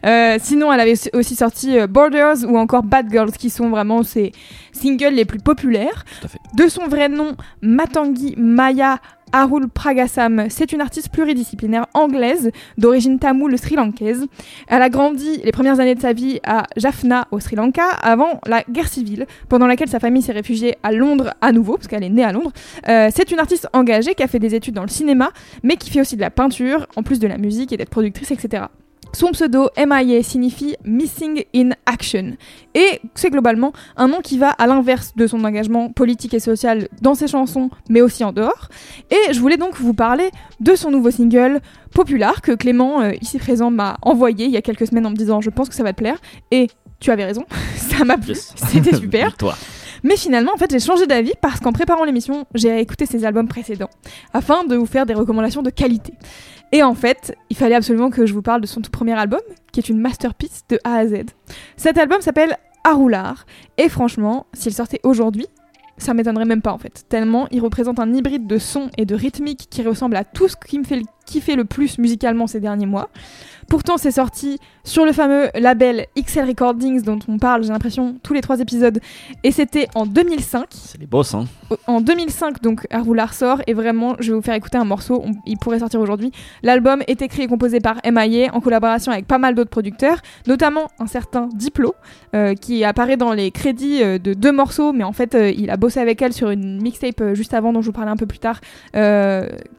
Euh, 0.06 0.38
sinon, 0.40 0.72
elle 0.72 0.80
avait 0.80 0.94
aussi 1.14 1.34
sorti 1.36 1.78
euh, 1.78 1.86
Borders 1.86 2.36
ou 2.48 2.56
encore 2.56 2.82
Bad 2.84 3.06
Girls, 3.10 3.32
qui 3.32 3.50
sont 3.50 3.68
vraiment 3.70 4.02
ses 4.02 4.32
singles 4.72 5.12
les 5.14 5.24
plus 5.24 5.40
populaires. 5.40 6.04
Tout 6.20 6.26
à 6.26 6.28
fait. 6.28 6.38
De 6.56 6.68
son 6.68 6.86
vrai 6.88 7.08
nom, 7.08 7.34
Matangi 7.60 8.34
Maya 8.38 8.98
Arul 9.32 9.68
Pragasam, 9.68 10.46
c'est 10.48 10.72
une 10.72 10.80
artiste 10.80 11.10
pluridisciplinaire 11.10 11.86
anglaise 11.94 12.50
d'origine 12.78 13.18
tamoule 13.18 13.56
sri-lankaise. 13.56 14.26
Elle 14.68 14.82
a 14.82 14.88
grandi 14.88 15.40
les 15.44 15.52
premières 15.52 15.78
années 15.80 15.94
de 15.94 16.00
sa 16.00 16.12
vie 16.12 16.40
à 16.44 16.64
Jaffna 16.76 17.28
au 17.30 17.40
Sri 17.40 17.56
Lanka 17.56 17.88
avant 18.02 18.40
la 18.46 18.62
guerre 18.68 18.88
civile, 18.88 19.26
pendant 19.48 19.66
laquelle 19.66 19.88
sa 19.88 20.00
famille 20.00 20.22
s'est 20.22 20.32
réfugiée 20.32 20.76
à 20.82 20.92
Londres 20.92 21.34
à 21.40 21.52
nouveau, 21.52 21.74
parce 21.74 21.86
qu'elle 21.86 22.04
est 22.04 22.10
née 22.10 22.24
à 22.24 22.32
Londres. 22.32 22.52
Euh, 22.88 23.08
c'est 23.14 23.30
une 23.30 23.38
artiste 23.38 23.68
engagée 23.72 24.14
qui 24.14 24.22
a 24.22 24.28
fait 24.28 24.38
des 24.38 24.54
études 24.54 24.74
dans 24.74 24.82
le 24.82 24.88
cinéma, 24.88 25.30
mais 25.62 25.76
qui 25.76 25.90
fait 25.90 26.00
aussi 26.00 26.16
de 26.16 26.20
la 26.20 26.30
peinture, 26.30 26.86
en 26.96 27.02
plus 27.02 27.18
de 27.18 27.28
la 27.28 27.38
musique 27.38 27.72
et 27.72 27.76
d'être 27.76 27.90
productrice, 27.90 28.30
etc. 28.30 28.64
Son 29.12 29.32
pseudo 29.32 29.68
MIA 29.76 30.22
signifie 30.22 30.76
Missing 30.84 31.44
in 31.54 31.70
Action. 31.86 32.36
Et 32.74 33.00
c'est 33.14 33.30
globalement 33.30 33.72
un 33.96 34.08
nom 34.08 34.20
qui 34.20 34.38
va 34.38 34.50
à 34.50 34.66
l'inverse 34.66 35.12
de 35.16 35.26
son 35.26 35.44
engagement 35.44 35.90
politique 35.90 36.32
et 36.34 36.40
social 36.40 36.88
dans 37.02 37.14
ses 37.14 37.26
chansons, 37.26 37.70
mais 37.88 38.00
aussi 38.02 38.22
en 38.22 38.32
dehors. 38.32 38.68
Et 39.10 39.32
je 39.32 39.40
voulais 39.40 39.56
donc 39.56 39.76
vous 39.78 39.94
parler 39.94 40.30
de 40.60 40.74
son 40.74 40.90
nouveau 40.90 41.10
single 41.10 41.60
Popular 41.92 42.40
que 42.40 42.52
Clément, 42.52 43.00
euh, 43.00 43.12
ici 43.20 43.38
présent, 43.38 43.70
m'a 43.70 43.96
envoyé 44.02 44.44
il 44.44 44.52
y 44.52 44.56
a 44.56 44.62
quelques 44.62 44.86
semaines 44.86 45.06
en 45.06 45.10
me 45.10 45.16
disant 45.16 45.40
Je 45.40 45.50
pense 45.50 45.68
que 45.68 45.74
ça 45.74 45.82
va 45.82 45.92
te 45.92 45.98
plaire. 45.98 46.18
Et 46.52 46.68
tu 47.00 47.10
avais 47.10 47.24
raison, 47.24 47.44
ça 47.76 48.04
m'a 48.04 48.16
plu, 48.16 48.28
Yes. 48.30 48.54
c'était 48.70 48.94
super. 48.94 49.36
Toi. 49.38 49.56
Mais 50.02 50.16
finalement, 50.16 50.52
en 50.54 50.56
fait, 50.56 50.70
j'ai 50.70 50.78
changé 50.78 51.06
d'avis 51.06 51.32
parce 51.42 51.60
qu'en 51.60 51.72
préparant 51.72 52.04
l'émission, 52.04 52.46
j'ai 52.54 52.78
écouté 52.80 53.06
ses 53.06 53.24
albums 53.24 53.48
précédents 53.48 53.90
afin 54.32 54.64
de 54.64 54.76
vous 54.76 54.86
faire 54.86 55.04
des 55.04 55.14
recommandations 55.14 55.62
de 55.62 55.70
qualité. 55.70 56.14
Et 56.72 56.82
en 56.82 56.94
fait, 56.94 57.36
il 57.50 57.56
fallait 57.56 57.74
absolument 57.74 58.10
que 58.10 58.26
je 58.26 58.32
vous 58.32 58.42
parle 58.42 58.60
de 58.60 58.66
son 58.66 58.80
tout 58.80 58.90
premier 58.90 59.18
album, 59.18 59.40
qui 59.72 59.80
est 59.80 59.88
une 59.88 60.00
masterpiece 60.00 60.62
de 60.68 60.78
A 60.84 60.96
à 60.96 61.06
Z. 61.06 61.24
Cet 61.76 61.98
album 61.98 62.20
s'appelle 62.20 62.56
Aroular, 62.84 63.44
et 63.76 63.88
franchement, 63.88 64.46
s'il 64.52 64.72
sortait 64.72 65.00
aujourd'hui, 65.02 65.46
ça 65.98 66.14
m'étonnerait 66.14 66.46
même 66.46 66.62
pas 66.62 66.72
en 66.72 66.78
fait. 66.78 67.04
Tellement 67.08 67.46
il 67.50 67.60
représente 67.60 68.00
un 68.00 68.12
hybride 68.12 68.46
de 68.46 68.58
son 68.58 68.88
et 68.96 69.04
de 69.04 69.14
rythmique 69.14 69.66
qui 69.68 69.82
ressemble 69.82 70.16
à 70.16 70.24
tout 70.24 70.48
ce 70.48 70.56
qui 70.56 70.78
me 70.78 70.84
fait 70.84 71.02
kiffer 71.30 71.54
le 71.56 71.64
plus 71.64 71.98
musicalement 71.98 72.46
ces 72.46 72.60
derniers 72.60 72.86
mois. 72.86 73.08
Pourtant, 73.68 73.98
c'est 73.98 74.10
sorti 74.10 74.58
sur 74.82 75.04
le 75.04 75.12
fameux 75.12 75.46
label 75.54 76.06
XL 76.18 76.44
Recordings 76.44 77.02
dont 77.02 77.20
on 77.28 77.38
parle, 77.38 77.62
j'ai 77.62 77.68
l'impression, 77.68 78.16
tous 78.20 78.34
les 78.34 78.40
trois 78.40 78.58
épisodes. 78.58 78.98
Et 79.44 79.52
c'était 79.52 79.86
en 79.94 80.06
2005. 80.06 80.64
C'est 80.70 80.98
les 80.98 81.06
boss, 81.06 81.34
hein. 81.34 81.44
En 81.86 82.00
2005, 82.00 82.60
donc, 82.62 82.88
Aroular 82.90 83.32
sort. 83.32 83.62
Et 83.68 83.74
vraiment, 83.74 84.16
je 84.18 84.32
vais 84.32 84.36
vous 84.36 84.42
faire 84.42 84.56
écouter 84.56 84.76
un 84.78 84.84
morceau. 84.84 85.22
on- 85.24 85.30
il 85.46 85.56
pourrait 85.56 85.78
sortir 85.78 86.00
aujourd'hui. 86.00 86.32
L'album 86.64 87.02
est 87.06 87.22
écrit 87.22 87.42
et 87.42 87.46
composé 87.46 87.78
par 87.78 87.98
MIA 88.04 88.52
en 88.52 88.60
collaboration 88.60 89.12
avec 89.12 89.26
pas 89.28 89.38
mal 89.38 89.54
d'autres 89.54 89.70
producteurs, 89.70 90.18
notamment 90.48 90.88
un 90.98 91.06
certain 91.06 91.48
Diplo, 91.54 91.94
euh, 92.34 92.54
qui 92.54 92.82
apparaît 92.82 93.16
dans 93.16 93.32
les 93.32 93.52
crédits 93.52 94.02
euh, 94.02 94.18
de 94.18 94.34
deux 94.34 94.50
morceaux. 94.52 94.92
Mais 94.92 95.04
en 95.04 95.12
fait, 95.12 95.36
euh, 95.36 95.52
il 95.56 95.70
a 95.70 95.76
bossé 95.76 96.00
avec 96.00 96.20
elle 96.22 96.32
sur 96.32 96.50
une 96.50 96.82
mixtape 96.82 97.34
juste 97.34 97.54
avant, 97.54 97.72
dont 97.72 97.82
je 97.82 97.86
vous 97.86 97.92
parlais 97.92 98.10
un 98.10 98.16
peu 98.16 98.26
plus 98.26 98.40
tard, 98.40 98.60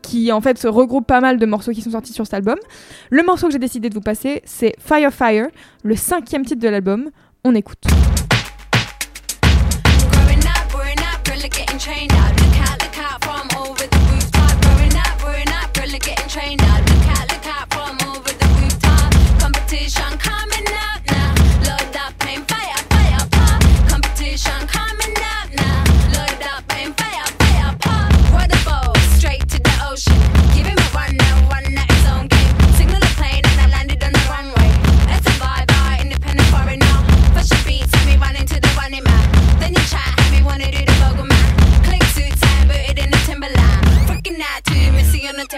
qui 0.02 0.32
en 0.32 0.40
fait 0.42 0.58
se 0.58 0.68
regroupe 0.70 1.06
pas 1.08 1.20
mal 1.22 1.38
de 1.42 1.46
morceaux 1.46 1.72
qui 1.72 1.82
sont 1.82 1.92
sortis 1.92 2.14
sur 2.14 2.26
cet 2.26 2.36
album. 2.36 2.58
Le 3.10 3.24
morceau 3.24 3.48
que 3.48 3.54
j'ai 3.54 3.60
décidé 3.60 3.90
de 3.90 3.94
vous 3.94 4.02
passer, 4.02 4.42
c'est 4.46 4.74
Fire 4.80 5.12
Fire, 5.12 5.48
le 5.84 5.96
cinquième 5.96 6.46
titre 6.46 6.62
de 6.62 6.70
l'album. 6.70 7.10
On 7.44 7.56
écoute. 7.56 7.84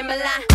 Missy 0.02 0.53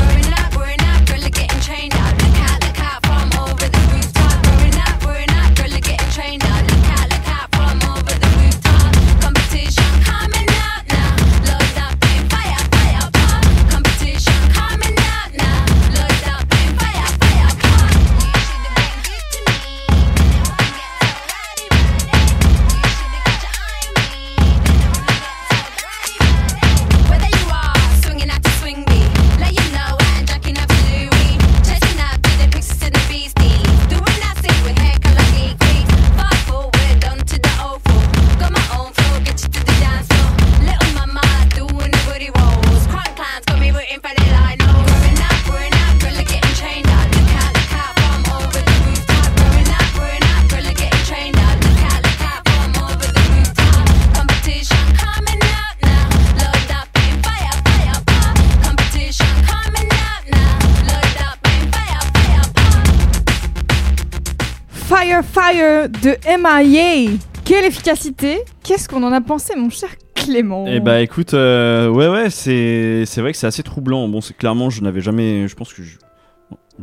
Fire 65.58 65.88
de 65.88 66.16
MIA. 66.40 67.18
Quelle 67.44 67.64
efficacité 67.64 68.38
Qu'est-ce 68.62 68.88
qu'on 68.88 69.02
en 69.02 69.12
a 69.12 69.20
pensé, 69.20 69.54
mon 69.56 69.70
cher 69.70 69.88
Clément 70.14 70.66
Eh 70.68 70.78
bah 70.78 71.00
écoute, 71.00 71.34
euh, 71.34 71.88
ouais 71.88 72.08
ouais, 72.08 72.30
c'est 72.30 73.02
c'est 73.06 73.20
vrai 73.20 73.32
que 73.32 73.38
c'est 73.38 73.46
assez 73.48 73.64
troublant. 73.64 74.06
Bon, 74.08 74.20
c'est 74.20 74.36
clairement, 74.36 74.70
je 74.70 74.82
n'avais 74.82 75.00
jamais, 75.00 75.48
je 75.48 75.54
pense 75.56 75.72
que 75.72 75.82
je, 75.82 75.96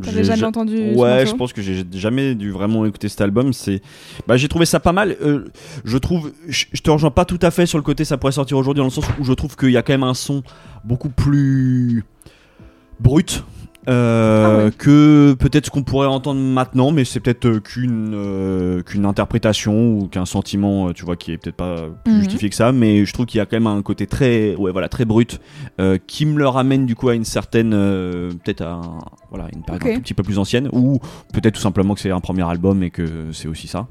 T'avais 0.02 0.24
jamais 0.24 0.40
ja- 0.40 0.48
entendu 0.48 0.76
Ouais, 0.94 1.24
je 1.24 1.32
pense 1.34 1.54
que 1.54 1.62
j'ai 1.62 1.84
jamais 1.92 2.34
dû 2.34 2.50
vraiment 2.50 2.84
écouter 2.84 3.08
cet 3.08 3.22
album. 3.22 3.54
C'est, 3.54 3.80
bah 4.26 4.36
j'ai 4.36 4.48
trouvé 4.48 4.66
ça 4.66 4.78
pas 4.78 4.92
mal. 4.92 5.16
Euh, 5.22 5.46
je 5.86 5.96
trouve, 5.96 6.32
je, 6.46 6.66
je 6.70 6.82
te 6.82 6.90
rejoins 6.90 7.10
pas 7.10 7.24
tout 7.24 7.38
à 7.40 7.50
fait 7.50 7.64
sur 7.64 7.78
le 7.78 7.82
côté 7.84 8.04
ça 8.04 8.18
pourrait 8.18 8.32
sortir 8.32 8.58
aujourd'hui 8.58 8.80
dans 8.80 8.84
le 8.86 8.90
sens 8.90 9.06
où 9.18 9.24
je 9.24 9.32
trouve 9.32 9.56
qu'il 9.56 9.70
y 9.70 9.78
a 9.78 9.82
quand 9.82 9.94
même 9.94 10.02
un 10.02 10.12
son 10.14 10.42
beaucoup 10.84 11.08
plus 11.08 12.04
brut. 13.00 13.42
Euh, 13.88 14.46
Ah 14.46 14.64
ouais. 14.66 14.70
que 14.76 15.34
peut-être 15.38 15.66
ce 15.66 15.70
qu'on 15.70 15.82
pourrait 15.82 16.06
entendre 16.08 16.40
maintenant, 16.40 16.90
mais 16.92 17.04
c'est 17.04 17.20
peut-être 17.20 17.46
euh, 17.46 17.60
qu'une 17.60 18.12
euh, 18.14 18.82
qu'une 18.82 19.04
interprétation 19.04 19.98
ou 19.98 20.08
qu'un 20.08 20.24
sentiment, 20.26 20.88
euh, 20.88 20.92
tu 20.92 21.04
vois, 21.04 21.16
qui 21.16 21.32
est 21.32 21.38
peut-être 21.38 21.56
pas 21.56 21.76
plus 22.04 22.12
Mhm. 22.14 22.18
justifié 22.20 22.50
que 22.50 22.56
ça, 22.56 22.72
mais 22.72 23.04
je 23.04 23.12
trouve 23.12 23.26
qu'il 23.26 23.38
y 23.38 23.40
a 23.40 23.46
quand 23.46 23.56
même 23.56 23.66
un 23.66 23.82
côté 23.82 24.06
très, 24.06 24.54
ouais, 24.56 24.72
voilà, 24.72 24.88
très 24.88 25.04
brut, 25.04 25.40
euh, 25.80 25.98
qui 26.06 26.26
me 26.26 26.38
le 26.38 26.48
ramène 26.48 26.86
du 26.86 26.94
coup 26.94 27.08
à 27.08 27.14
une 27.14 27.24
certaine, 27.24 27.72
euh, 27.74 28.30
peut-être 28.44 28.62
à 28.62 28.72
un- 28.72 28.98
voilà, 29.30 29.46
une 29.54 29.62
période 29.62 29.82
Ok. 29.84 29.90
un 29.90 29.94
tout 29.96 30.00
petit 30.02 30.14
peu 30.14 30.22
plus 30.22 30.38
ancienne, 30.38 30.68
ou 30.72 30.98
peut-être 31.32 31.54
tout 31.54 31.60
simplement 31.60 31.94
que 31.94 32.00
c'est 32.00 32.10
un 32.10 32.20
premier 32.20 32.48
album 32.48 32.82
et 32.82 32.90
que 32.90 33.06
c'est 33.32 33.48
aussi 33.48 33.66
ça, 33.68 33.86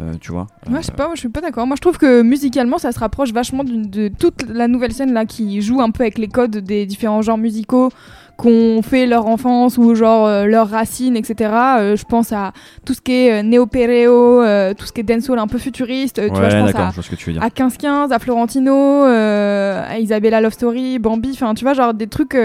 euh, 0.00 0.12
tu 0.20 0.32
vois. 0.32 0.46
Ouais, 0.70 0.78
je 0.80 0.86
sais 0.86 0.92
pas, 0.92 1.06
moi 1.06 1.14
je 1.14 1.20
suis 1.20 1.28
pas 1.28 1.40
d'accord. 1.40 1.66
Moi 1.66 1.76
je 1.76 1.80
trouve 1.80 1.98
que 1.98 2.22
musicalement 2.22 2.78
ça 2.78 2.92
se 2.92 2.98
rapproche 2.98 3.32
vachement 3.32 3.64
de 3.64 4.08
toute 4.08 4.44
la 4.48 4.68
nouvelle 4.68 4.92
scène 4.92 5.12
là 5.12 5.24
qui 5.24 5.60
joue 5.62 5.80
un 5.80 5.90
peu 5.90 6.02
avec 6.02 6.18
les 6.18 6.28
codes 6.28 6.56
des 6.58 6.86
différents 6.86 7.22
genres 7.22 7.38
musicaux 7.38 7.90
qu'on 8.36 8.82
fait 8.82 9.06
leur 9.06 9.26
enfance 9.26 9.78
ou 9.78 9.94
genre 9.94 10.26
euh, 10.26 10.46
leurs 10.46 10.68
racines, 10.68 11.16
etc. 11.16 11.50
Euh, 11.78 11.96
je 11.96 12.04
pense 12.04 12.32
à 12.32 12.52
tout 12.84 12.94
ce 12.94 13.00
qui 13.00 13.12
est 13.12 13.32
euh, 13.32 13.42
néo-péréo, 13.42 14.42
euh, 14.42 14.74
tout 14.74 14.86
ce 14.86 14.92
qui 14.92 15.00
est 15.00 15.04
dancehall 15.04 15.38
un 15.38 15.46
peu 15.46 15.58
futuriste. 15.58 16.20
tu 16.20 16.28
vois, 16.28 16.40
ouais, 16.40 16.50
je 16.50 16.56
pense 16.58 16.74
à, 16.74 16.92
je 16.94 17.00
ce 17.00 17.10
que 17.10 17.14
tu 17.14 17.30
veux 17.30 17.32
dire. 17.34 17.42
à 17.42 17.48
15-15, 17.48 18.12
à 18.12 18.18
Florentino, 18.18 19.04
à 19.04 19.98
Isabella 19.98 20.40
Love 20.40 20.52
Story, 20.52 20.98
Bambi, 20.98 21.30
enfin 21.32 21.54
tu 21.54 21.64
vois, 21.64 21.74
genre 21.74 21.94
des 21.94 22.06
trucs 22.06 22.36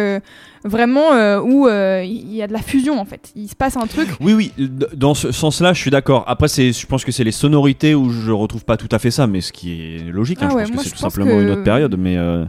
vraiment 0.64 1.14
euh, 1.14 1.40
où 1.42 1.68
euh, 1.68 2.04
il 2.06 2.34
y 2.34 2.42
a 2.42 2.48
de 2.48 2.54
la 2.54 2.62
fusion 2.62 3.00
en 3.00 3.06
fait. 3.06 3.32
Il 3.36 3.48
se 3.48 3.56
passe 3.56 3.78
un 3.78 3.88
truc. 3.88 4.10
Oui, 4.20 4.34
oui, 4.34 4.52
dans 4.96 5.14
ce 5.14 5.32
sens-là, 5.32 5.74
je 5.74 5.80
suis 5.82 5.92
d'accord. 5.92 6.24
Après, 6.28 6.48
je 6.48 6.86
pense 6.86 7.06
que 7.06 7.12
c'est 7.12 7.24
les 7.24 7.32
sonorités 7.32 7.96
où 7.96 8.10
je 8.10 8.32
retrouve 8.32 8.66
pas 8.66 8.78
tout 8.78 8.90
à 8.92 9.00
fait 9.00 9.12
ça, 9.12 9.28
mais 9.28 9.42
ce 9.42 9.52
qui 9.54 9.96
est 9.96 10.12
logique. 10.12 10.40
hein, 10.42 10.48
Ah 10.50 10.52
je 10.52 10.56
ouais, 10.58 10.64
pense 10.68 10.78
que 10.78 10.84
c'est 10.84 10.90
tout 10.92 10.98
simplement 10.98 11.32
que- 11.32 11.42
une 11.42 11.50
autre 11.50 11.64
période. 11.64 11.96
Mais 11.98 12.18
euh, 12.18 12.46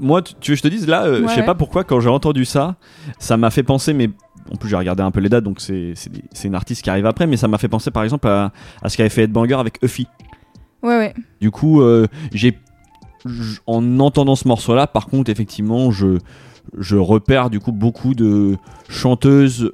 moi, 0.00 0.22
tu 0.22 0.50
veux 0.50 0.54
que 0.54 0.58
je 0.58 0.62
te 0.62 0.68
dise 0.68 0.86
là, 0.86 1.04
euh, 1.04 1.22
je 1.22 1.28
sais 1.28 1.40
Ouais. 1.40 1.46
pas 1.46 1.54
pourquoi 1.54 1.84
quand 1.84 2.00
j'ai 2.00 2.08
entendu 2.10 2.44
ça, 2.44 2.76
ça 3.18 3.36
m'a 3.36 3.50
fait 3.50 3.62
penser, 3.62 3.92
mais 3.92 4.10
en 4.52 4.56
plus 4.56 4.68
j'ai 4.68 4.76
regardé 4.76 5.02
un 5.02 5.10
peu 5.10 5.20
les 5.20 5.28
dates, 5.28 5.44
donc 5.44 5.60
c'est, 5.60 5.94
une 6.44 6.54
artiste 6.54 6.82
qui 6.82 6.90
arrive 6.90 7.06
après, 7.06 7.26
mais 7.26 7.36
ça 7.36 7.46
m'a 7.48 7.58
fait 7.58 7.68
penser 7.68 7.90
par 7.90 8.02
exemple 8.04 8.26
à, 8.28 8.52
à 8.82 8.88
ce 8.88 8.96
qu'avait 8.96 9.08
fait 9.10 9.22
Ed 9.24 9.32
Banger 9.32 9.54
avec 9.54 9.78
Uffy. 9.82 10.06
Ouais, 10.82 10.96
ouais. 10.96 11.14
Du 11.40 11.50
coup, 11.50 11.82
j'ai 12.32 12.58
en 13.66 14.00
entendant 14.00 14.34
ce 14.34 14.48
morceau-là, 14.48 14.86
par 14.86 15.06
contre, 15.06 15.30
effectivement, 15.30 15.90
je, 15.90 16.18
je 16.78 16.96
repère 16.96 17.50
du 17.50 17.60
coup 17.60 17.72
beaucoup 17.72 18.14
de 18.14 18.56
chanteuses 18.88 19.72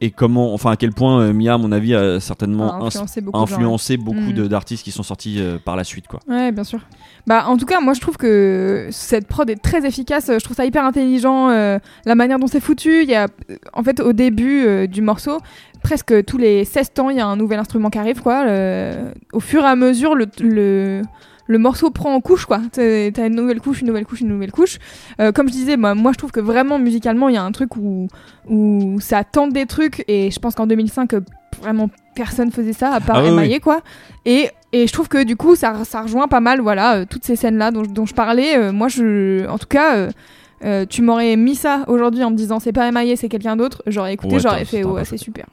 et 0.00 0.12
comment, 0.12 0.54
enfin 0.54 0.70
à 0.70 0.76
quel 0.76 0.92
point 0.92 1.20
euh, 1.22 1.32
Mia, 1.32 1.54
à 1.54 1.58
mon 1.58 1.72
avis, 1.72 1.92
a 1.92 2.20
certainement 2.20 2.72
A 2.72 2.86
influencé 2.86 3.20
beaucoup 3.20 4.16
de 4.16 4.20
beaucoup 4.20 4.30
Mm. 4.30 4.32
de- 4.32 4.46
d'artistes 4.46 4.84
qui 4.84 4.92
sont 4.92 5.02
sortis 5.02 5.40
euh, 5.40 5.58
par 5.64 5.74
la 5.74 5.82
suite, 5.82 6.06
quoi. 6.06 6.20
Ouais, 6.28 6.52
bien 6.52 6.62
sûr. 6.62 6.78
Bah, 7.26 7.46
en 7.48 7.56
tout 7.56 7.66
cas, 7.66 7.80
moi, 7.80 7.94
je 7.94 8.00
trouve 8.00 8.16
que 8.16 8.86
cette 8.92 9.26
prod 9.26 9.50
est 9.50 9.56
très 9.60 9.84
efficace. 9.84 10.26
Je 10.32 10.38
trouve 10.44 10.56
ça 10.56 10.64
hyper 10.64 10.84
intelligent. 10.84 11.48
euh, 11.50 11.80
la 12.06 12.14
manière 12.14 12.38
dont 12.38 12.46
c'est 12.46 12.60
foutu. 12.60 13.02
Il 13.02 13.08
y 13.10 13.16
a, 13.16 13.26
en 13.72 13.82
fait, 13.82 13.98
au 13.98 14.12
début 14.12 14.86
du 14.86 15.02
morceau, 15.02 15.38
presque 15.82 16.24
tous 16.26 16.38
les 16.38 16.64
16 16.64 16.92
temps, 16.92 17.10
il 17.10 17.16
y 17.16 17.20
a 17.20 17.26
un 17.26 17.36
nouvel 17.36 17.58
instrument 17.58 17.90
qui 17.90 17.98
arrive, 17.98 18.22
quoi. 18.22 18.44
Au 19.32 19.40
fur 19.40 19.64
et 19.64 19.66
à 19.66 19.74
mesure, 19.74 20.14
le, 20.14 20.26
le, 20.40 21.02
le 21.48 21.58
morceau 21.58 21.90
prend 21.90 22.14
en 22.14 22.20
couche, 22.20 22.46
quoi. 22.46 22.60
T'as 22.72 23.26
une 23.26 23.34
nouvelle 23.34 23.60
couche, 23.60 23.80
une 23.80 23.88
nouvelle 23.88 24.06
couche, 24.06 24.20
une 24.20 24.28
nouvelle 24.28 24.52
couche. 24.52 24.78
Euh, 25.20 25.32
comme 25.32 25.48
je 25.48 25.52
disais, 25.54 25.76
bah, 25.76 25.94
moi, 25.94 26.12
je 26.12 26.18
trouve 26.18 26.30
que 26.30 26.40
vraiment, 26.40 26.78
musicalement, 26.78 27.28
il 27.28 27.34
y 27.34 27.38
a 27.38 27.42
un 27.42 27.52
truc 27.52 27.76
où, 27.76 28.06
où 28.48 29.00
ça 29.00 29.24
tente 29.24 29.52
des 29.52 29.66
trucs. 29.66 30.04
Et 30.08 30.30
je 30.30 30.38
pense 30.38 30.54
qu'en 30.54 30.66
2005, 30.66 31.14
euh, 31.14 31.20
vraiment, 31.60 31.88
personne 32.14 32.52
faisait 32.52 32.72
ça, 32.74 32.92
à 32.92 33.00
part 33.00 33.16
Ah 33.24 33.32
oui. 33.34 33.60
Quoi. 33.60 33.80
Et, 34.26 34.50
et 34.72 34.86
je 34.86 34.92
trouve 34.92 35.08
que 35.08 35.24
du 35.24 35.36
coup, 35.36 35.56
ça, 35.56 35.84
ça 35.84 36.02
rejoint 36.02 36.28
pas 36.28 36.40
mal, 36.40 36.60
voilà, 36.60 36.96
euh, 36.98 37.04
toutes 37.08 37.24
ces 37.24 37.36
scènes-là 37.36 37.70
dont, 37.70 37.82
dont 37.82 38.06
je 38.06 38.14
parlais. 38.14 38.56
Euh, 38.56 38.72
moi, 38.72 38.88
je, 38.88 39.48
en 39.48 39.56
tout 39.58 39.66
cas, 39.66 40.08
euh, 40.64 40.84
tu 40.86 41.02
m'aurais 41.02 41.36
mis 41.36 41.54
ça 41.54 41.84
aujourd'hui 41.86 42.24
en 42.24 42.30
me 42.30 42.36
disant 42.36 42.58
c'est 42.58 42.72
pas 42.72 42.88
Emaillé, 42.88 43.16
c'est 43.16 43.28
quelqu'un 43.28 43.56
d'autre. 43.56 43.82
J'aurais 43.86 44.14
écouté, 44.14 44.34
Ouais, 44.34 44.40
j'aurais 44.40 44.64
fait 44.64 44.84
ouais, 44.84 45.04
c'est 45.04 45.16
super. 45.16 45.46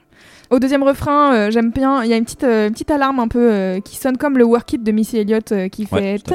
Au 0.50 0.60
deuxième 0.60 0.84
refrain, 0.84 1.34
euh, 1.34 1.52
j'aime 1.52 1.72
bien. 1.72 2.04
Il 2.04 2.10
y 2.10 2.14
a 2.14 2.18
une 2.18 2.24
petite, 2.24 2.44
euh, 2.44 2.70
petite 2.70 2.92
alarme 2.92 3.20
un 3.20 3.28
peu 3.28 3.52
euh, 3.52 3.80
qui 3.80 3.96
sonne 3.96 4.18
comme 4.18 4.38
le 4.38 4.44
Work 4.44 4.74
It 4.74 4.84
de 4.84 4.92
Missy 4.92 5.18
Elliott 5.18 5.54
qui 5.72 5.88
Ouais, 5.92 6.18
fait. 6.20 6.34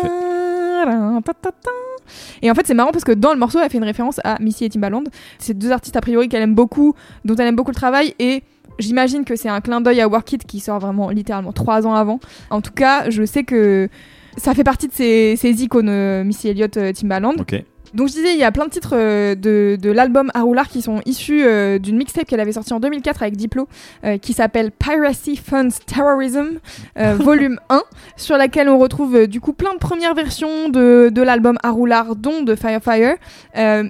Et 2.42 2.50
en 2.50 2.54
fait, 2.54 2.66
c'est 2.66 2.74
marrant 2.74 2.90
parce 2.90 3.04
que 3.04 3.12
dans 3.12 3.32
le 3.32 3.38
morceau, 3.38 3.60
elle 3.62 3.70
fait 3.70 3.78
une 3.78 3.84
référence 3.84 4.20
à 4.24 4.36
Missy 4.40 4.64
et 4.64 4.68
Timbaland. 4.68 5.04
C'est 5.38 5.56
deux 5.56 5.70
artistes 5.70 5.96
a 5.96 6.00
priori 6.00 6.28
qu'elle 6.28 6.42
aime 6.42 6.54
beaucoup, 6.54 6.94
dont 7.24 7.36
elle 7.36 7.46
aime 7.46 7.56
beaucoup 7.56 7.70
le 7.70 7.76
travail 7.76 8.14
et 8.18 8.42
J'imagine 8.78 9.26
que 9.26 9.36
c'est 9.36 9.50
un 9.50 9.60
clin 9.60 9.82
d'œil 9.82 10.00
à 10.00 10.08
Work 10.08 10.32
It 10.32 10.46
qui 10.46 10.58
sort 10.58 10.78
vraiment 10.78 11.10
littéralement 11.10 11.52
trois 11.52 11.86
ans 11.86 11.94
avant. 11.94 12.18
En 12.48 12.62
tout 12.62 12.70
cas, 12.72 13.10
je 13.10 13.26
sais 13.26 13.44
que 13.44 13.90
ça 14.38 14.54
fait 14.54 14.64
partie 14.64 14.88
de 14.88 14.92
ces, 14.94 15.36
ces 15.36 15.62
icônes 15.62 16.22
Missy 16.24 16.48
Elliott, 16.48 16.78
Timbaland. 16.94 17.34
Ok. 17.38 17.62
Donc 17.94 18.08
je 18.08 18.14
disais, 18.14 18.32
il 18.32 18.38
y 18.38 18.44
a 18.44 18.52
plein 18.52 18.66
de 18.66 18.70
titres 18.70 18.94
euh, 18.94 19.34
de, 19.34 19.76
de 19.80 19.90
l'album 19.90 20.30
Aroulard 20.34 20.68
qui 20.68 20.82
sont 20.82 21.00
issus 21.06 21.42
euh, 21.44 21.78
d'une 21.78 21.96
mixtape 21.96 22.26
qu'elle 22.26 22.40
avait 22.40 22.52
sortie 22.52 22.72
en 22.72 22.80
2004 22.80 23.22
avec 23.22 23.36
Diplo, 23.36 23.68
euh, 24.04 24.18
qui 24.18 24.32
s'appelle 24.32 24.70
Piracy 24.70 25.36
Funds 25.36 25.70
Terrorism, 25.86 26.58
volume 27.18 27.58
1, 27.68 27.82
sur 28.16 28.36
laquelle 28.36 28.68
on 28.68 28.78
retrouve 28.78 29.26
du 29.26 29.40
coup 29.40 29.52
plein 29.52 29.74
de 29.74 29.78
premières 29.78 30.14
versions 30.14 30.68
de, 30.68 31.10
de 31.12 31.22
l'album 31.22 31.58
Aroulard, 31.62 32.16
dont 32.16 32.42
de 32.42 32.54
Fire 32.54 32.80
Fire. 32.82 33.16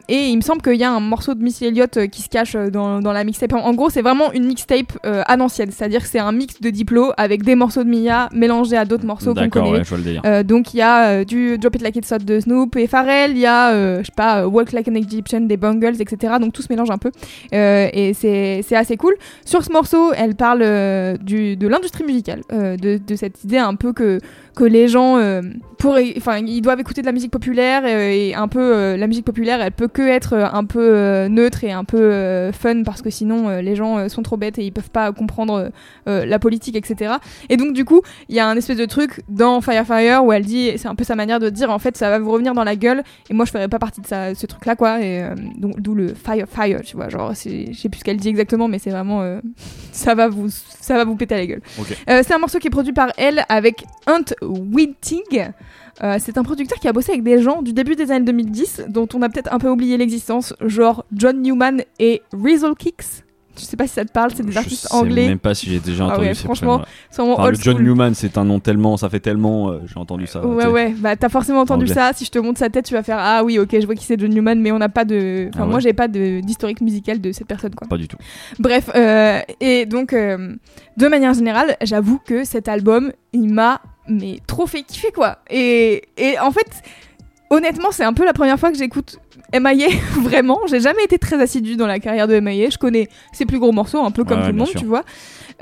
Et 0.08 0.28
il 0.28 0.36
me 0.36 0.42
semble 0.42 0.62
qu'il 0.62 0.76
y 0.76 0.84
a 0.84 0.90
un 0.90 1.00
morceau 1.00 1.34
de 1.34 1.42
Missy 1.42 1.66
Elliott 1.66 2.06
qui 2.08 2.22
se 2.22 2.28
cache 2.28 2.54
dans, 2.54 3.00
dans 3.00 3.12
la 3.12 3.24
mixtape. 3.24 3.52
En, 3.52 3.58
en 3.64 3.74
gros, 3.74 3.90
c'est 3.90 4.02
vraiment 4.02 4.32
une 4.32 4.46
mixtape 4.46 4.98
à 5.04 5.36
l'ancienne, 5.36 5.70
c'est-à-dire 5.70 6.02
que 6.02 6.08
c'est 6.08 6.18
un 6.18 6.32
mix 6.32 6.60
de 6.60 6.70
Diplo 6.70 7.12
avec 7.16 7.42
des 7.42 7.54
morceaux 7.54 7.84
de 7.84 7.88
Mia 7.88 8.28
mélangés 8.32 8.76
à 8.76 8.84
d'autres 8.84 9.06
morceaux 9.06 9.34
qu'on 9.34 9.48
connaît. 9.48 9.70
ouais, 9.70 9.84
je 9.84 9.88
vois 9.88 9.98
le 9.98 10.04
délire. 10.04 10.44
Donc 10.44 10.74
il 10.74 10.78
y 10.78 10.82
a 10.82 11.24
du 11.24 11.58
Drop 11.58 11.74
It 11.76 11.82
Like 11.82 11.96
It's 11.96 12.12
Hot 12.12 12.18
de 12.18 12.40
Snoop 12.40 12.76
et 12.76 12.86
Pharrell, 12.86 13.32
il 13.32 13.38
y 13.38 13.46
a, 13.46 13.72
je 13.98 14.06
sais 14.06 14.12
pas, 14.14 14.42
euh, 14.42 14.46
Walk 14.46 14.72
Like 14.72 14.88
an 14.88 14.94
Egyptian 14.94 15.40
des 15.42 15.56
Bungles, 15.56 16.00
etc. 16.00 16.34
Donc 16.40 16.52
tout 16.52 16.62
se 16.62 16.68
mélange 16.70 16.90
un 16.90 16.98
peu 16.98 17.10
Euh, 17.52 17.88
et 17.92 18.14
c'est 18.14 18.76
assez 18.76 18.96
cool. 18.96 19.14
Sur 19.44 19.64
ce 19.64 19.72
morceau, 19.72 20.12
elle 20.12 20.34
parle 20.34 20.62
euh, 20.62 21.16
du, 21.16 21.56
de 21.56 21.68
l'industrie 21.68 22.04
musicale, 22.04 22.42
euh, 22.52 22.76
de, 22.76 22.98
de 23.04 23.16
cette 23.16 23.42
idée 23.44 23.58
un 23.58 23.74
peu 23.74 23.92
que, 23.92 24.18
que 24.54 24.64
les 24.64 24.88
gens 24.88 25.16
euh, 25.18 25.42
pourraient, 25.78 26.14
enfin 26.16 26.38
ils 26.38 26.60
doivent 26.60 26.80
écouter 26.80 27.00
de 27.00 27.06
la 27.06 27.12
musique 27.12 27.30
populaire 27.30 27.82
euh, 27.84 28.10
et 28.10 28.34
un 28.34 28.48
peu 28.48 28.60
euh, 28.60 28.96
la 28.96 29.06
musique 29.06 29.24
populaire, 29.24 29.60
elle 29.60 29.72
peut 29.72 29.88
que 29.88 30.02
être 30.02 30.34
euh, 30.34 30.46
un 30.52 30.64
peu 30.64 30.80
euh, 30.80 31.28
neutre 31.28 31.64
et 31.64 31.72
un 31.72 31.84
peu 31.84 31.98
euh, 31.98 32.52
fun 32.52 32.82
parce 32.84 33.02
que 33.02 33.10
sinon 33.10 33.48
euh, 33.48 33.62
les 33.62 33.74
gens 33.76 33.98
euh, 33.98 34.08
sont 34.08 34.22
trop 34.22 34.36
bêtes 34.36 34.58
et 34.58 34.64
ils 34.64 34.72
peuvent 34.72 34.90
pas 34.90 35.12
comprendre 35.12 35.70
euh, 36.08 36.26
la 36.26 36.38
politique, 36.38 36.76
etc. 36.76 37.14
Et 37.48 37.56
donc 37.56 37.72
du 37.72 37.84
coup, 37.84 38.02
il 38.28 38.36
y 38.36 38.40
a 38.40 38.46
un 38.46 38.56
espèce 38.56 38.76
de 38.76 38.84
truc 38.84 39.22
dans 39.28 39.60
Fire 39.60 39.86
Fire 39.86 40.24
où 40.24 40.32
elle 40.32 40.44
dit, 40.44 40.72
c'est 40.76 40.88
un 40.88 40.94
peu 40.94 41.04
sa 41.04 41.16
manière 41.16 41.40
de 41.40 41.48
dire 41.48 41.70
en 41.70 41.78
fait 41.78 41.96
ça 41.96 42.10
va 42.10 42.18
vous 42.18 42.30
revenir 42.30 42.54
dans 42.54 42.64
la 42.64 42.76
gueule 42.76 43.02
et 43.28 43.34
moi 43.34 43.44
je 43.44 43.50
ferais 43.50 43.68
pas 43.68 43.78
partie 43.80 44.00
de 44.00 44.06
ça, 44.06 44.34
ce 44.34 44.46
truc 44.46 44.64
là 44.66 44.76
quoi 44.76 45.00
et 45.00 45.22
euh, 45.22 45.34
donc 45.56 45.80
d'où 45.80 45.94
le 45.94 46.14
Fire 46.14 46.46
Fire 46.48 46.80
tu 46.82 46.96
vois 46.96 47.08
genre 47.08 47.32
je 47.34 47.72
sais 47.72 47.88
plus 47.88 47.98
ce 47.98 48.04
qu'elle 48.04 48.18
dit 48.18 48.28
exactement 48.28 48.68
mais 48.68 48.78
c'est 48.78 48.90
vraiment 48.90 49.22
euh, 49.22 49.40
ça 49.92 50.14
va 50.14 50.28
vous 50.28 50.48
ça 50.48 50.96
va 50.96 51.04
vous 51.04 51.16
péter 51.16 51.34
à 51.34 51.38
la 51.38 51.46
gueule. 51.46 51.62
Euh, 52.08 52.22
c'est 52.24 52.32
un 52.32 52.38
morceau 52.38 52.58
qui 52.58 52.68
est 52.68 52.70
produit 52.70 52.92
par 52.92 53.12
elle 53.16 53.44
avec 53.48 53.84
Hunt 54.06 54.34
Wittig. 54.42 55.50
C'est 56.18 56.38
un 56.38 56.42
producteur 56.44 56.78
qui 56.78 56.88
a 56.88 56.94
bossé 56.94 57.12
avec 57.12 57.22
des 57.22 57.42
gens 57.42 57.60
du 57.60 57.74
début 57.74 57.94
des 57.94 58.10
années 58.10 58.24
2010 58.24 58.84
dont 58.88 59.06
on 59.12 59.20
a 59.20 59.28
peut-être 59.28 59.52
un 59.52 59.58
peu 59.58 59.68
oublié 59.68 59.98
l'existence, 59.98 60.54
genre 60.64 61.04
John 61.12 61.42
Newman 61.42 61.82
et 61.98 62.22
Rizzle 62.32 62.74
Kicks. 62.74 63.24
Je 63.60 63.64
sais 63.66 63.76
pas 63.76 63.86
si 63.86 63.92
ça 63.94 64.04
te 64.04 64.10
parle, 64.12 64.30
c'est 64.34 64.42
des 64.44 64.52
Je 64.52 64.58
artistes 64.58 64.88
sais 64.88 64.94
anglais. 64.94 65.28
même 65.28 65.38
pas 65.38 65.54
si 65.54 65.68
j'ai 65.68 65.78
déjà 65.80 66.04
Ah 66.04 66.12
entendu 66.14 66.26
ouais, 66.28 66.34
ces 66.34 66.44
franchement, 66.44 66.82
vraiment 67.16 67.34
Enfin, 67.34 67.50
le 67.50 67.56
John. 67.56 67.82
Newman, 67.82 68.14
c'est 68.14 68.38
un 68.38 68.44
nom 68.44 68.58
tellement, 68.58 68.96
ça 68.96 69.08
fait 69.10 69.20
tellement, 69.20 69.70
euh, 69.70 69.80
j'ai 69.86 69.98
entendu 69.98 70.26
ça. 70.26 70.44
Ouais, 70.44 70.64
sais. 70.64 70.68
ouais, 70.70 70.94
bah 70.98 71.14
t'as 71.16 71.28
forcément 71.28 71.60
entendu 71.60 71.84
Anglais. 71.84 71.94
ça. 71.94 72.12
Si 72.14 72.24
je 72.24 72.30
te 72.30 72.38
montre 72.38 72.58
sa 72.58 72.70
tête, 72.70 72.86
tu 72.86 72.94
vas 72.94 73.02
faire 73.02 73.18
Ah 73.20 73.44
oui, 73.44 73.58
ok, 73.58 73.68
je 73.78 73.86
vois 73.86 73.94
qui 73.94 74.04
c'est 74.04 74.18
John 74.18 74.30
Newman, 74.30 74.60
mais 74.60 74.72
on 74.72 74.78
n'a 74.78 74.88
pas 74.88 75.04
de. 75.04 75.48
Enfin, 75.52 75.60
Ah 75.62 75.66
moi, 75.66 75.74
ouais. 75.76 75.80
j'ai 75.82 75.92
pas 75.92 76.08
de- 76.08 76.40
d'historique 76.40 76.80
musical 76.80 77.20
de 77.20 77.32
cette 77.32 77.46
personne, 77.46 77.74
quoi. 77.74 77.86
Pas 77.86 77.96
du 77.98 78.08
tout. 78.08 78.16
Bref, 78.58 78.90
euh, 78.94 79.40
et 79.60 79.86
donc, 79.86 80.12
euh, 80.12 80.54
de 80.96 81.06
manière 81.08 81.34
générale, 81.34 81.76
j'avoue 81.82 82.18
que 82.18 82.44
cet 82.44 82.68
album, 82.68 83.12
il 83.32 83.52
m'a 83.52 83.80
mais 84.08 84.38
trop 84.46 84.66
fait 84.66 84.82
kiffer, 84.82 85.12
quoi. 85.12 85.38
Et, 85.50 86.02
et 86.16 86.38
en 86.40 86.50
fait, 86.50 86.66
honnêtement, 87.50 87.90
c'est 87.92 88.04
un 88.04 88.12
peu 88.12 88.24
la 88.24 88.32
première 88.32 88.58
fois 88.58 88.70
que 88.70 88.78
j'écoute 88.78 89.18
M.I.A. 89.52 89.88
vraiment. 90.20 90.58
J'ai 90.68 90.80
jamais 90.80 91.04
été 91.04 91.18
très 91.18 91.40
assidue 91.40 91.76
dans 91.76 91.86
la 91.86 91.98
carrière 91.98 92.28
de 92.28 92.34
M.I.A. 92.34 92.70
Je 92.70 92.78
connais 92.78 93.08
ses 93.32 93.46
plus 93.46 93.58
gros 93.58 93.72
morceaux, 93.72 94.00
un 94.02 94.10
peu 94.10 94.24
comme 94.24 94.38
Ouais, 94.40 94.46
tout 94.46 94.52
le 94.52 94.58
monde, 94.58 94.68
sûr. 94.68 94.80
tu 94.80 94.86
vois. 94.86 95.04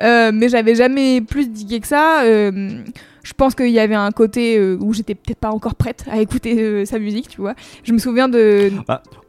Euh, 0.00 0.30
mais 0.32 0.48
j'avais 0.48 0.74
jamais 0.74 1.20
plus 1.20 1.48
digué 1.50 1.80
que 1.80 1.86
ça. 1.88 2.22
Euh, 2.22 2.82
je 3.24 3.32
pense 3.34 3.54
qu'il 3.54 3.70
y 3.70 3.78
avait 3.80 3.94
un 3.96 4.10
côté 4.12 4.56
euh, 4.56 4.78
où 4.80 4.92
j'étais 4.94 5.14
peut-être 5.14 5.38
pas 5.40 5.50
encore 5.50 5.74
prête 5.74 6.04
à 6.10 6.20
écouter 6.20 6.86
sa 6.86 6.98
musique, 6.98 7.28
tu 7.28 7.40
vois. 7.40 7.54
Je 7.82 7.92
me 7.92 7.98
souviens 7.98 8.28
de. 8.28 8.70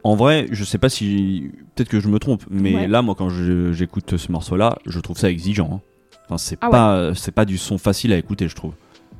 En 0.04 0.14
vrai, 0.14 0.46
je 0.50 0.64
sais 0.64 0.78
pas 0.78 0.88
si. 0.88 1.50
Peut-être 1.74 1.88
que 1.88 2.00
je 2.00 2.08
me 2.08 2.18
trompe, 2.18 2.42
mais 2.50 2.74
Ouais. 2.74 2.86
là, 2.88 3.02
moi, 3.02 3.14
quand 3.16 3.28
j'écoute 3.72 4.16
ce 4.16 4.30
morceau-là, 4.32 4.78
je 4.86 5.00
trouve 5.00 5.18
ça 5.18 5.30
exigeant. 5.30 5.70
hein. 5.72 5.80
Enfin, 6.26 6.38
c'est 6.38 6.58
Ah 6.60 6.66
ouais. 6.66 6.70
pas, 6.72 7.10
c'est 7.16 7.34
pas 7.34 7.44
du 7.44 7.58
son 7.58 7.76
facile 7.78 8.12
à 8.12 8.16
écouter, 8.18 8.46
je 8.48 8.54
trouve. 8.54 8.72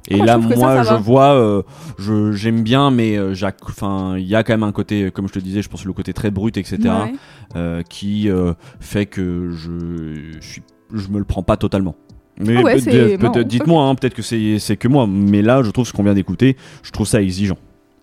Et 0.08 0.14
Ah, 0.14 0.16
moi, 0.16 0.26
là, 0.26 0.32
ça, 0.32 0.38
moi, 0.56 0.84
ça 0.84 0.96
je 0.96 1.02
vois, 1.02 1.34
euh, 1.34 1.62
je 1.98 2.32
j'aime 2.32 2.62
bien, 2.62 2.90
mais 2.90 3.16
euh, 3.16 3.34
enfin, 3.62 4.16
il 4.16 4.26
y 4.26 4.34
a 4.34 4.42
quand 4.42 4.52
même 4.54 4.62
un 4.62 4.72
côté, 4.72 5.10
comme 5.10 5.28
je 5.28 5.32
te 5.34 5.38
disais, 5.38 5.62
je 5.62 5.68
pense 5.68 5.84
le 5.84 5.92
côté 5.92 6.12
très 6.12 6.30
brut, 6.30 6.56
etc., 6.56 6.78
Ouais. 6.82 7.12
euh, 7.56 7.82
qui 7.88 8.28
euh, 8.28 8.54
fait 8.80 9.06
que 9.06 9.50
je, 9.50 10.30
je 10.40 10.46
suis, 10.46 10.62
je 10.92 11.08
me 11.08 11.18
le 11.18 11.24
prends 11.24 11.42
pas 11.42 11.56
totalement. 11.56 11.94
Mais 12.38 12.56
Ah 12.56 12.62
ouais, 12.62 12.74
peut- 12.74 12.80
c'est 12.80 13.18
peut- 13.18 13.22
marrant. 13.26 13.42
dites-moi, 13.42 13.84
hein, 13.84 13.94
peut-être 13.94 14.14
que 14.14 14.22
c'est 14.22 14.76
que 14.76 14.88
moi, 14.88 15.06
mais 15.06 15.42
là, 15.42 15.62
je 15.62 15.70
trouve 15.70 15.86
ce 15.86 15.92
qu'on 15.92 16.02
vient 16.02 16.14
d'écouter, 16.14 16.56
je 16.82 16.90
trouve 16.90 17.06
ça 17.06 17.20
exigeant. 17.20 17.58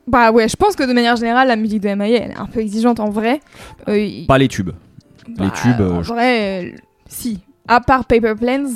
Bah 0.07 0.31
ouais, 0.31 0.47
je 0.47 0.55
pense 0.55 0.75
que 0.77 0.83
de 0.87 0.93
manière 0.93 1.15
générale, 1.17 1.47
la 1.49 1.55
musique 1.57 1.81
de 1.81 1.87
M.I.A. 1.89 2.07
elle 2.25 2.31
est 2.31 2.37
un 2.37 2.45
peu 2.45 2.59
exigeante 2.61 2.99
en 3.01 3.09
vrai. 3.09 3.41
Pas 4.27 4.37
les 4.37 4.47
tubes. 4.47 4.69
Bah, 5.37 5.43
les 5.45 5.51
tubes, 5.51 5.81
euh, 5.81 5.91
En 5.95 6.03
je- 6.03 6.13
vrai, 6.13 6.75
si. 7.07 7.39
À 7.67 7.81
part 7.81 8.05
Paper 8.05 8.35
Planes, 8.39 8.69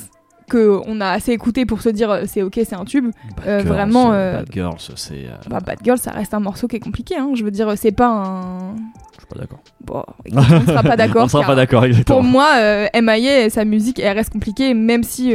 que 0.52 0.80
on 0.86 1.02
a 1.02 1.08
assez 1.10 1.32
écouté 1.32 1.66
pour 1.66 1.82
se 1.82 1.90
dire 1.90 2.12
euh, 2.12 2.24
c'est 2.28 2.42
ok, 2.44 2.54
c'est 2.64 2.76
un 2.76 2.86
tube. 2.86 3.06
Bad 3.38 3.48
Euh, 3.48 3.60
Girls, 3.62 3.74
vraiment, 3.74 4.12
euh, 4.14 4.38
Bad 4.38 4.48
Girls, 4.52 4.76
c'est. 4.96 5.14
euh, 5.14 5.32
Bah, 5.50 5.60
Bad 5.66 5.80
Girl, 5.84 5.98
ça 5.98 6.12
reste 6.12 6.34
un 6.34 6.40
morceau 6.40 6.68
qui 6.68 6.76
est 6.76 6.80
compliqué. 6.80 7.16
Hein. 7.18 7.32
Je 7.36 7.44
veux 7.44 7.52
dire, 7.52 7.72
c'est 7.78 7.92
pas 7.92 8.08
un. 8.08 8.76
je 9.14 9.20
suis 9.20 9.28
pas 9.28 9.40
d'accord. 9.40 9.60
Bon, 9.84 10.04
écoute, 10.26 10.44
on 10.50 10.66
sera 10.68 10.84
pas 10.84 10.96
d'accord. 10.98 11.24
On 11.26 11.28
sera 11.28 11.42
car 11.44 11.50
pas 11.52 11.56
d'accord, 11.56 11.86
exactement. 11.86 12.20
Pour 12.20 12.24
moi, 12.30 12.60
M.I.A. 12.94 13.50
sa 13.50 13.66
musique, 13.66 14.00
elle 14.00 14.16
reste 14.18 14.32
compliquée, 14.34 14.74
même 14.74 15.04
si. 15.04 15.34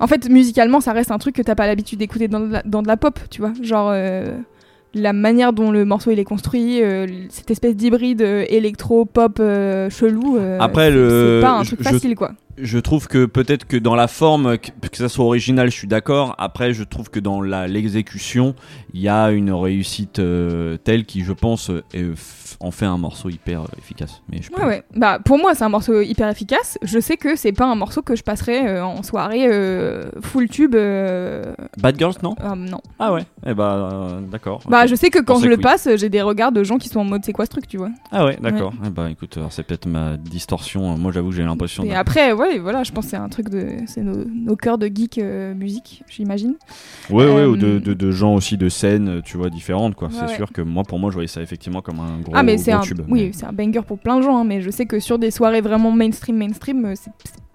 En 0.00 0.06
fait, 0.06 0.28
musicalement, 0.28 0.80
ça 0.80 0.92
reste 0.92 1.10
un 1.12 1.18
truc 1.18 1.34
que 1.36 1.42
t'as 1.42 1.54
pas 1.54 1.66
l'habitude 1.66 1.98
d'écouter 2.00 2.26
dans, 2.28 2.48
dans 2.64 2.82
de 2.82 2.88
la 2.88 2.96
pop, 2.96 3.18
tu 3.30 3.40
vois. 3.40 3.52
Genre. 3.62 3.92
La 4.94 5.12
manière 5.14 5.52
dont 5.54 5.70
le 5.70 5.84
morceau 5.86 6.10
il 6.10 6.18
est 6.18 6.24
construit, 6.24 6.82
euh, 6.82 7.06
cette 7.30 7.50
espèce 7.50 7.74
d'hybride 7.76 8.20
euh, 8.20 8.44
électro-pop 8.48 9.38
euh, 9.40 9.88
chelou, 9.88 10.36
euh, 10.36 10.58
Après, 10.60 10.90
le- 10.90 11.38
c'est 11.40 11.46
pas 11.46 11.52
un 11.52 11.62
je- 11.62 11.68
truc 11.68 11.78
je- 11.82 11.88
facile 11.88 12.14
quoi. 12.14 12.32
Je 12.58 12.78
trouve 12.78 13.08
que 13.08 13.24
peut-être 13.24 13.66
que 13.66 13.78
dans 13.78 13.94
la 13.94 14.08
forme, 14.08 14.58
que, 14.58 14.68
que 14.88 14.96
ça 14.98 15.08
soit 15.08 15.24
original, 15.24 15.70
je 15.70 15.74
suis 15.76 15.88
d'accord. 15.88 16.34
Après, 16.36 16.74
je 16.74 16.84
trouve 16.84 17.08
que 17.08 17.18
dans 17.20 17.40
la- 17.40 17.66
l'exécution, 17.66 18.54
il 18.92 19.00
y 19.00 19.08
a 19.08 19.30
une 19.30 19.50
réussite 19.50 20.20
telle 20.84 21.04
qui, 21.06 21.24
je 21.24 21.32
pense, 21.32 21.70
est- 21.94 22.12
en 22.62 22.70
fait 22.70 22.86
un 22.86 22.96
morceau 22.98 23.28
hyper 23.28 23.62
euh, 23.62 23.66
efficace. 23.78 24.22
Mais 24.30 24.40
je 24.40 24.50
Ouais, 24.52 24.64
ouais. 24.66 24.82
Bah, 24.94 25.18
pour 25.24 25.38
moi, 25.38 25.54
c'est 25.54 25.64
un 25.64 25.68
morceau 25.68 26.00
hyper 26.00 26.28
efficace. 26.28 26.78
Je 26.82 26.98
sais 27.00 27.16
que 27.16 27.36
c'est 27.36 27.52
pas 27.52 27.66
un 27.66 27.74
morceau 27.74 28.02
que 28.02 28.14
je 28.16 28.22
passerai 28.22 28.66
euh, 28.66 28.84
en 28.84 29.02
soirée 29.02 29.46
euh, 29.50 30.10
full 30.20 30.48
tube. 30.48 30.74
euh, 30.74 31.54
Bad 31.78 31.98
Girls, 31.98 32.14
non 32.22 32.34
non. 32.56 32.80
Ah 32.98 33.12
ouais. 33.12 33.24
Eh 33.46 33.54
bah, 33.54 34.20
d'accord. 34.30 34.60
Bah, 34.68 34.86
je 34.86 34.94
sais 34.94 35.10
que 35.10 35.18
quand 35.18 35.40
je 35.40 35.48
le 35.48 35.56
oui. 35.56 35.62
passe, 35.62 35.88
j'ai 35.96 36.08
des 36.08 36.22
regards 36.22 36.52
de 36.52 36.62
gens 36.62 36.78
qui 36.78 36.88
sont 36.88 37.00
en 37.00 37.04
mode 37.04 37.24
c'est 37.24 37.32
quoi 37.32 37.46
ce 37.46 37.50
truc, 37.50 37.66
tu 37.66 37.76
vois. 37.78 37.90
Ah 38.10 38.24
ouais, 38.24 38.38
d'accord. 38.40 38.72
Eh 38.86 38.90
bah, 38.90 39.10
écoute, 39.10 39.38
c'est 39.50 39.64
peut-être 39.64 39.86
ma 39.86 40.16
distorsion. 40.16 40.96
Moi, 40.96 41.12
j'avoue, 41.12 41.30
que 41.30 41.36
j'ai 41.36 41.42
l'impression. 41.42 41.84
Et 41.84 41.94
après, 41.94 42.32
ouais, 42.32 42.58
voilà, 42.58 42.84
je 42.84 42.92
pense 42.92 43.06
que 43.06 43.10
c'est 43.10 43.16
un 43.16 43.28
truc 43.28 43.48
de. 43.48 43.68
C'est 43.86 44.02
nos, 44.02 44.24
nos 44.24 44.56
cœurs 44.56 44.78
de 44.78 44.86
geek 44.86 45.18
musique, 45.56 46.02
j'imagine. 46.08 46.54
Ouais, 47.10 47.30
ouais, 47.30 47.44
ou 47.44 47.56
de, 47.56 47.78
de, 47.78 47.94
de 47.94 48.10
gens 48.10 48.34
aussi 48.34 48.56
de 48.56 48.68
scènes, 48.68 49.22
tu 49.24 49.36
vois, 49.36 49.50
différentes, 49.50 49.94
quoi. 49.94 50.08
C'est 50.10 50.34
sûr 50.34 50.52
que 50.52 50.62
moi, 50.62 50.82
pour 50.84 50.98
moi, 50.98 51.10
je 51.10 51.14
voyais 51.14 51.28
ça 51.28 51.42
effectivement 51.42 51.80
comme 51.80 52.00
un 52.00 52.20
gros, 52.20 52.32
ah, 52.34 52.42
mais 52.42 52.51
c'est 52.58 52.72
un. 52.72 52.82
Oui, 53.08 53.30
c'est 53.32 53.46
un 53.46 53.52
banger 53.52 53.82
pour 53.86 53.98
plein 53.98 54.16
de 54.16 54.22
gens, 54.22 54.38
hein, 54.38 54.44
mais 54.44 54.60
je 54.60 54.70
sais 54.70 54.86
que 54.86 55.00
sur 55.00 55.18
des 55.18 55.30
soirées 55.30 55.60
vraiment 55.60 55.90
mainstream, 55.90 56.36
mainstream, 56.36 56.84
euh, 56.84 56.94
c'est 56.94 57.10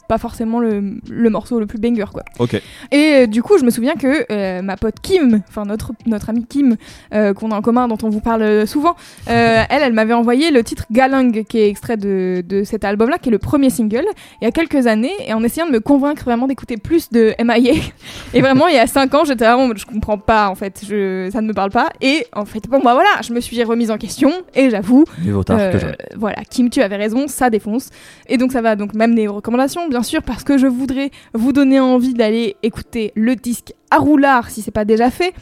pas 0.07 0.17
forcément 0.17 0.59
le, 0.59 0.99
le 1.09 1.29
morceau 1.29 1.59
le 1.59 1.65
plus 1.65 1.79
banger, 1.79 2.05
quoi. 2.11 2.23
Ok. 2.39 2.61
Et 2.91 2.95
euh, 2.95 3.27
du 3.27 3.43
coup, 3.43 3.57
je 3.57 3.65
me 3.65 3.69
souviens 3.69 3.95
que 3.95 4.25
euh, 4.31 4.61
ma 4.61 4.77
pote 4.77 4.95
Kim, 5.01 5.41
enfin 5.47 5.65
notre, 5.65 5.91
notre 6.05 6.29
amie 6.29 6.45
Kim, 6.45 6.77
euh, 7.13 7.33
qu'on 7.33 7.51
a 7.51 7.55
en 7.55 7.61
commun, 7.61 7.87
dont 7.87 7.97
on 8.03 8.09
vous 8.09 8.21
parle 8.21 8.65
souvent, 8.67 8.95
elle, 9.27 9.65
elle 9.69 9.93
m'avait 9.93 10.13
envoyé 10.13 10.51
le 10.51 10.63
titre 10.63 10.85
Galang, 10.91 11.43
qui 11.43 11.59
est 11.59 11.69
extrait 11.69 11.97
de, 11.97 12.43
de 12.47 12.63
cet 12.63 12.83
album-là, 12.85 13.17
qui 13.17 13.29
est 13.29 13.31
le 13.31 13.39
premier 13.39 13.69
single, 13.69 14.05
il 14.41 14.45
y 14.45 14.47
a 14.47 14.51
quelques 14.51 14.87
années, 14.87 15.13
et 15.25 15.33
en 15.33 15.43
essayant 15.43 15.67
de 15.67 15.71
me 15.71 15.79
convaincre 15.79 16.23
vraiment 16.23 16.47
d'écouter 16.47 16.77
plus 16.77 17.09
de 17.11 17.33
MIA. 17.43 17.73
et 18.33 18.41
vraiment, 18.41 18.67
il 18.67 18.75
y 18.75 18.79
a 18.79 18.87
5 18.87 19.13
ans, 19.13 19.25
j'étais 19.25 19.45
vraiment, 19.45 19.73
je 19.75 19.85
comprends 19.85 20.17
pas, 20.17 20.49
en 20.49 20.55
fait, 20.55 20.81
je, 20.87 21.29
ça 21.31 21.41
ne 21.41 21.47
me 21.47 21.53
parle 21.53 21.71
pas. 21.71 21.89
Et 22.01 22.25
en 22.33 22.45
fait, 22.45 22.67
bon, 22.67 22.79
bah 22.79 22.93
voilà, 22.93 23.21
je 23.23 23.33
me 23.33 23.41
suis 23.41 23.61
remise 23.63 23.91
en 23.91 23.97
question, 23.97 24.31
et 24.55 24.69
j'avoue, 24.69 25.05
euh, 25.49 25.93
voilà, 26.15 26.43
Kim, 26.49 26.69
tu 26.69 26.81
avais 26.81 26.95
raison, 26.95 27.27
ça 27.27 27.49
défonce. 27.49 27.89
Et 28.27 28.37
donc 28.37 28.51
ça 28.51 28.61
va 28.61 28.75
donc 28.75 28.93
m'amener 28.93 29.27
aux 29.27 29.33
recommandations, 29.33 29.87
bien 29.89 29.96
sûr, 30.03 30.23
parce 30.23 30.43
que 30.43 30.57
je 30.57 30.67
voudrais 30.67 31.11
vous 31.33 31.53
donner 31.53 31.79
envie 31.79 32.13
d'aller 32.13 32.55
écouter 32.63 33.11
le 33.15 33.35
disque 33.35 33.73
à 33.91 33.97
roulard 33.97 34.49
si 34.49 34.61
c'est 34.61 34.71
pas 34.71 34.85
déjà 34.85 35.09
fait. 35.09 35.33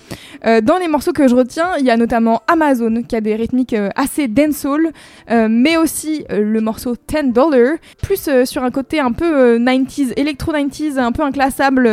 Euh, 0.46 0.62
dans 0.62 0.78
les 0.78 0.88
morceaux 0.88 1.14
que 1.14 1.28
je 1.28 1.36
retiens, 1.36 1.72
il 1.80 1.86
y 1.86 1.90
a 1.90 1.98
notamment 1.98 2.42
Amazon 2.48 3.02
qui 3.04 3.16
a 3.16 3.22
des 3.22 3.36
rythmiques 3.36 3.74
euh, 3.74 3.90
assez 3.96 4.28
dancehall, 4.28 4.92
euh, 5.32 5.48
mais 5.50 5.78
aussi 5.78 6.26
euh, 6.32 6.42
le 6.42 6.62
morceau 6.62 6.96
10 7.08 7.32
Dollar, 7.32 7.78
plus 8.02 8.30
sur 8.46 8.64
un 8.64 8.72
côté 8.72 9.00
un 9.00 9.12
peu 9.12 9.26
euh, 9.26 9.60
90s, 9.60 10.14
électro 10.18 10.54
90s, 10.54 11.00
un 11.00 11.12
peu 11.12 11.24
inclassable. 11.24 11.88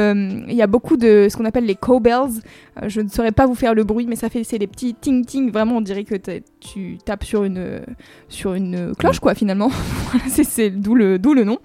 Il 0.48 0.54
y 0.54 0.62
a 0.62 0.66
beaucoup 0.66 0.96
de 0.96 1.28
ce 1.30 1.36
qu'on 1.36 1.44
appelle 1.44 1.64
les 1.64 1.74
cowbells. 1.74 2.40
Je 2.86 3.00
ne 3.00 3.08
saurais 3.08 3.32
pas 3.32 3.46
vous 3.46 3.54
faire 3.54 3.74
le 3.74 3.84
bruit, 3.84 4.06
mais 4.06 4.16
ça 4.16 4.28
fait 4.28 4.44
c'est 4.44 4.58
des 4.58 4.66
petits 4.66 4.94
ting 4.94 5.24
ting. 5.24 5.50
Vraiment, 5.50 5.76
on 5.76 5.80
dirait 5.80 6.04
que 6.04 6.14
tu 6.60 6.98
tapes 7.04 7.24
sur 7.24 7.44
une 7.44 7.82
sur 8.28 8.54
une 8.54 8.94
cloche 8.94 9.20
quoi 9.20 9.34
finalement. 9.34 9.70
C'est 10.28 10.70
d'où 10.70 10.94
le 10.94 11.18
d'où 11.18 11.34
le 11.34 11.44
nom. 11.44 11.58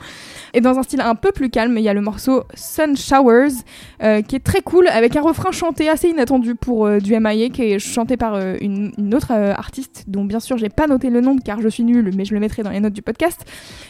Et 0.53 0.61
dans 0.61 0.77
un 0.77 0.83
style 0.83 1.01
un 1.01 1.15
peu 1.15 1.31
plus 1.31 1.49
calme, 1.49 1.77
il 1.77 1.83
y 1.83 1.89
a 1.89 1.93
le 1.93 2.01
morceau 2.01 2.43
Sun 2.53 2.95
Showers 2.97 3.53
qui 3.99 4.35
est 4.35 4.43
très 4.43 4.61
cool 4.61 4.76
avec 4.85 5.15
un 5.15 5.21
refrain 5.21 5.51
chanté 5.51 5.89
assez 5.89 6.09
inattendu 6.09 6.53
pour 6.53 6.85
euh, 6.85 6.99
du 6.99 7.17
MIA 7.19 7.49
qui 7.49 7.63
est 7.63 7.79
chanté 7.79 8.17
par 8.17 8.35
euh, 8.35 8.55
une, 8.61 8.91
une 8.97 9.15
autre 9.15 9.31
euh, 9.31 9.53
artiste 9.53 10.03
dont 10.07 10.25
bien 10.25 10.39
sûr 10.39 10.57
j'ai 10.57 10.69
pas 10.69 10.85
noté 10.85 11.09
le 11.09 11.21
nom 11.21 11.37
car 11.37 11.59
je 11.61 11.67
suis 11.67 11.83
nulle 11.83 12.11
mais 12.15 12.25
je 12.25 12.33
le 12.33 12.39
mettrai 12.39 12.63
dans 12.63 12.69
les 12.69 12.79
notes 12.79 12.93
du 12.93 13.01
podcast 13.01 13.45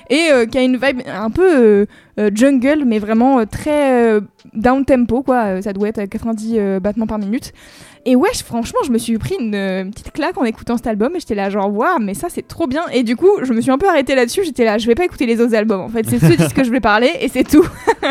et 0.09 0.29
euh, 0.31 0.45
qui 0.45 0.57
a 0.57 0.61
une 0.61 0.77
vibe 0.77 1.01
un 1.05 1.29
peu 1.29 1.85
jungle 2.33 2.83
mais 2.85 2.99
vraiment 2.99 3.45
très 3.45 4.19
down 4.53 4.85
tempo 4.85 5.21
quoi 5.23 5.61
ça 5.61 5.73
doit 5.73 5.89
être 5.89 5.99
à 5.99 6.07
90 6.07 6.55
euh, 6.57 6.79
battements 6.79 7.07
par 7.07 7.19
minute 7.19 7.53
et 8.09 8.15
ouais, 8.15 8.33
franchement, 8.33 8.79
je 8.85 8.91
me 8.93 8.97
suis 8.97 9.17
pris 9.17 9.35
une, 9.37 9.53
euh, 9.53 9.83
petite 9.83 10.13
claque 10.13 10.37
en 10.37 10.45
écoutant 10.45 10.77
cet 10.77 10.87
album 10.87 11.13
et 11.17 11.19
j'étais 11.19 11.35
là 11.35 11.49
genre 11.49 11.69
waouh, 11.69 11.99
mais 11.99 12.13
ça 12.13 12.27
c'est 12.29 12.47
trop 12.47 12.65
bien. 12.65 12.83
Et 12.93 13.03
du 13.03 13.17
coup, 13.17 13.27
je 13.43 13.51
me 13.51 13.59
suis 13.59 13.69
un 13.69 13.77
peu 13.77 13.89
arrêtée 13.89 14.15
là-dessus. 14.15 14.45
J'étais 14.45 14.63
là, 14.63 14.77
je 14.77 14.87
vais 14.87 14.95
pas 14.95 15.03
écouter 15.03 15.25
les 15.25 15.41
autres 15.41 15.53
albums. 15.53 15.81
En 15.81 15.89
fait, 15.89 16.07
c'est 16.09 16.17
ce 16.17 16.31
disque 16.37 16.55
que 16.55 16.63
je 16.63 16.71
vais 16.71 16.79
parler 16.79 17.11
et 17.19 17.27
c'est 17.27 17.43
tout. 17.43 17.67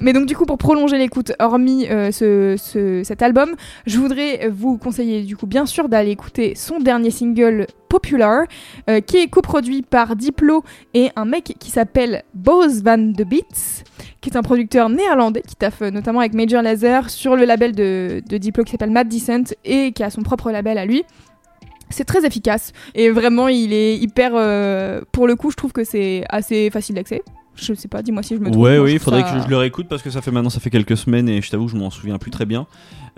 Mais 0.00 0.12
donc 0.12 0.26
du 0.26 0.34
coup, 0.36 0.46
pour 0.46 0.58
prolonger 0.58 0.96
l'écoute, 0.98 1.32
hormis 1.38 1.86
euh, 1.88 2.10
ce, 2.10 2.56
ce- 2.58 3.02
cet 3.04 3.22
album, 3.22 3.54
je 3.86 3.98
voudrais 3.98 4.48
vous 4.48 4.78
conseiller 4.78 5.22
du 5.22 5.36
coup 5.36 5.46
bien 5.46 5.66
sûr 5.66 5.88
d'aller 5.88 6.10
écouter 6.10 6.54
son 6.54 6.78
dernier 6.78 7.10
single 7.10 7.66
Popular, 7.88 8.44
euh, 8.88 9.00
qui 9.00 9.16
est 9.16 9.26
coproduit 9.26 9.82
par 9.82 10.14
Diplo 10.14 10.62
et 10.94 11.10
un 11.16 11.24
mec 11.24 11.56
qui 11.58 11.70
s'appelle 11.72 12.22
Bose 12.34 12.84
Van 12.84 12.98
de 12.98 13.24
Beats, 13.24 13.82
qui 14.20 14.30
est 14.30 14.36
un 14.36 14.42
producteur 14.42 14.88
néerlandais 14.88 15.42
qui 15.42 15.56
taffe 15.56 15.82
euh, 15.82 15.90
notamment 15.90 16.20
avec 16.20 16.32
Major 16.32 16.62
Lazer 16.62 17.10
sur 17.10 17.34
le 17.34 17.44
label 17.44 17.74
de, 17.74 18.22
Diplo 18.28 18.62
qui 18.62 18.70
s'appelle 18.70 18.92
Mad 18.92 19.08
Decent 19.08 19.54
et 19.64 19.90
qui 19.92 20.04
a 20.04 20.10
son 20.10 20.22
propre 20.22 20.52
label 20.52 20.78
à 20.78 20.86
lui. 20.86 21.02
C'est 21.90 22.04
très 22.04 22.24
efficace 22.24 22.72
et 22.94 23.10
vraiment 23.10 23.48
il 23.48 23.72
est 23.72 23.96
hyper. 23.96 24.30
pour 25.10 25.26
le 25.26 25.34
coup, 25.34 25.50
je 25.50 25.56
trouve 25.56 25.72
que 25.72 25.82
c'est 25.82 26.24
assez 26.28 26.70
facile 26.70 26.94
d'accès. 26.94 27.22
Je 27.56 27.74
sais 27.74 27.88
pas, 27.88 28.00
dis-moi 28.02 28.22
si 28.22 28.34
je 28.36 28.40
me 28.40 28.50
trompe. 28.50 28.62
Ouais, 28.62 28.78
oui, 28.78 28.92
il 28.94 28.98
faudrait 28.98 29.22
ça- 29.22 29.32
que 29.36 29.42
je 29.42 29.48
le 29.48 29.56
réécoute 29.56 29.86
parce 29.88 30.02
que 30.02 30.08
ça 30.10 30.22
fait 30.22 30.30
maintenant, 30.30 30.48
ça 30.50 30.60
fait 30.60 30.70
quelques 30.70 30.96
semaines 30.96 31.28
et 31.28 31.42
je 31.42 31.50
t'avoue, 31.50 31.68
je 31.68 31.76
m'en 31.76 31.90
souviens 31.90 32.16
plus 32.18 32.30
très 32.30 32.46
bien. 32.46 32.66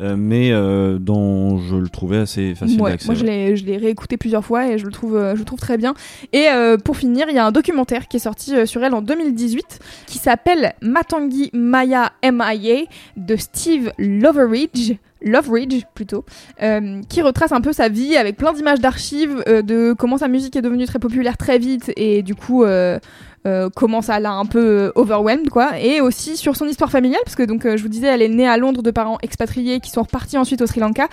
Euh, 0.01 0.16
mais 0.18 0.51
euh, 0.51 0.99
dans, 0.99 1.59
je 1.59 1.76
le 1.76 1.89
trouvais 1.89 2.16
assez 2.16 2.55
facile 2.55 2.80
Ouais, 2.80 2.93
d'accès. 2.93 3.07
moi 3.07 3.14
je 3.14 3.24
l'ai, 3.24 3.57
je 3.57 3.64
l'ai 3.66 3.76
réécouté 3.76 4.16
plusieurs 4.16 4.45
fois 4.45 4.66
et 4.68 4.78
je 4.78 4.87
le 4.87 4.91
trouve, 4.91 5.16
euh, 5.16 5.35
je 5.35 5.41
le 5.41 5.45
trouve 5.45 5.61
très 5.61 5.76
bien. 5.76 5.95
Et 6.33 6.47
euh, 6.49 6.76
pour 6.78 6.97
finir, 6.97 7.26
il 7.28 7.35
y 7.37 7.39
a 7.39 7.45
un 7.47 7.53
documentaire 7.53 8.09
qui 8.09 8.16
est 8.16 8.20
sorti 8.20 8.66
sur 8.66 8.83
elle 8.83 8.95
en 8.95 9.03
2018 9.03 9.78
qui 10.07 10.18
s'appelle 10.18 10.72
Matangi 10.80 11.51
Maya 11.53 12.12
MIA 12.24 12.85
de 13.16 13.37
Steve 13.37 13.93
Loveridge. 13.99 14.95
Loveridge 15.24 15.85
plutôt, 15.95 16.24
euh, 16.62 17.01
qui 17.09 17.22
retrace 17.22 17.53
un 17.53 17.61
peu 17.61 17.72
sa 17.72 17.89
vie 17.89 18.16
avec 18.16 18.37
plein 18.37 18.53
d'images 18.53 18.80
d'archives 18.80 19.45
euh, 19.47 19.62
de 19.62 19.95
comment 19.97 20.18
sa 20.18 20.26
musique 20.26 20.57
est 20.57 20.62
devenue 20.62 20.85
très 20.85 20.99
populaire 20.99 21.37
très 21.37 21.59
vite 21.61 21.93
et 21.97 22.22
du 22.24 22.35
coup 22.35 22.64
euh, 22.64 22.99
euh, 23.45 23.68
comment 23.74 24.03
ça 24.03 24.20
l'a 24.20 24.32
un 24.32 24.47
peu 24.47 24.64
euh, 24.64 24.93
overwhelmed 24.95 25.51
quoi. 25.51 25.80
Et 25.80 26.01
aussi 26.01 26.36
sur 26.36 26.55
son 26.55 26.66
histoire 26.66 26.90
familiale 26.90 27.20
parce 27.24 27.34
que 27.34 27.43
donc 27.43 27.66
euh, 27.66 27.76
je 27.76 27.82
vous 27.82 27.88
disais 27.88 28.07
elle 28.07 28.22
est 28.22 28.28
née 28.28 28.47
à 28.47 28.57
Londres 28.57 28.82
de 28.82 28.90
parents 28.93 29.18
expatriés 29.20 29.80
qui 29.80 29.90
sont 29.90 30.03
repartis 30.03 30.38
ensuite 30.38 30.62
au 30.62 30.66
Sri 30.66 30.78
Lanka 30.80 31.09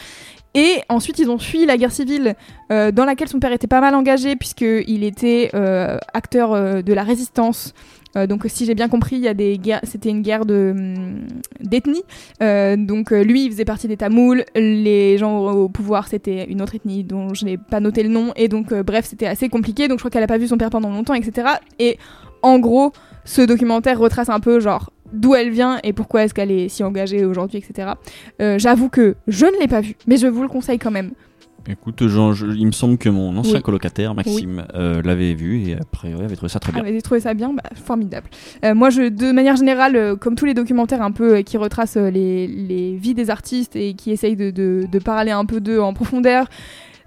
et 0.55 0.81
ensuite, 0.89 1.19
ils 1.19 1.29
ont 1.29 1.37
fui 1.37 1.65
la 1.65 1.77
guerre 1.77 1.91
civile 1.91 2.35
euh, 2.71 2.91
dans 2.91 3.05
laquelle 3.05 3.27
son 3.27 3.39
père 3.39 3.51
était 3.51 3.67
pas 3.67 3.81
mal 3.81 3.93
engagé 3.93 4.35
puisqu'il 4.35 5.03
était 5.03 5.51
euh, 5.53 5.97
acteur 6.13 6.53
euh, 6.53 6.81
de 6.81 6.93
la 6.93 7.03
résistance. 7.03 7.73
Donc, 8.27 8.45
si 8.47 8.65
j'ai 8.65 8.73
bien 8.73 8.89
compris, 8.89 9.17
il 9.17 9.21
y 9.21 9.27
a 9.27 9.35
des 9.35 9.59
guerres. 9.59 9.81
C'était 9.83 10.09
une 10.09 10.23
guerre 10.23 10.41
hum, 10.41 11.27
d'ethnie. 11.59 12.01
Donc, 12.41 13.11
lui, 13.11 13.45
il 13.45 13.51
faisait 13.51 13.65
partie 13.65 13.87
des 13.87 13.97
Tamouls. 13.97 14.43
Les 14.55 15.19
gens 15.19 15.37
au, 15.37 15.65
au 15.65 15.69
pouvoir, 15.69 16.07
c'était 16.07 16.45
une 16.45 16.63
autre 16.63 16.73
ethnie 16.73 17.03
dont 17.03 17.35
je 17.35 17.45
n'ai 17.45 17.59
pas 17.59 17.79
noté 17.79 18.01
le 18.01 18.09
nom. 18.09 18.33
Et 18.35 18.47
donc, 18.47 18.73
bref, 18.73 19.05
c'était 19.05 19.27
assez 19.27 19.47
compliqué. 19.47 19.87
Donc, 19.87 19.99
je 19.99 20.01
crois 20.01 20.09
qu'elle 20.09 20.23
a 20.23 20.27
pas 20.27 20.39
vu 20.39 20.47
son 20.47 20.57
père 20.57 20.71
pendant 20.71 20.89
longtemps, 20.89 21.13
etc. 21.13 21.49
Et 21.77 21.99
en 22.41 22.57
gros, 22.57 22.93
ce 23.25 23.43
documentaire 23.43 23.99
retrace 23.99 24.29
un 24.29 24.39
peu 24.39 24.59
genre 24.59 24.91
d'où 25.13 25.35
elle 25.35 25.49
vient 25.49 25.79
et 25.83 25.93
pourquoi 25.93 26.23
est-ce 26.23 26.33
qu'elle 26.33 26.51
est 26.51 26.69
si 26.69 26.83
engagée 26.83 27.25
aujourd'hui, 27.25 27.57
etc. 27.59 27.89
Euh, 28.41 28.57
J'avoue 28.59 28.89
que 28.89 29.15
je 29.27 29.45
ne 29.45 29.59
l'ai 29.59 29.67
pas 29.67 29.81
vu, 29.81 29.95
mais 30.07 30.17
je 30.17 30.27
vous 30.27 30.41
le 30.41 30.47
conseille 30.49 30.79
quand 30.79 30.91
même. 30.91 31.11
Écoute, 31.67 32.07
Jean, 32.07 32.31
je- 32.31 32.47
il 32.47 32.65
me 32.65 32.71
semble 32.71 32.97
que 32.97 33.09
mon 33.09 33.35
ancien 33.37 33.57
Oui. 33.57 33.61
colocataire, 33.61 34.15
Maxime, 34.15 34.65
euh, 34.75 35.01
l'avait 35.03 35.33
vu 35.33 35.61
et 35.67 35.75
après, 35.75 36.13
ouais, 36.15 36.23
avait 36.23 36.35
trouvé 36.35 36.49
ça 36.49 36.59
très 36.59 36.71
bien. 36.71 36.81
Ah, 36.83 36.87
avez 36.87 37.01
trouvé 37.01 37.19
ça 37.19 37.33
bien 37.33 37.53
Bah, 37.53 37.61
Formidable. 37.75 38.27
Euh, 38.63 38.73
moi, 38.73 38.89
je, 38.89 39.09
de 39.09 39.31
manière 39.31 39.55
générale, 39.57 39.95
euh, 39.95 40.15
comme 40.15 40.35
tous 40.35 40.45
les 40.45 40.53
documentaires 40.53 41.01
un 41.01 41.11
peu 41.11 41.39
qui 41.41 41.57
retracent 41.57 41.97
les, 41.97 42.47
les 42.47 42.95
vies 42.95 43.13
des 43.13 43.29
artistes 43.29 43.75
et 43.75 43.93
qui 43.93 44.11
essayent 44.11 44.37
de, 44.37 44.49
de- 44.51 44.85
de 44.89 44.99
parler 44.99 45.31
un 45.31 45.45
peu 45.45 45.59
d'eux 45.59 45.79
en 45.79 45.93
profondeur, 45.93 46.47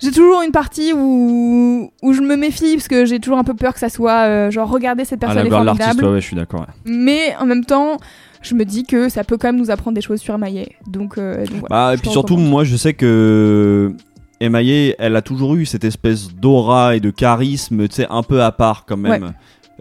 j'ai 0.03 0.11
toujours 0.11 0.43
une 0.43 0.51
partie 0.53 0.93
où, 0.93 1.91
où 2.03 2.13
je 2.13 2.21
me 2.21 2.37
méfie 2.37 2.75
parce 2.75 2.89
que 2.89 3.05
j'ai 3.05 3.21
toujours 3.21 3.39
un 3.39 3.45
peu 3.45 3.55
peur 3.55 3.73
que 3.75 3.79
ça 3.81 3.89
soit 3.89 4.27
euh, 4.27 4.51
genre 4.51 4.69
regarder 4.69 5.05
cette 5.05 5.23
À 5.23 5.27
personne 5.29 5.39
la 5.39 5.45
est 5.45 5.49
gloire 5.49 5.63
de 5.63 5.67
l'artiste, 5.67 5.85
formidable. 5.87 6.09
ouais, 6.09 6.15
ouais, 6.15 6.21
je 6.21 6.27
suis 6.27 6.37
d'accord. 6.37 6.61
ouais. 6.61 6.67
Mais 6.85 7.37
en 7.41 7.47
même 7.47 7.65
temps, 7.65 7.99
je 8.43 8.55
me 8.55 8.65
dis 8.65 8.85
que 8.85 9.09
ça 9.09 9.23
peut 9.25 9.39
quand 9.39 9.49
même 9.49 9.59
nous 9.59 9.71
apprendre 9.71 9.95
des 9.95 10.01
choses 10.01 10.21
sur 10.21 10.37
Maillet. 10.39 10.73
Donc, 10.87 11.19
euh, 11.19 11.47
donc 11.47 11.69
Bah, 11.71 11.93
et 11.95 11.97
puis 11.99 12.11
surtout, 12.11 12.37
moi, 12.37 12.65
je 12.65 12.77
sais 12.77 12.95
que 12.95 13.93
MIA, 14.41 14.95
elle 14.99 15.15
a 15.15 15.23
toujours 15.23 15.55
eu 15.55 15.65
cette 15.67 15.85
espèce 15.85 16.35
d'aura 16.35 16.97
et 16.97 17.01
de 17.01 17.11
charisme, 17.11 17.87
tu 17.87 17.95
sais, 17.97 18.07
un 18.11 18.25
peu 18.25 18.43
à 18.43 18.51
part 18.51 18.85
quand 18.87 18.97
même. 18.97 19.33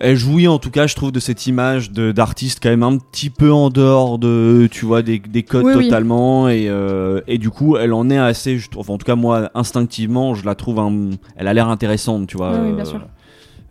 Elle 0.04 0.16
jouit 0.16 0.48
en 0.48 0.58
tout 0.58 0.72
cas, 0.72 0.88
je 0.88 0.96
trouve, 0.96 1.12
de 1.12 1.20
cette 1.20 1.46
image 1.46 1.92
d'artiste 1.92 2.60
quand 2.62 2.70
même 2.70 2.82
un 2.84 2.98
petit 2.98 3.30
peu 3.30 3.52
en 3.52 3.70
dehors 3.70 4.18
de, 4.18 4.68
tu 4.72 4.86
vois, 4.86 5.02
des, 5.04 5.20
des 5.20 5.44
codes 5.44 5.66
Oui, 5.66 5.74
oui. 5.76 5.84
totalement. 5.88 6.50
Et, 6.50 6.68
euh, 6.70 7.22
et 7.28 7.38
du 7.38 7.52
coup, 7.52 7.78
elle 7.78 7.94
en 7.94 8.10
est 8.10 8.18
assez, 8.18 8.58
je 8.58 8.68
trouve, 8.70 8.82
enfin, 8.82 8.94
en 8.94 8.98
tout 8.98 9.06
cas, 9.06 9.16
moi, 9.16 9.52
instinctivement, 9.54 10.34
je 10.34 10.44
la 10.46 10.56
trouve, 10.56 10.80
un- 10.80 11.12
elle 11.36 11.48
a 11.48 11.54
l'air 11.54 11.70
intéressante, 11.70 12.26
tu 12.28 12.36
vois. 12.38 12.52
Oui, 12.52 12.74
bien 12.74 12.82
euh, 12.82 12.86
sûr. 12.86 13.08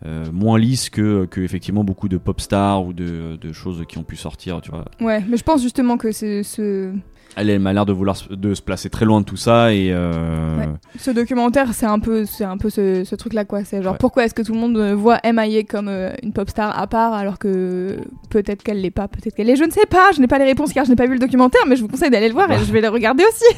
euh, 0.05 0.25
moins 0.31 0.57
lisse 0.57 0.89
que, 0.89 1.25
que 1.25 1.41
effectivement 1.41 1.83
beaucoup 1.83 2.07
de 2.07 2.17
pop 2.17 2.39
stars 2.41 2.85
ou 2.85 2.93
de, 2.93 3.35
de 3.39 3.51
choses 3.51 3.83
qui 3.87 3.97
ont 3.97 4.03
pu 4.03 4.15
sortir, 4.15 4.61
tu 4.61 4.71
vois. 4.71 4.85
Ouais, 5.01 5.23
mais 5.27 5.35
je 5.37 5.43
pense 5.43 5.61
justement 5.61 5.97
que 5.97 6.11
ce, 6.11 6.93
Elle, 7.37 7.49
elle 7.49 7.59
m'a 7.59 7.71
l'air 7.71 7.85
de 7.85 7.93
vouloir 7.93 8.17
se- 8.17 8.33
de 8.33 8.53
se 8.53 8.61
placer 8.61 8.89
très 8.89 9.05
loin 9.05 9.21
de 9.21 9.25
tout 9.25 9.37
ça 9.37 9.73
et 9.73 9.89
euh, 9.91 10.57
Ouais. 10.57 10.65
ce 10.99 11.11
documentaire, 11.11 11.67
c'est 11.73 11.85
un 11.85 11.99
peu, 11.99 12.25
c'est 12.25 12.43
un 12.43 12.57
peu 12.57 12.69
ce, 12.69 13.03
ce 13.05 13.15
truc-là, 13.15 13.45
quoi. 13.45 13.63
C'est 13.63 13.81
genre 13.81 13.93
Ouais. 13.93 13.97
pourquoi 13.99 14.25
est-ce 14.25 14.33
que 14.33 14.41
tout 14.41 14.53
le 14.53 14.59
monde 14.59 14.75
euh, 14.77 14.93
voit 14.95 15.19
MIA 15.23 15.63
comme 15.63 15.87
euh, 15.87 16.11
une 16.23 16.33
pop 16.33 16.49
star 16.49 16.77
à 16.77 16.87
part, 16.87 17.13
alors 17.13 17.39
que 17.39 17.97
peut-être 18.29 18.63
qu'elle 18.63 18.81
l'est 18.81 18.91
pas, 18.91 19.07
peut-être 19.07 19.33
qu'elle 19.35 19.49
est. 19.49 19.55
Je 19.55 19.63
ne 19.63 19.71
sais 19.71 19.85
pas. 19.89 20.09
Je 20.13 20.19
n'ai 20.19 20.27
pas 20.27 20.39
les 20.39 20.45
réponses 20.45 20.73
car 20.73 20.83
je 20.85 20.89
n'ai 20.89 20.95
pas 20.95 21.05
vu 21.05 21.13
le 21.13 21.19
documentaire, 21.19 21.61
mais 21.67 21.75
je 21.77 21.81
vous 21.81 21.87
conseille 21.87 22.09
d'aller 22.09 22.27
le 22.27 22.33
voir 22.33 22.47
Bah. 22.49 22.55
et 22.55 22.65
je 22.65 22.71
vais 22.73 22.81
le 22.81 22.89
regarder 22.89 23.23
aussi. 23.23 23.55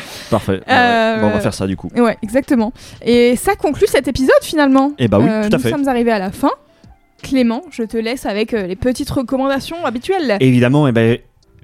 parfait. 0.30 0.60
Euh, 0.68 1.14
ouais. 1.16 1.20
Bon, 1.20 1.26
on 1.28 1.30
va 1.30 1.40
faire 1.40 1.54
ça 1.54 1.66
du 1.66 1.76
coup. 1.76 1.88
Ouais, 1.96 2.16
exactement. 2.22 2.72
Et 3.04 3.36
ça 3.36 3.54
conclut 3.54 3.86
cet 3.86 4.08
épisode 4.08 4.30
finalement. 4.42 4.92
Eh 4.98 5.08
bah 5.08 5.18
oui, 5.20 5.26
tout 5.26 5.30
à 5.30 5.48
nous 5.50 5.58
fait. 5.58 5.70
sommes 5.70 5.88
arrivés 5.88 6.12
à 6.12 6.18
la 6.18 6.30
fin. 6.30 6.50
Clément, 7.22 7.62
je 7.70 7.82
te 7.82 7.98
laisse 7.98 8.24
avec 8.24 8.52
les 8.52 8.76
petites 8.76 9.10
recommandations 9.10 9.84
habituelles. 9.84 10.38
Évidemment, 10.40 10.88
eh 10.88 10.92
ben, 10.92 11.18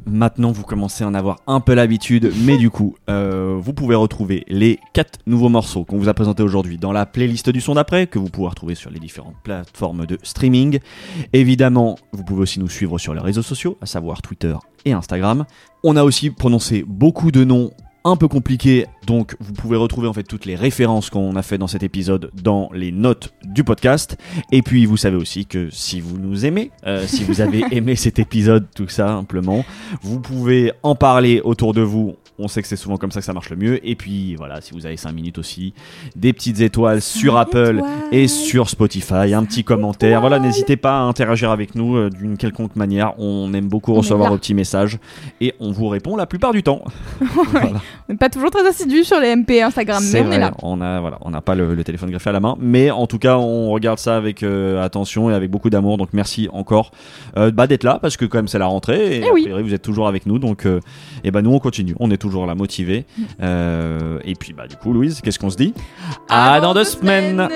Maintenant, 0.09 0.52
vous 0.52 0.62
commencez 0.62 1.02
à 1.02 1.09
en 1.09 1.14
avoir 1.14 1.40
un 1.48 1.59
peu 1.59 1.74
l'habitude, 1.74 2.32
mais 2.44 2.57
du 2.59 2.70
coup, 2.70 2.94
euh, 3.11 3.57
vous 3.59 3.72
pouvez 3.72 3.96
retrouver 3.96 4.44
les 4.46 4.78
quatre 4.92 5.18
nouveaux 5.26 5.48
morceaux 5.48 5.84
qu'on 5.84 5.98
vous 5.98 6.09
a 6.09 6.14
présentés 6.14 6.44
aujourd'hui 6.44 6.78
dans 6.78 6.92
la 6.92 7.07
playlist 7.07 7.50
du 7.50 7.61
son 7.61 7.74
d'après, 7.74 8.07
que 8.07 8.20
vous 8.20 8.30
pouvez 8.30 8.46
retrouver 8.46 8.76
sur 8.76 8.88
les 8.90 9.00
différentes 9.00 9.34
plateformes 9.42 10.07
de 10.07 10.16
streaming. 10.22 10.78
Évidemment, 11.32 11.98
vous 12.12 12.22
pouvez 12.22 12.42
aussi 12.42 12.61
nous 12.61 12.68
suivre 12.68 12.98
sur 12.98 13.14
les 13.14 13.20
réseaux 13.20 13.42
sociaux, 13.42 13.78
à 13.82 13.86
savoir 13.86 14.22
Twitter 14.22 14.54
et 14.84 14.92
Instagram. 14.92 15.44
On 15.82 15.96
a 15.96 16.04
aussi 16.04 16.30
prononcé 16.30 16.84
beaucoup 16.86 17.32
de 17.32 17.42
noms 17.42 17.72
un 18.07 18.16
peu 18.16 18.28
compliqués, 18.28 18.86
donc 19.04 19.36
vous 19.40 19.52
pouvez 19.52 19.76
retrouver 19.76 20.07
en 20.07 20.12
fait 20.12 20.22
toutes 20.22 20.46
les 20.46 20.54
références 20.54 21.11
qu'on 21.11 21.34
a 21.34 21.42
fait 21.42 21.59
dans 21.59 21.66
cet 21.66 21.82
épisode 21.82 22.30
dans 22.40 22.70
les 22.72 22.92
notes 22.92 23.34
du 23.44 23.64
podcast. 23.64 24.16
Et 24.52 24.62
puis 24.62 24.86
vous 24.86 24.96
savez 24.96 25.16
aussi 25.16 25.44
que 25.44 25.68
si 25.70 26.00
vous 26.00 26.16
nous 26.16 26.46
aimez, 26.46 26.70
euh, 26.86 27.04
si 27.07 27.24
vous 27.24 27.40
avez 27.40 27.64
aimé 27.72 27.96
cet 27.96 28.20
épisode 28.20 28.66
tout 28.74 28.88
simplement, 28.88 29.64
vous 30.02 30.20
pouvez 30.20 30.72
en 30.84 30.94
parler 30.94 31.40
autour 31.42 31.74
de 31.74 31.82
vous. 31.82 32.14
On 32.39 32.49
sait 32.49 32.62
que 32.62 32.68
c'est 32.68 32.76
souvent 32.76 32.97
comme 32.97 33.11
ça 33.11 33.20
que 33.20 33.26
ça 33.26 33.32
marche 33.32 33.51
le 33.51 33.57
mieux. 33.57 33.87
Et 33.89 33.95
puis 33.95 34.34
voilà, 34.37 34.61
si 34.61 34.72
vous 34.74 34.87
avez 34.87 34.97
5 34.97 35.12
minutes 35.12 35.39
aussi, 35.39 35.72
des 36.16 36.32
petites 36.32 36.61
étoiles 36.61 37.01
sur 37.01 37.37
Apple 37.37 37.76
étoiles. 37.78 37.84
et 38.12 38.28
sur 38.28 38.68
Spotify, 38.68 39.32
un 39.34 39.45
petit 39.45 39.64
commentaire. 39.64 40.20
Voilà, 40.20 40.39
n'hésitez 40.39 40.76
pas 40.76 40.99
à 40.99 41.03
interagir 41.03 41.51
avec 41.51 41.74
nous 41.74 41.97
euh, 41.97 42.11
d'une 42.11 42.37
quelconque 42.37 42.76
manière. 42.76 43.14
On 43.18 43.53
aime 43.55 43.68
beaucoup 43.68 43.93
On 43.93 43.97
recevoir 43.97 44.30
vos 44.30 44.39
petits 44.39 44.55
messages 44.55 44.99
et 45.41 45.55
on 45.61 45.72
vous 45.72 45.89
répond 45.89 46.16
la 46.16 46.26
plupart 46.26 46.53
du 46.53 46.62
temps. 46.62 46.82
Voilà. 47.53 47.80
On 48.09 48.12
n'est 48.12 48.18
pas 48.18 48.28
toujours 48.28 48.51
très 48.51 48.66
assidus 48.66 49.05
sur 49.05 49.18
les 49.20 49.34
MP 49.34 49.62
Instagram, 49.62 50.03
mais 50.12 50.20
on 50.22 50.32
est 50.32 50.39
là. 50.39 50.53
on 50.62 50.80
a 50.80 51.01
voilà, 51.01 51.18
on 51.22 51.30
n'a 51.30 51.41
pas 51.41 51.55
le, 51.55 51.74
le 51.74 51.84
téléphone 51.84 52.11
greffé 52.11 52.30
à 52.30 52.32
la 52.32 52.41
main, 52.41 52.57
mais 52.61 52.91
en 52.91 53.07
tout 53.07 53.18
cas, 53.18 53.37
on 53.39 53.70
regarde 53.70 53.99
ça 53.99 54.16
avec 54.16 54.43
euh, 54.43 54.82
attention 54.84 55.30
et 55.30 55.34
avec 55.34 55.51
beaucoup 55.51 55.70
d'amour. 55.70 55.97
Donc 55.97 56.09
merci 56.12 56.49
encore 56.53 56.91
euh, 57.37 57.51
bah, 57.51 57.66
d'être 57.66 57.84
là 57.84 57.99
parce 58.01 58.16
que 58.16 58.24
quand 58.24 58.39
même 58.39 58.49
c'est 58.49 58.59
la 58.59 58.66
rentrée 58.66 59.16
et 59.16 59.20
Eh 59.24 59.28
a 59.28 59.32
oui. 59.32 59.43
priori, 59.43 59.62
vous 59.62 59.74
êtes 59.74 59.82
toujours 59.82 60.07
avec 60.09 60.26
nous. 60.26 60.39
Donc 60.39 60.66
euh, 60.66 60.80
et 61.24 61.30
bah 61.30 61.43
nous 61.43 61.53
on 61.53 61.59
continue, 61.59 61.95
on 61.99 62.11
est 62.11 62.16
toujours 62.16 62.25
là 62.28 62.54
motivés. 62.54 63.06
Mm. 63.16 63.24
Euh, 63.42 64.18
et 64.24 64.34
puis 64.34 64.52
bah 64.52 64.66
du 64.66 64.76
coup, 64.76 64.92
Louise, 64.92 65.20
qu'est-ce 65.22 65.38
qu'on 65.38 65.50
se 65.50 65.56
dit? 65.56 65.74
À 66.28 66.60
dans 66.60 66.74
deux 66.74 66.84
semaines. 66.84 67.48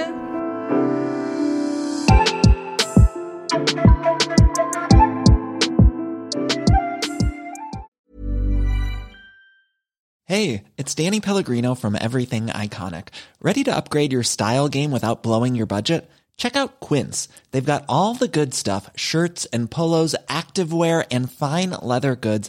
Hey, 10.27 10.63
it's 10.79 10.95
Danny 10.95 11.21
Pellegrino 11.21 11.75
from 11.75 11.97
Everything 12.01 12.47
Iconic. 12.47 13.09
Ready 13.43 13.65
to 13.65 13.75
upgrade 13.75 14.13
your 14.13 14.23
style 14.23 14.69
game 14.69 14.93
without 14.93 15.25
blowing 15.25 15.57
your 15.57 15.67
budget? 15.67 16.09
Check 16.41 16.57
out 16.57 16.81
Quince. 16.81 17.29
They've 17.51 17.73
got 17.73 17.85
all 17.87 18.15
the 18.15 18.27
good 18.27 18.55
stuff 18.55 18.89
shirts 18.97 19.47
and 19.53 19.71
polos, 19.71 20.15
activewear, 20.29 21.05
and 21.11 21.31
fine 21.31 21.71
leather 21.83 22.17
goods, 22.17 22.49